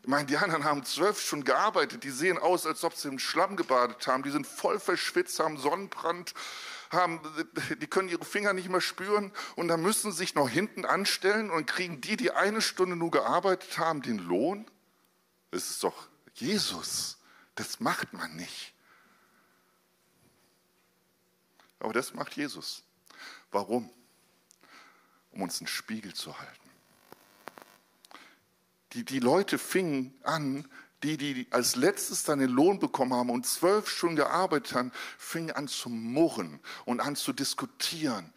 Ich 0.03 0.09
meine, 0.09 0.27
die 0.27 0.37
anderen 0.37 0.65
haben 0.65 0.85
zwölf 0.85 1.21
Stunden 1.21 1.45
gearbeitet, 1.45 2.05
die 2.05 2.11
sehen 2.11 2.39
aus, 2.39 2.65
als 2.65 2.85
ob 2.85 2.95
sie 2.95 3.09
im 3.09 3.19
Schlamm 3.19 3.57
gebadet 3.57 4.07
haben, 4.07 4.23
die 4.23 4.31
sind 4.31 4.47
voll 4.47 4.81
verschwitzt, 4.81 5.39
haben 5.41 5.59
Sonnenbrand, 5.59 6.33
haben, 6.91 7.21
die 7.81 7.87
können 7.87 8.09
ihre 8.09 8.25
Finger 8.25 8.53
nicht 8.55 8.69
mehr 8.69 8.81
spüren 8.81 9.33
und 9.57 9.69
dann 9.69 9.83
müssen 9.83 10.11
sie 10.11 10.19
sich 10.19 10.35
noch 10.35 10.49
hinten 10.49 10.85
anstellen 10.85 11.51
und 11.51 11.67
kriegen 11.67 12.01
die, 12.01 12.17
die 12.17 12.31
eine 12.31 12.63
Stunde 12.63 12.97
nur 12.97 13.11
gearbeitet 13.11 13.79
haben, 13.79 14.01
den 14.01 14.19
Lohn? 14.19 14.69
Das 15.51 15.69
ist 15.69 15.85
doch 15.85 16.09
Jesus. 16.35 17.19
Das 17.55 17.79
macht 17.81 18.13
man 18.13 18.35
nicht. 18.37 18.73
Aber 21.79 21.93
das 21.93 22.15
macht 22.15 22.37
Jesus. 22.37 22.85
Warum? 23.51 23.91
Um 25.33 25.43
uns 25.43 25.61
einen 25.61 25.69
Spiegel 25.69 26.15
zu 26.15 26.39
halten. 26.39 26.71
Die, 28.93 29.05
die 29.05 29.21
Leute 29.21 29.59
fingen 29.59 30.15
an, 30.25 30.69
die, 31.03 31.17
die 31.17 31.47
als 31.51 31.77
letztes 31.77 32.25
dann 32.25 32.41
den 32.41 32.51
Lohn 32.51 32.79
bekommen 32.79 33.15
haben 33.15 33.31
und 33.31 33.47
zwölf 33.47 33.89
Stunden 33.89 34.17
gearbeitet 34.17 34.75
haben, 34.75 34.93
fingen 35.17 35.53
an 35.53 35.69
zu 35.69 35.89
murren 35.89 36.61
und 36.85 37.01
an 37.01 37.17
zu 37.17 37.33
diskutieren 37.33 38.33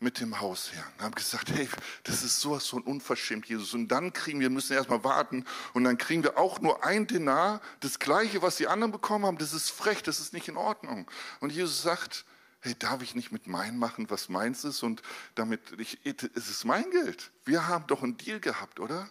mit 0.00 0.20
dem 0.20 0.40
Hausherrn. 0.40 0.84
Haben 1.00 1.14
gesagt, 1.14 1.50
hey, 1.50 1.68
das 2.04 2.22
ist 2.22 2.40
sowas 2.40 2.66
von 2.66 2.82
unverschämt, 2.82 3.46
Jesus. 3.46 3.74
Und 3.74 3.88
dann 3.88 4.12
kriegen 4.12 4.40
wir, 4.40 4.48
müssen 4.48 4.74
erstmal 4.74 5.02
warten, 5.02 5.44
und 5.74 5.84
dann 5.84 5.98
kriegen 5.98 6.22
wir 6.22 6.38
auch 6.38 6.60
nur 6.60 6.84
ein 6.84 7.06
Denar, 7.06 7.60
das 7.80 7.98
Gleiche, 7.98 8.40
was 8.40 8.56
die 8.56 8.68
anderen 8.68 8.92
bekommen 8.92 9.26
haben. 9.26 9.38
Das 9.38 9.52
ist 9.52 9.70
frech, 9.70 10.02
das 10.02 10.20
ist 10.20 10.32
nicht 10.32 10.48
in 10.48 10.56
Ordnung. 10.56 11.10
Und 11.40 11.50
Jesus 11.50 11.82
sagt, 11.82 12.24
hey, 12.60 12.74
darf 12.78 13.02
ich 13.02 13.14
nicht 13.14 13.32
mit 13.32 13.46
meinem 13.46 13.78
machen, 13.78 14.10
was 14.10 14.28
meins 14.28 14.64
ist? 14.64 14.82
Und 14.82 15.02
damit, 15.34 15.60
ich, 15.78 15.98
es 16.04 16.48
ist 16.48 16.64
mein 16.64 16.90
Geld. 16.90 17.30
Wir 17.44 17.68
haben 17.68 17.86
doch 17.86 18.02
einen 18.02 18.16
Deal 18.16 18.40
gehabt, 18.40 18.80
oder? 18.80 19.08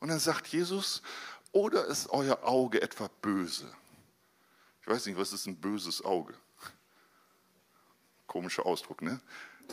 Und 0.00 0.08
dann 0.08 0.20
sagt 0.20 0.46
Jesus, 0.48 1.02
oder 1.52 1.86
ist 1.86 2.08
euer 2.10 2.44
Auge 2.44 2.82
etwa 2.82 3.08
böse? 3.22 3.72
Ich 4.82 4.86
weiß 4.86 5.06
nicht, 5.06 5.16
was 5.16 5.32
ist 5.32 5.46
ein 5.46 5.56
böses 5.56 6.04
Auge? 6.04 6.34
Komischer 8.26 8.66
Ausdruck, 8.66 9.02
ne? 9.02 9.20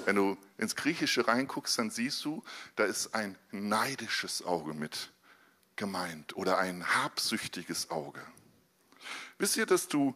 Wenn 0.06 0.16
du 0.16 0.38
ins 0.58 0.76
Griechische 0.76 1.28
reinguckst, 1.28 1.78
dann 1.78 1.90
siehst 1.90 2.24
du, 2.24 2.44
da 2.76 2.86
ist 2.86 3.14
ein 3.14 3.38
neidisches 3.52 4.44
Auge 4.44 4.74
mit 4.74 5.12
gemeint 5.76 6.36
oder 6.38 6.58
ein 6.58 6.86
habsüchtiges 6.96 7.90
Auge. 7.90 8.22
Wisst 9.38 9.58
ihr, 9.58 9.66
dass 9.66 9.88
du, 9.88 10.16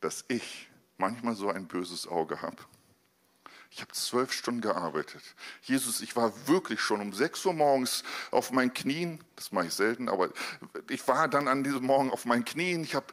dass 0.00 0.24
ich 0.28 0.68
manchmal 0.96 1.34
so 1.34 1.48
ein 1.50 1.66
böses 1.66 2.06
Auge 2.06 2.42
habe? 2.42 2.58
Ich 3.70 3.80
habe 3.80 3.92
zwölf 3.92 4.32
Stunden 4.32 4.60
gearbeitet. 4.60 5.22
Jesus, 5.62 6.00
ich 6.00 6.14
war 6.14 6.46
wirklich 6.46 6.80
schon 6.80 7.00
um 7.00 7.12
sechs 7.12 7.44
Uhr 7.44 7.52
morgens 7.52 8.04
auf 8.30 8.52
meinen 8.52 8.72
Knien. 8.72 9.18
Das 9.34 9.50
mache 9.50 9.66
ich 9.66 9.74
selten, 9.74 10.08
aber 10.08 10.30
ich 10.88 11.06
war 11.08 11.26
dann 11.26 11.48
an 11.48 11.64
diesem 11.64 11.84
Morgen 11.84 12.12
auf 12.12 12.24
meinen 12.24 12.44
Knien. 12.44 12.84
Ich 12.84 12.94
habe 12.94 13.06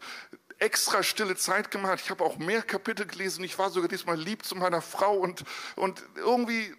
extra 0.59 1.01
stille 1.01 1.35
Zeit 1.35 1.71
gemacht. 1.71 1.99
Ich 2.03 2.11
habe 2.11 2.23
auch 2.23 2.37
mehr 2.37 2.61
Kapitel 2.61 3.07
gelesen. 3.07 3.43
Ich 3.43 3.57
war 3.57 3.71
sogar 3.71 3.89
diesmal 3.89 4.19
lieb 4.19 4.45
zu 4.45 4.55
meiner 4.55 4.81
Frau 4.81 5.15
und, 5.15 5.43
und 5.75 6.03
irgendwie, 6.15 6.75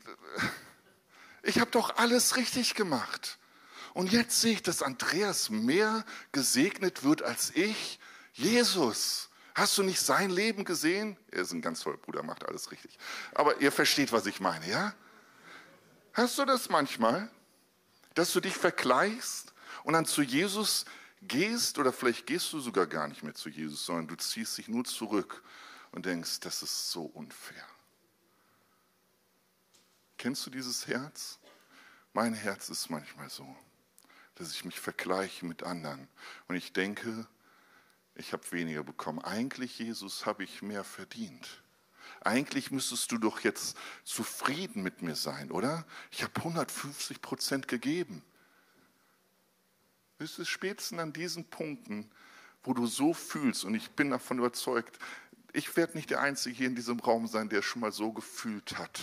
ich 1.43 1.59
habe 1.59 1.73
doch 1.73 1.97
alles 1.97 2.37
richtig 2.37 2.77
gemacht. 2.77 3.39
Und 3.95 4.13
jetzt 4.13 4.41
sehe 4.41 4.53
ich, 4.53 4.63
dass 4.63 4.83
Andreas 4.83 5.51
mehr 5.51 6.05
gesegnet 6.31 7.03
wird 7.03 7.23
als 7.23 7.51
ich. 7.57 7.99
Jesus, 8.33 9.29
Hast 9.55 9.77
du 9.77 9.83
nicht 9.83 10.01
sein 10.01 10.31
Leben 10.31 10.65
gesehen? 10.65 11.17
Er 11.31 11.43
ist 11.43 11.53
ein 11.53 11.61
ganz 11.61 11.81
toller 11.81 11.99
Bruder, 11.99 12.23
macht 12.23 12.47
alles 12.47 12.71
richtig. 12.71 12.99
Aber 13.35 13.61
ihr 13.61 13.71
versteht, 13.71 14.13
was 14.13 14.27
ich 14.27 14.41
meine, 14.41 14.67
ja? 14.69 14.95
Hast 16.15 16.39
du 16.39 16.45
das 16.45 16.69
manchmal, 16.69 17.31
dass 18.15 18.33
du 18.33 18.41
dich 18.41 18.55
vergleichst 18.55 19.53
und 19.85 19.95
dann 19.95 20.07
zu 20.07 20.23
Jesus 20.23 20.85
gehst 21.23 21.79
oder 21.79 21.93
vielleicht 21.93 22.27
gehst 22.27 22.53
du 22.53 22.61
sogar 22.61 22.87
gar 22.87 23.09
nicht 23.09 23.23
mehr 23.23 23.35
zu 23.35 23.49
Jesus, 23.49 23.85
sondern 23.87 24.09
du 24.09 24.17
ziehst 24.17 24.59
dich 24.59 24.69
nur 24.69 24.85
zurück 24.85 25.43
und 25.93 26.07
denkst, 26.07 26.41
das 26.41 26.63
ist 26.63 26.91
so 26.91 27.05
unfair. 27.05 27.67
Kennst 30.19 30.45
du 30.47 30.51
dieses 30.51 30.87
Herz? 30.87 31.39
Mein 32.13 32.35
Herz 32.35 32.69
ist 32.69 32.91
manchmal 32.91 33.31
so, 33.31 33.57
dass 34.35 34.53
ich 34.53 34.65
mich 34.65 34.79
vergleiche 34.79 35.47
mit 35.47 35.63
anderen 35.63 36.09
und 36.49 36.57
ich 36.57 36.73
denke, 36.73 37.27
ich 38.15 38.33
habe 38.33 38.51
weniger 38.53 38.85
bekommen. 38.85 39.21
Eigentlich, 39.21 39.79
Jesus, 39.79 40.27
habe 40.27 40.45
ich 40.45 40.63
mehr 40.63 40.85
verdient. 40.85 41.63
Eigentlich 42.21 42.71
müsstest 42.71 43.11
du 43.11 43.19
doch 43.19 43.41
jetzt 43.41 43.77
zufrieden 44.05 44.83
mit 44.83 45.03
mir 45.03 45.17
sein, 45.17 45.51
oder? 45.51 45.87
Ich 46.11 46.23
habe 46.23 46.33
150 46.37 47.21
Prozent 47.21 47.69
gegeben. 47.69 48.23
Es 50.19 50.39
ist 50.39 50.49
spätestens 50.49 51.01
an 51.01 51.13
diesen 51.13 51.45
Punkten, 51.47 52.09
wo 52.63 52.75
du 52.75 52.87
so 52.87 53.13
fühlst, 53.13 53.65
und 53.65 53.75
ich 53.75 53.91
bin 53.91 54.11
davon 54.11 54.39
überzeugt, 54.39 54.99
ich 55.53 55.77
werde 55.77 55.97
nicht 55.97 56.11
der 56.11 56.21
Einzige 56.21 56.57
hier 56.57 56.67
in 56.69 56.77
diesem 56.77 57.01
Raum 57.01 57.27
sein, 57.27 57.49
der 57.49 57.63
schon 57.63 57.81
mal 57.81 57.93
so 57.93 58.13
gefühlt 58.13 58.79
hat. 58.79 59.01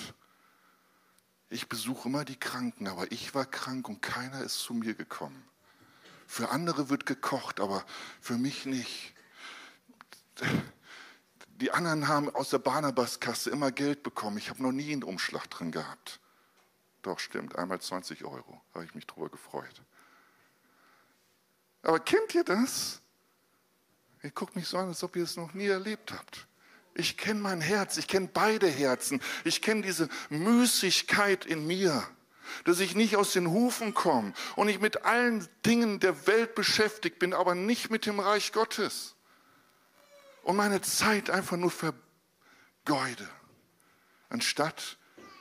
Ich 1.50 1.68
besuche 1.68 2.08
immer 2.08 2.26
die 2.26 2.40
Kranken, 2.40 2.88
aber 2.88 3.12
ich 3.12 3.36
war 3.36 3.46
krank 3.46 3.90
und 3.90 4.02
keiner 4.02 4.42
ist 4.44 4.60
zu 4.60 4.74
mir 4.74 4.94
gekommen. 4.94 5.44
Für 6.30 6.50
andere 6.50 6.90
wird 6.90 7.08
gekocht, 7.08 7.60
aber 7.60 7.84
für 8.22 8.38
mich 8.38 8.68
nicht. 8.68 9.16
Die 11.48 11.72
anderen 11.72 12.08
haben 12.08 12.30
aus 12.36 12.52
der 12.52 12.60
Barnabas-Kasse 12.60 13.50
immer 13.50 13.72
Geld 13.72 14.04
bekommen. 14.04 14.38
Ich 14.38 14.52
habe 14.52 14.62
noch 14.62 14.72
nie 14.72 14.94
einen 14.94 15.04
Umschlag 15.04 15.50
drin 15.50 15.72
gehabt. 15.72 16.20
Doch, 17.02 17.18
stimmt, 17.18 17.58
einmal 17.58 17.82
20 17.82 18.26
Euro. 18.26 18.62
Habe 18.76 18.86
ich 18.86 18.94
mich 18.94 19.08
drüber 19.08 19.30
gefreut. 19.30 19.82
Aber 21.82 22.00
kennt 22.00 22.36
ihr 22.36 22.44
das? 22.44 23.02
Ihr 24.22 24.30
guckt 24.30 24.56
mich 24.56 24.68
so 24.68 24.78
an, 24.78 24.90
als 24.90 25.04
ob 25.04 25.16
ihr 25.16 25.24
es 25.24 25.36
noch 25.36 25.56
nie 25.56 25.66
erlebt 25.66 26.14
habt. 26.14 26.46
Ich 26.94 27.18
kenne 27.18 27.40
mein 27.40 27.60
Herz, 27.60 27.98
ich 27.98 28.08
kenne 28.08 28.30
beide 28.32 28.68
Herzen. 28.68 29.20
Ich 29.46 29.64
kenne 29.64 29.82
diese 29.82 30.10
Müßigkeit 30.30 31.48
in 31.48 31.66
mir 31.66 32.08
dass 32.66 32.80
ich 32.80 32.96
nicht 32.96 33.16
aus 33.16 33.34
den 33.34 33.50
Hufen 33.50 33.94
komme 33.94 34.34
und 34.56 34.70
ich 34.70 34.80
mit 34.80 35.06
allen 35.06 35.48
Dingen 35.66 36.00
der 36.00 36.28
Welt 36.28 36.56
beschäftigt 36.56 37.20
bin, 37.20 37.34
aber 37.34 37.56
nicht 37.56 37.90
mit 37.90 38.06
dem 38.06 38.20
Reich 38.20 38.52
Gottes. 38.52 39.16
Und 40.44 40.56
meine 40.56 40.82
Zeit 40.82 41.30
einfach 41.30 41.58
nur 41.58 41.72
vergeude, 41.72 43.30
anstatt 44.30 44.98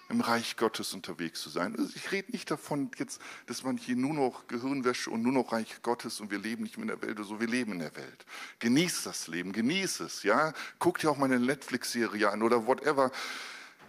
im 0.09 0.21
Reich 0.21 0.57
Gottes 0.57 0.95
unterwegs 0.95 1.43
zu 1.43 1.51
sein. 1.51 1.77
Also 1.77 1.93
ich 1.95 2.11
rede 2.13 2.33
nicht 2.33 2.51
davon 2.51 2.91
jetzt, 2.99 3.21
dass 3.47 3.63
man 3.63 3.77
hier 3.77 3.97
nur 3.97 4.15
noch 4.15 4.47
Gehirnwäsche 4.47 5.11
und 5.11 5.23
nur 5.23 5.33
noch 5.33 5.53
Reich 5.53 5.83
Gottes 5.83 6.21
und 6.21 6.31
wir 6.31 6.39
leben 6.39 6.63
nicht 6.63 6.79
mehr 6.79 6.85
in 6.85 6.89
der 6.89 7.03
Welt 7.03 7.19
oder 7.19 7.29
so. 7.29 7.41
Wir 7.41 7.47
leben 7.47 7.73
in 7.73 7.79
der 7.81 7.95
Welt. 7.95 8.25
Genießt 8.61 9.05
das 9.05 9.29
Leben, 9.29 9.53
genießt 9.53 10.01
es, 10.01 10.23
ja. 10.23 10.55
Guckt 10.79 11.03
dir 11.03 11.11
auch 11.11 11.19
meine 11.19 11.39
Netflix-Serie 11.39 12.31
an 12.31 12.43
oder 12.43 12.67
whatever. 12.67 13.13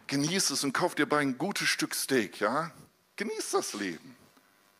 Genießt 0.07 0.51
es 0.51 0.63
und 0.63 0.73
kauft 0.73 0.99
dir 0.99 1.05
bei 1.05 1.19
ein 1.19 1.37
gutes 1.37 1.69
Stück 1.69 1.95
Steak, 1.95 2.39
ja. 2.41 2.71
Genieß 3.19 3.51
das 3.51 3.73
Leben. 3.73 4.15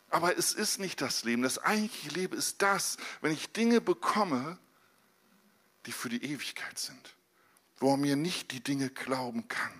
Aber 0.08 0.38
es 0.38 0.54
ist 0.54 0.78
nicht 0.78 1.02
das 1.02 1.24
Leben. 1.24 1.42
Das 1.42 1.58
eigentliche 1.58 2.08
Leben 2.08 2.38
ist 2.38 2.62
das, 2.62 2.96
wenn 3.20 3.32
ich 3.32 3.52
Dinge 3.52 3.82
bekomme, 3.82 4.58
die 5.84 5.92
für 5.92 6.08
die 6.08 6.24
Ewigkeit 6.24 6.78
sind, 6.78 7.16
wo 7.76 7.90
man 7.90 8.00
mir 8.00 8.16
nicht 8.16 8.52
die 8.52 8.62
Dinge 8.64 8.88
glauben 8.88 9.46
kann. 9.48 9.74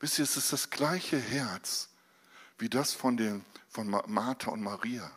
Wisst 0.00 0.18
ihr, 0.18 0.24
es 0.24 0.36
ist 0.36 0.52
das 0.52 0.68
gleiche 0.68 1.18
Herz 1.18 1.88
wie 2.58 2.68
das 2.68 2.92
von, 2.92 3.16
den, 3.16 3.42
von 3.70 3.88
Martha 3.88 4.50
und 4.50 4.60
Maria. 4.60 5.10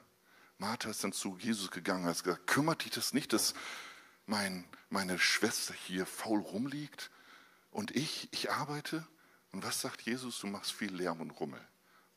Martha 0.59 0.89
ist 0.89 1.03
dann 1.03 1.11
zu 1.11 1.35
Jesus 1.37 1.71
gegangen 1.71 2.05
und 2.05 2.09
hat 2.09 2.23
gesagt, 2.23 2.47
kümmert 2.47 2.85
dich 2.85 2.91
das 2.91 3.11
nicht, 3.11 3.33
dass 3.33 3.53
mein, 4.27 4.63
meine 4.89 5.19
Schwester 5.19 5.73
hier 5.73 6.05
faul 6.05 6.39
rumliegt 6.39 7.11
und 7.71 7.93
ich, 7.97 8.29
ich 8.31 8.49
arbeite? 8.49 9.05
Und 9.51 9.65
was 9.65 9.81
sagt 9.81 10.03
Jesus? 10.03 10.39
Du 10.39 10.47
machst 10.47 10.71
viel 10.71 10.95
Lärm 10.95 11.19
und 11.19 11.31
Rummel. 11.31 11.59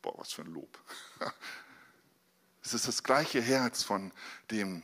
Boah, 0.03 0.19
was 0.19 0.33
für 0.33 0.43
ein 0.43 0.53
Lob. 0.53 0.79
Es 2.63 2.75
ist 2.75 2.87
das 2.87 3.03
gleiche 3.03 3.41
Herz 3.41 3.83
von 3.83 4.13
dem 4.51 4.83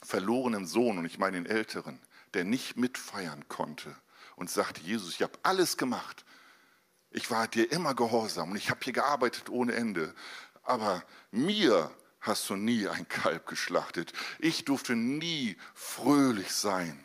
verlorenen 0.00 0.64
Sohn, 0.64 0.96
und 0.96 1.04
ich 1.04 1.18
meine 1.18 1.36
den 1.42 1.46
Älteren, 1.46 1.98
der 2.34 2.44
nicht 2.44 2.76
mitfeiern 2.76 3.48
konnte 3.48 3.96
und 4.36 4.48
sagte, 4.48 4.80
Jesus, 4.80 5.14
ich 5.14 5.22
habe 5.22 5.38
alles 5.42 5.76
gemacht. 5.76 6.24
Ich 7.10 7.30
war 7.30 7.48
dir 7.48 7.70
immer 7.70 7.94
gehorsam 7.94 8.52
und 8.52 8.56
ich 8.56 8.70
habe 8.70 8.80
hier 8.82 8.92
gearbeitet 8.92 9.48
ohne 9.48 9.74
Ende. 9.74 10.14
Aber 10.62 11.04
mir 11.30 11.90
hast 12.20 12.48
du 12.48 12.56
nie 12.56 12.88
ein 12.88 13.08
Kalb 13.08 13.46
geschlachtet. 13.46 14.12
Ich 14.38 14.64
durfte 14.64 14.96
nie 14.96 15.56
fröhlich 15.74 16.50
sein 16.52 16.98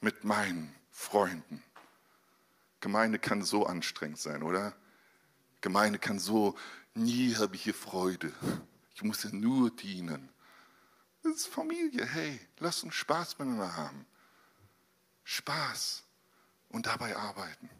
mit 0.00 0.24
meinen 0.24 0.74
Freunden. 0.90 1.62
Gemeinde 2.80 3.18
kann 3.18 3.42
so 3.42 3.66
anstrengend 3.66 4.18
sein, 4.18 4.42
oder? 4.42 4.74
Gemeinde 5.64 5.98
kann 5.98 6.18
so, 6.18 6.54
nie 6.92 7.34
habe 7.36 7.56
ich 7.56 7.62
hier 7.62 7.72
Freude. 7.72 8.30
Ich 8.94 9.02
muss 9.02 9.22
ja 9.22 9.30
nur 9.32 9.70
dienen. 9.70 10.28
Das 11.22 11.36
ist 11.36 11.46
Familie. 11.46 12.04
Hey, 12.04 12.38
lass 12.58 12.82
uns 12.82 12.94
Spaß 12.94 13.38
miteinander 13.38 13.74
haben. 13.74 14.04
Spaß 15.24 16.02
und 16.68 16.84
dabei 16.84 17.16
arbeiten. 17.16 17.70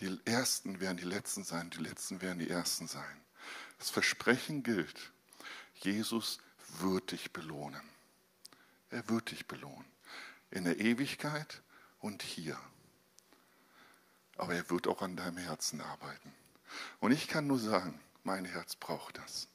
Die 0.00 0.20
Ersten 0.26 0.80
werden 0.80 0.98
die 0.98 1.04
Letzten 1.04 1.44
sein, 1.44 1.70
die 1.70 1.78
Letzten 1.78 2.20
werden 2.20 2.40
die 2.40 2.50
Ersten 2.50 2.88
sein. 2.88 3.22
Das 3.78 3.88
Versprechen 3.88 4.62
gilt, 4.62 5.12
Jesus 5.76 6.40
wird 6.80 7.12
dich 7.12 7.32
belohnen. 7.32 7.80
Er 8.90 9.08
wird 9.08 9.30
dich 9.30 9.46
belohnen. 9.46 9.90
In 10.50 10.64
der 10.64 10.78
Ewigkeit 10.78 11.62
und 12.02 12.22
hier. 12.22 12.58
Aber 14.36 14.54
er 14.54 14.68
wird 14.68 14.86
auch 14.86 15.00
an 15.00 15.16
deinem 15.16 15.38
Herzen 15.38 15.80
arbeiten. 15.80 16.34
Und 17.00 17.12
ich 17.12 17.28
kann 17.28 17.46
nur 17.46 17.58
sagen, 17.58 17.98
mein 18.24 18.44
Herz 18.44 18.76
braucht 18.76 19.18
das. 19.18 19.48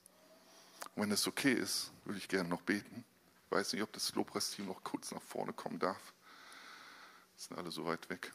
Und 0.95 1.03
wenn 1.03 1.11
es 1.11 1.27
okay 1.27 1.53
ist, 1.53 1.91
würde 2.05 2.17
ich 2.17 2.27
gerne 2.27 2.49
noch 2.49 2.61
beten. 2.61 3.05
Ich 3.45 3.51
weiß 3.51 3.73
nicht, 3.73 3.83
ob 3.83 3.93
das 3.93 4.13
Lobpreisteam 4.15 4.65
noch 4.65 4.83
kurz 4.83 5.11
nach 5.11 5.21
vorne 5.21 5.53
kommen 5.53 5.79
darf. 5.79 6.13
Sind 7.35 7.57
alle 7.57 7.69
so 7.69 7.85
weit 7.85 8.09
weg. 8.09 8.33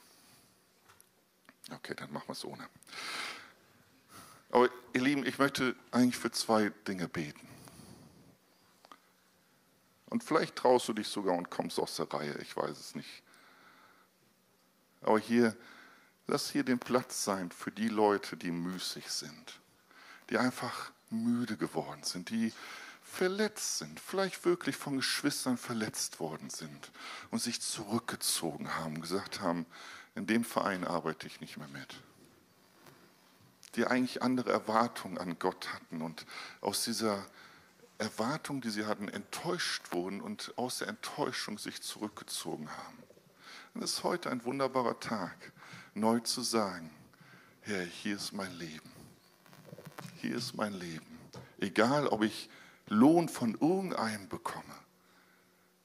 Okay, 1.71 1.95
dann 1.95 2.13
machen 2.13 2.29
wir 2.29 2.33
es 2.33 2.45
ohne. 2.45 2.69
Aber 4.51 4.69
ihr 4.93 5.01
Lieben, 5.01 5.25
ich 5.27 5.39
möchte 5.39 5.75
eigentlich 5.91 6.19
für 6.19 6.31
zwei 6.31 6.71
Dinge 6.87 7.09
beten. 7.09 7.49
Und 10.07 10.23
vielleicht 10.23 10.57
traust 10.57 10.89
du 10.89 10.93
dich 10.93 11.09
sogar 11.09 11.35
und 11.35 11.51
kommst 11.51 11.79
aus 11.79 11.97
der 11.97 12.13
Reihe, 12.13 12.37
ich 12.43 12.55
weiß 12.55 12.79
es 12.79 12.95
nicht. 12.95 13.23
Aber 15.03 15.19
hier, 15.19 15.57
lass 16.27 16.51
hier 16.51 16.65
den 16.65 16.79
Platz 16.79 17.25
sein 17.25 17.51
für 17.51 17.71
die 17.71 17.89
Leute, 17.89 18.37
die 18.37 18.51
müßig 18.51 19.11
sind, 19.11 19.61
die 20.31 20.39
einfach 20.39 20.93
müde 21.11 21.57
geworden 21.57 22.03
sind, 22.03 22.31
die 22.31 22.53
verletzt 23.03 23.79
sind, 23.79 24.01
vielleicht 24.01 24.45
wirklich 24.45 24.77
von 24.77 24.97
Geschwistern 24.97 25.59
verletzt 25.59 26.19
worden 26.19 26.49
sind 26.49 26.91
und 27.31 27.41
sich 27.41 27.61
zurückgezogen 27.61 28.77
haben, 28.77 29.01
gesagt 29.03 29.41
haben, 29.41 29.67
in 30.15 30.27
dem 30.27 30.45
Verein 30.45 30.85
arbeite 30.85 31.27
ich 31.27 31.41
nicht 31.41 31.59
mehr 31.59 31.69
mit. 31.69 31.95
Die 33.75 33.87
eigentlich 33.87 34.23
andere 34.23 34.51
Erwartungen 34.51 35.19
an 35.19 35.39
Gott 35.39 35.73
hatten 35.73 36.03
und 36.03 36.27
aus 36.61 36.85
dieser 36.85 37.25
Erwartung, 37.99 38.61
die 38.61 38.71
sie 38.71 38.87
hatten, 38.87 39.09
enttäuscht 39.09 39.93
wurden 39.93 40.21
und 40.21 40.53
aus 40.57 40.79
der 40.79 40.89
Enttäuschung 40.89 41.59
sich 41.59 41.83
zurückgezogen 41.83 42.71
haben. 42.71 42.99
Es 43.75 43.85
ist 43.85 44.05
heute 44.05 44.31
ein 44.31 44.45
wunderbarer 44.45 45.01
Tag, 45.01 45.53
neu 45.95 46.21
zu 46.21 46.43
sagen, 46.43 46.91
Herr, 47.63 47.83
hier 47.83 48.17
ist 48.17 48.33
mein 48.33 48.53
Leben. 48.53 48.91
Hier 50.17 50.37
ist 50.37 50.55
mein 50.55 50.75
Leben. 50.75 51.19
Egal, 51.59 52.07
ob 52.09 52.23
ich 52.23 52.51
Lohn 52.89 53.31
von 53.31 53.55
irgendeinem 53.55 54.29
bekomme, 54.29 54.75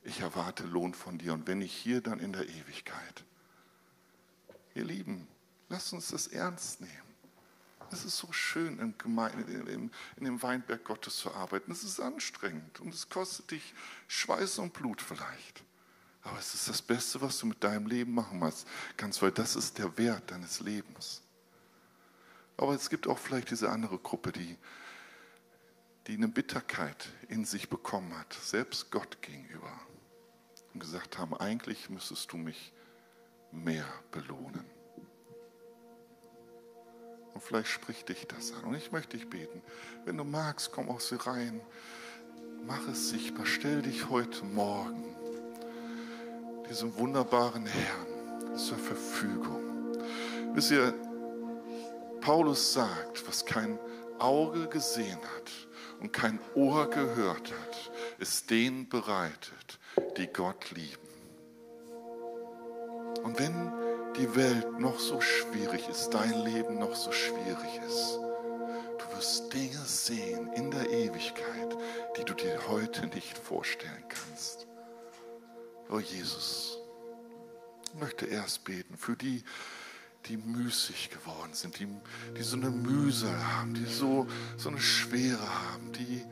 ich 0.04 0.20
erwarte 0.20 0.64
Lohn 0.64 0.94
von 0.94 1.18
dir. 1.18 1.34
Und 1.34 1.48
wenn 1.48 1.62
ich 1.62 1.74
hier, 1.74 2.02
dann 2.02 2.20
in 2.20 2.34
der 2.34 2.48
Ewigkeit. 2.48 3.24
Ihr 4.76 4.86
Lieben, 4.86 5.28
lasst 5.70 5.94
uns 5.94 6.10
das 6.10 6.28
ernst 6.28 6.82
nehmen. 6.82 6.92
Es 7.90 8.04
ist 8.04 8.18
so 8.18 8.32
schön, 8.34 8.80
in, 8.80 8.98
Gemeinde, 8.98 9.52
in, 9.52 9.92
in 10.18 10.26
dem 10.26 10.44
Weinberg 10.44 10.84
Gottes 10.84 11.16
zu 11.16 11.34
arbeiten. 11.34 11.72
Es 11.72 11.84
ist 11.84 12.02
anstrengend 12.02 12.82
und 12.82 12.94
es 12.94 13.08
kostet 13.08 13.52
dich 13.52 13.74
Schweiß 14.08 14.60
und 14.60 14.74
Blut 14.74 15.02
vielleicht. 15.02 15.64
Aber 16.28 16.40
es 16.40 16.54
ist 16.54 16.68
das 16.68 16.82
Beste, 16.82 17.22
was 17.22 17.38
du 17.38 17.46
mit 17.46 17.64
deinem 17.64 17.88
Leben 17.88 18.14
machen 18.14 18.44
kannst, 18.98 19.22
weil 19.22 19.32
das 19.32 19.56
ist 19.56 19.78
der 19.78 19.98
Wert 19.98 20.30
deines 20.30 20.60
Lebens. 20.60 21.22
Aber 22.58 22.74
es 22.74 22.90
gibt 22.90 23.08
auch 23.08 23.18
vielleicht 23.18 23.50
diese 23.50 23.70
andere 23.70 23.98
Gruppe, 23.98 24.34
die, 24.34 24.58
die 26.08 26.16
eine 26.16 26.28
Bitterkeit 26.28 27.08
in 27.30 27.46
sich 27.46 27.70
bekommen 27.70 28.18
hat, 28.18 28.34
selbst 28.34 28.92
Gott 28.92 29.22
gegenüber. 29.22 29.72
Und 30.74 30.82
gesagt 30.82 31.18
haben, 31.18 31.34
eigentlich 31.34 31.90
müsstest 31.90 32.32
du 32.34 32.38
mich 32.38 32.74
mehr 33.52 33.88
belohnen. 34.12 34.66
Und 37.34 37.42
vielleicht 37.42 37.70
spricht 37.70 38.10
dich 38.10 38.28
das 38.28 38.52
an. 38.52 38.66
Und 38.66 38.76
ich 38.76 38.92
möchte 38.92 39.16
dich 39.16 39.30
beten, 39.30 39.62
wenn 40.04 40.18
du 40.18 40.26
magst, 40.26 40.74
komm 40.74 40.90
aus 40.90 41.08
den 41.08 41.20
Reihen, 41.20 41.62
mach 42.66 42.86
es 42.90 43.12
sichtbar, 43.12 43.46
stell 43.46 43.82
dich 43.82 44.10
heute 44.10 44.44
Morgen 44.44 45.17
diesem 46.70 46.98
wunderbaren 46.98 47.66
Herrn 47.66 48.58
zur 48.58 48.78
Verfügung. 48.78 49.98
Wisst 50.54 50.72
ihr, 50.72 50.94
Paulus 52.22 52.74
sagt, 52.74 53.28
was 53.28 53.46
kein 53.46 53.80
Auge 54.20 54.68
gesehen 54.68 55.20
hat 55.36 55.52
und 56.02 56.12
kein 56.12 56.40
Ohr 56.56 56.90
gehört 56.90 57.52
hat, 57.52 57.92
ist 58.20 58.50
denen 58.50 58.90
bereitet, 58.90 59.80
die 60.18 60.28
Gott 60.28 60.72
lieben. 60.72 61.08
Und 63.24 63.40
wenn 63.40 63.72
die 64.18 64.36
Welt 64.36 64.80
noch 64.80 65.00
so 65.00 65.22
schwierig 65.22 65.88
ist, 65.90 66.10
dein 66.10 66.34
Leben 66.44 66.80
noch 66.80 66.96
so 66.96 67.12
schwierig 67.12 67.82
ist, 67.88 68.20
du 68.98 69.16
wirst 69.16 69.54
Dinge 69.54 69.80
sehen 69.86 70.52
in 70.54 70.72
der 70.72 70.90
Ewigkeit, 70.90 71.78
die 72.18 72.24
du 72.24 72.34
dir 72.34 72.68
heute 72.68 73.08
nicht 73.08 73.38
vorstellen 73.38 74.04
kannst. 74.10 74.67
Oh 75.90 76.00
Jesus, 76.00 76.78
ich 77.94 78.00
möchte 78.00 78.26
erst 78.26 78.66
beten 78.66 78.98
für 78.98 79.16
die, 79.16 79.42
die 80.26 80.36
müßig 80.36 81.10
geworden 81.12 81.54
sind, 81.54 81.80
die, 81.80 81.88
die 82.38 82.44
so 82.44 82.58
eine 82.58 82.70
Mühsal 82.70 83.38
haben, 83.56 83.74
die 83.74 83.86
so, 83.86 84.28
so 84.58 84.68
eine 84.68 84.82
Schwere 84.82 85.40
haben, 85.72 85.94
die, 85.94 86.26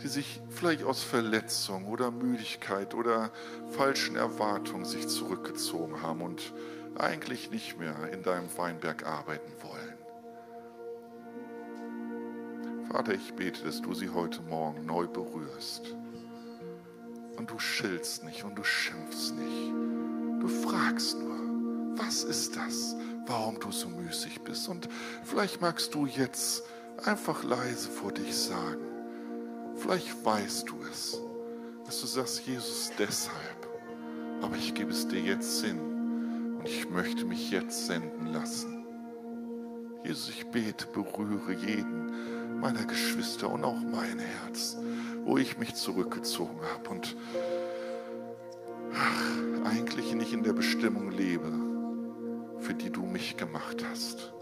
die 0.00 0.06
sich 0.06 0.40
vielleicht 0.50 0.84
aus 0.84 1.02
Verletzung 1.02 1.86
oder 1.86 2.12
Müdigkeit 2.12 2.94
oder 2.94 3.32
falschen 3.70 4.14
Erwartungen 4.14 4.84
sich 4.84 5.08
zurückgezogen 5.08 6.00
haben 6.00 6.20
und 6.20 6.52
eigentlich 6.96 7.50
nicht 7.50 7.78
mehr 7.80 8.12
in 8.12 8.22
deinem 8.22 8.46
Weinberg 8.56 9.04
arbeiten 9.04 9.52
wollen. 9.60 9.98
Vater, 12.92 13.14
ich 13.14 13.32
bete, 13.34 13.64
dass 13.64 13.82
du 13.82 13.92
sie 13.94 14.10
heute 14.10 14.40
Morgen 14.42 14.86
neu 14.86 15.08
berührst. 15.08 15.96
Und 17.36 17.50
du 17.50 17.58
schillst 17.58 18.24
nicht 18.24 18.44
und 18.44 18.56
du 18.56 18.64
schimpfst 18.64 19.32
nicht. 19.34 19.72
Du 20.40 20.48
fragst 20.48 21.18
nur, 21.18 21.96
was 21.96 22.24
ist 22.24 22.56
das, 22.56 22.96
warum 23.26 23.58
du 23.60 23.70
so 23.70 23.88
müßig 23.88 24.42
bist? 24.42 24.68
Und 24.68 24.88
vielleicht 25.24 25.60
magst 25.60 25.94
du 25.94 26.06
jetzt 26.06 26.64
einfach 27.04 27.42
leise 27.42 27.88
vor 27.88 28.12
dich 28.12 28.36
sagen, 28.36 28.92
Vielleicht 29.76 30.24
weißt 30.24 30.68
du 30.68 30.76
es, 30.90 31.20
dass 31.84 32.00
du 32.00 32.06
sagst, 32.06 32.46
Jesus, 32.46 32.92
deshalb. 32.98 33.68
Aber 34.40 34.56
ich 34.56 34.74
gebe 34.74 34.90
es 34.90 35.08
dir 35.08 35.20
jetzt 35.20 35.58
Sinn 35.58 36.56
und 36.58 36.68
ich 36.68 36.88
möchte 36.88 37.24
mich 37.24 37.50
jetzt 37.50 37.86
senden 37.86 38.26
lassen. 38.26 38.84
Jesus, 40.04 40.30
ich 40.30 40.46
bete, 40.46 40.86
berühre 40.86 41.52
jeden 41.52 42.60
meiner 42.60 42.84
Geschwister 42.84 43.50
und 43.50 43.64
auch 43.64 43.80
mein 43.80 44.18
Herz, 44.18 44.76
wo 45.24 45.38
ich 45.38 45.58
mich 45.58 45.74
zurückgezogen 45.74 46.60
habe 46.74 46.90
und 46.90 47.16
ach, 48.94 49.66
eigentlich 49.66 50.14
nicht 50.14 50.32
in 50.32 50.42
der 50.42 50.52
Bestimmung 50.52 51.10
lebe, 51.10 51.52
für 52.60 52.74
die 52.74 52.90
du 52.90 53.02
mich 53.02 53.36
gemacht 53.36 53.84
hast 53.90 54.32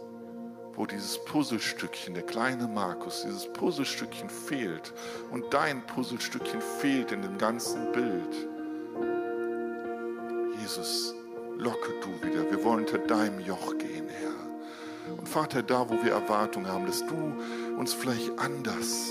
wo 0.80 0.86
dieses 0.86 1.22
Puzzlestückchen, 1.26 2.14
der 2.14 2.22
kleine 2.22 2.66
Markus, 2.66 3.20
dieses 3.26 3.52
Puzzlestückchen 3.52 4.30
fehlt 4.30 4.94
und 5.30 5.44
dein 5.52 5.84
Puzzlestückchen 5.84 6.62
fehlt 6.62 7.12
in 7.12 7.20
dem 7.20 7.36
ganzen 7.36 7.92
Bild. 7.92 8.48
Jesus, 10.58 11.14
locke 11.58 11.92
du 12.00 12.26
wieder. 12.26 12.50
Wir 12.50 12.64
wollen 12.64 12.86
unter 12.86 12.96
deinem 12.96 13.40
Joch 13.40 13.76
gehen, 13.76 14.08
Herr. 14.08 15.18
Und 15.18 15.28
Vater, 15.28 15.62
da, 15.62 15.86
wo 15.86 16.02
wir 16.02 16.12
Erwartungen 16.12 16.66
haben, 16.66 16.86
dass 16.86 17.04
du 17.04 17.34
uns 17.76 17.92
vielleicht 17.92 18.30
anders 18.38 19.10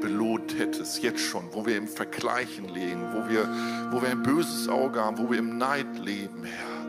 belohnt 0.00 0.29
hättest, 0.60 1.02
jetzt 1.02 1.20
schon, 1.20 1.44
wo 1.52 1.66
wir 1.66 1.76
im 1.76 1.88
Vergleichen 1.88 2.68
leben, 2.68 3.02
wo 3.12 3.28
wir, 3.28 3.48
wo 3.90 4.00
wir 4.00 4.10
ein 4.10 4.22
böses 4.22 4.68
Auge 4.68 5.00
haben, 5.00 5.18
wo 5.18 5.28
wir 5.28 5.38
im 5.38 5.58
Neid 5.58 5.98
leben, 5.98 6.44
Herr 6.44 6.80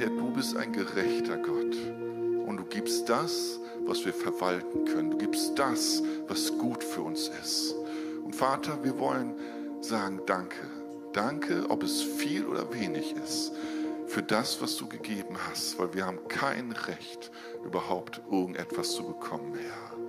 Herr, 0.00 0.08
du 0.08 0.30
bist 0.30 0.56
ein 0.56 0.72
gerechter 0.72 1.36
Gott 1.36 1.76
und 2.46 2.56
du 2.56 2.64
gibst 2.64 3.06
das, 3.06 3.60
was 3.84 4.02
wir 4.06 4.14
verwalten 4.14 4.86
können. 4.86 5.10
Du 5.10 5.18
gibst 5.18 5.58
das, 5.58 6.02
was 6.26 6.56
gut 6.56 6.82
für 6.82 7.02
uns 7.02 7.30
ist. 7.42 7.74
Und 8.24 8.34
Vater, 8.34 8.82
wir 8.82 8.98
wollen 8.98 9.34
sagen 9.82 10.22
Danke. 10.24 10.56
Danke, 11.12 11.66
ob 11.68 11.82
es 11.82 12.00
viel 12.00 12.46
oder 12.46 12.72
wenig 12.72 13.14
ist, 13.22 13.52
für 14.06 14.22
das, 14.22 14.62
was 14.62 14.74
du 14.76 14.88
gegeben 14.88 15.36
hast, 15.50 15.78
weil 15.78 15.92
wir 15.92 16.06
haben 16.06 16.26
kein 16.28 16.72
Recht, 16.72 17.30
überhaupt 17.62 18.22
irgendetwas 18.30 18.92
zu 18.92 19.04
bekommen, 19.04 19.52
Herr. 19.54 19.99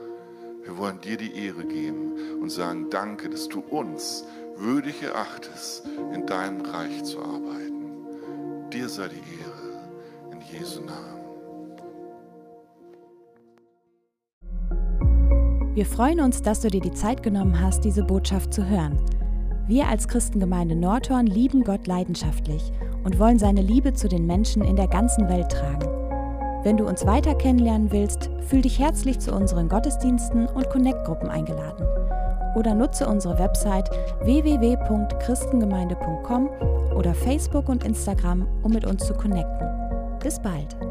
Wir 0.63 0.77
wollen 0.77 1.01
dir 1.01 1.17
die 1.17 1.45
Ehre 1.45 1.65
geben 1.65 2.39
und 2.41 2.51
sagen 2.51 2.87
Danke, 2.89 3.29
dass 3.29 3.49
du 3.49 3.61
uns 3.61 4.25
würdig 4.57 5.01
erachtest, 5.01 5.87
in 6.13 6.25
deinem 6.27 6.61
Reich 6.61 7.03
zu 7.03 7.19
arbeiten. 7.19 8.69
Dir 8.71 8.87
sei 8.87 9.07
die 9.07 9.41
Ehre, 9.41 10.31
in 10.31 10.41
Jesu 10.41 10.81
Namen. 10.81 11.21
Wir 15.73 15.85
freuen 15.85 16.19
uns, 16.19 16.41
dass 16.41 16.59
du 16.59 16.67
dir 16.67 16.81
die 16.81 16.93
Zeit 16.93 17.23
genommen 17.23 17.59
hast, 17.59 17.83
diese 17.83 18.03
Botschaft 18.03 18.53
zu 18.53 18.67
hören. 18.67 18.99
Wir 19.67 19.87
als 19.87 20.07
Christengemeinde 20.07 20.75
Nordhorn 20.75 21.27
lieben 21.27 21.63
Gott 21.63 21.87
leidenschaftlich 21.87 22.71
und 23.03 23.17
wollen 23.19 23.39
seine 23.39 23.61
Liebe 23.61 23.93
zu 23.93 24.07
den 24.07 24.27
Menschen 24.27 24.63
in 24.63 24.75
der 24.75 24.87
ganzen 24.87 25.27
Welt 25.29 25.49
tragen. 25.49 26.00
Wenn 26.63 26.77
du 26.77 26.87
uns 26.87 27.07
weiter 27.07 27.33
kennenlernen 27.33 27.91
willst, 27.91 28.29
fühl 28.47 28.61
dich 28.61 28.77
herzlich 28.77 29.19
zu 29.19 29.33
unseren 29.33 29.67
Gottesdiensten 29.67 30.45
und 30.47 30.69
Connect-Gruppen 30.69 31.27
eingeladen. 31.29 31.87
Oder 32.55 32.75
nutze 32.75 33.07
unsere 33.07 33.39
Website 33.39 33.89
www.christengemeinde.com 34.21 36.49
oder 36.95 37.15
Facebook 37.15 37.67
und 37.69 37.83
Instagram, 37.83 38.47
um 38.61 38.73
mit 38.73 38.85
uns 38.85 39.07
zu 39.07 39.13
connecten. 39.13 39.67
Bis 40.21 40.39
bald! 40.39 40.90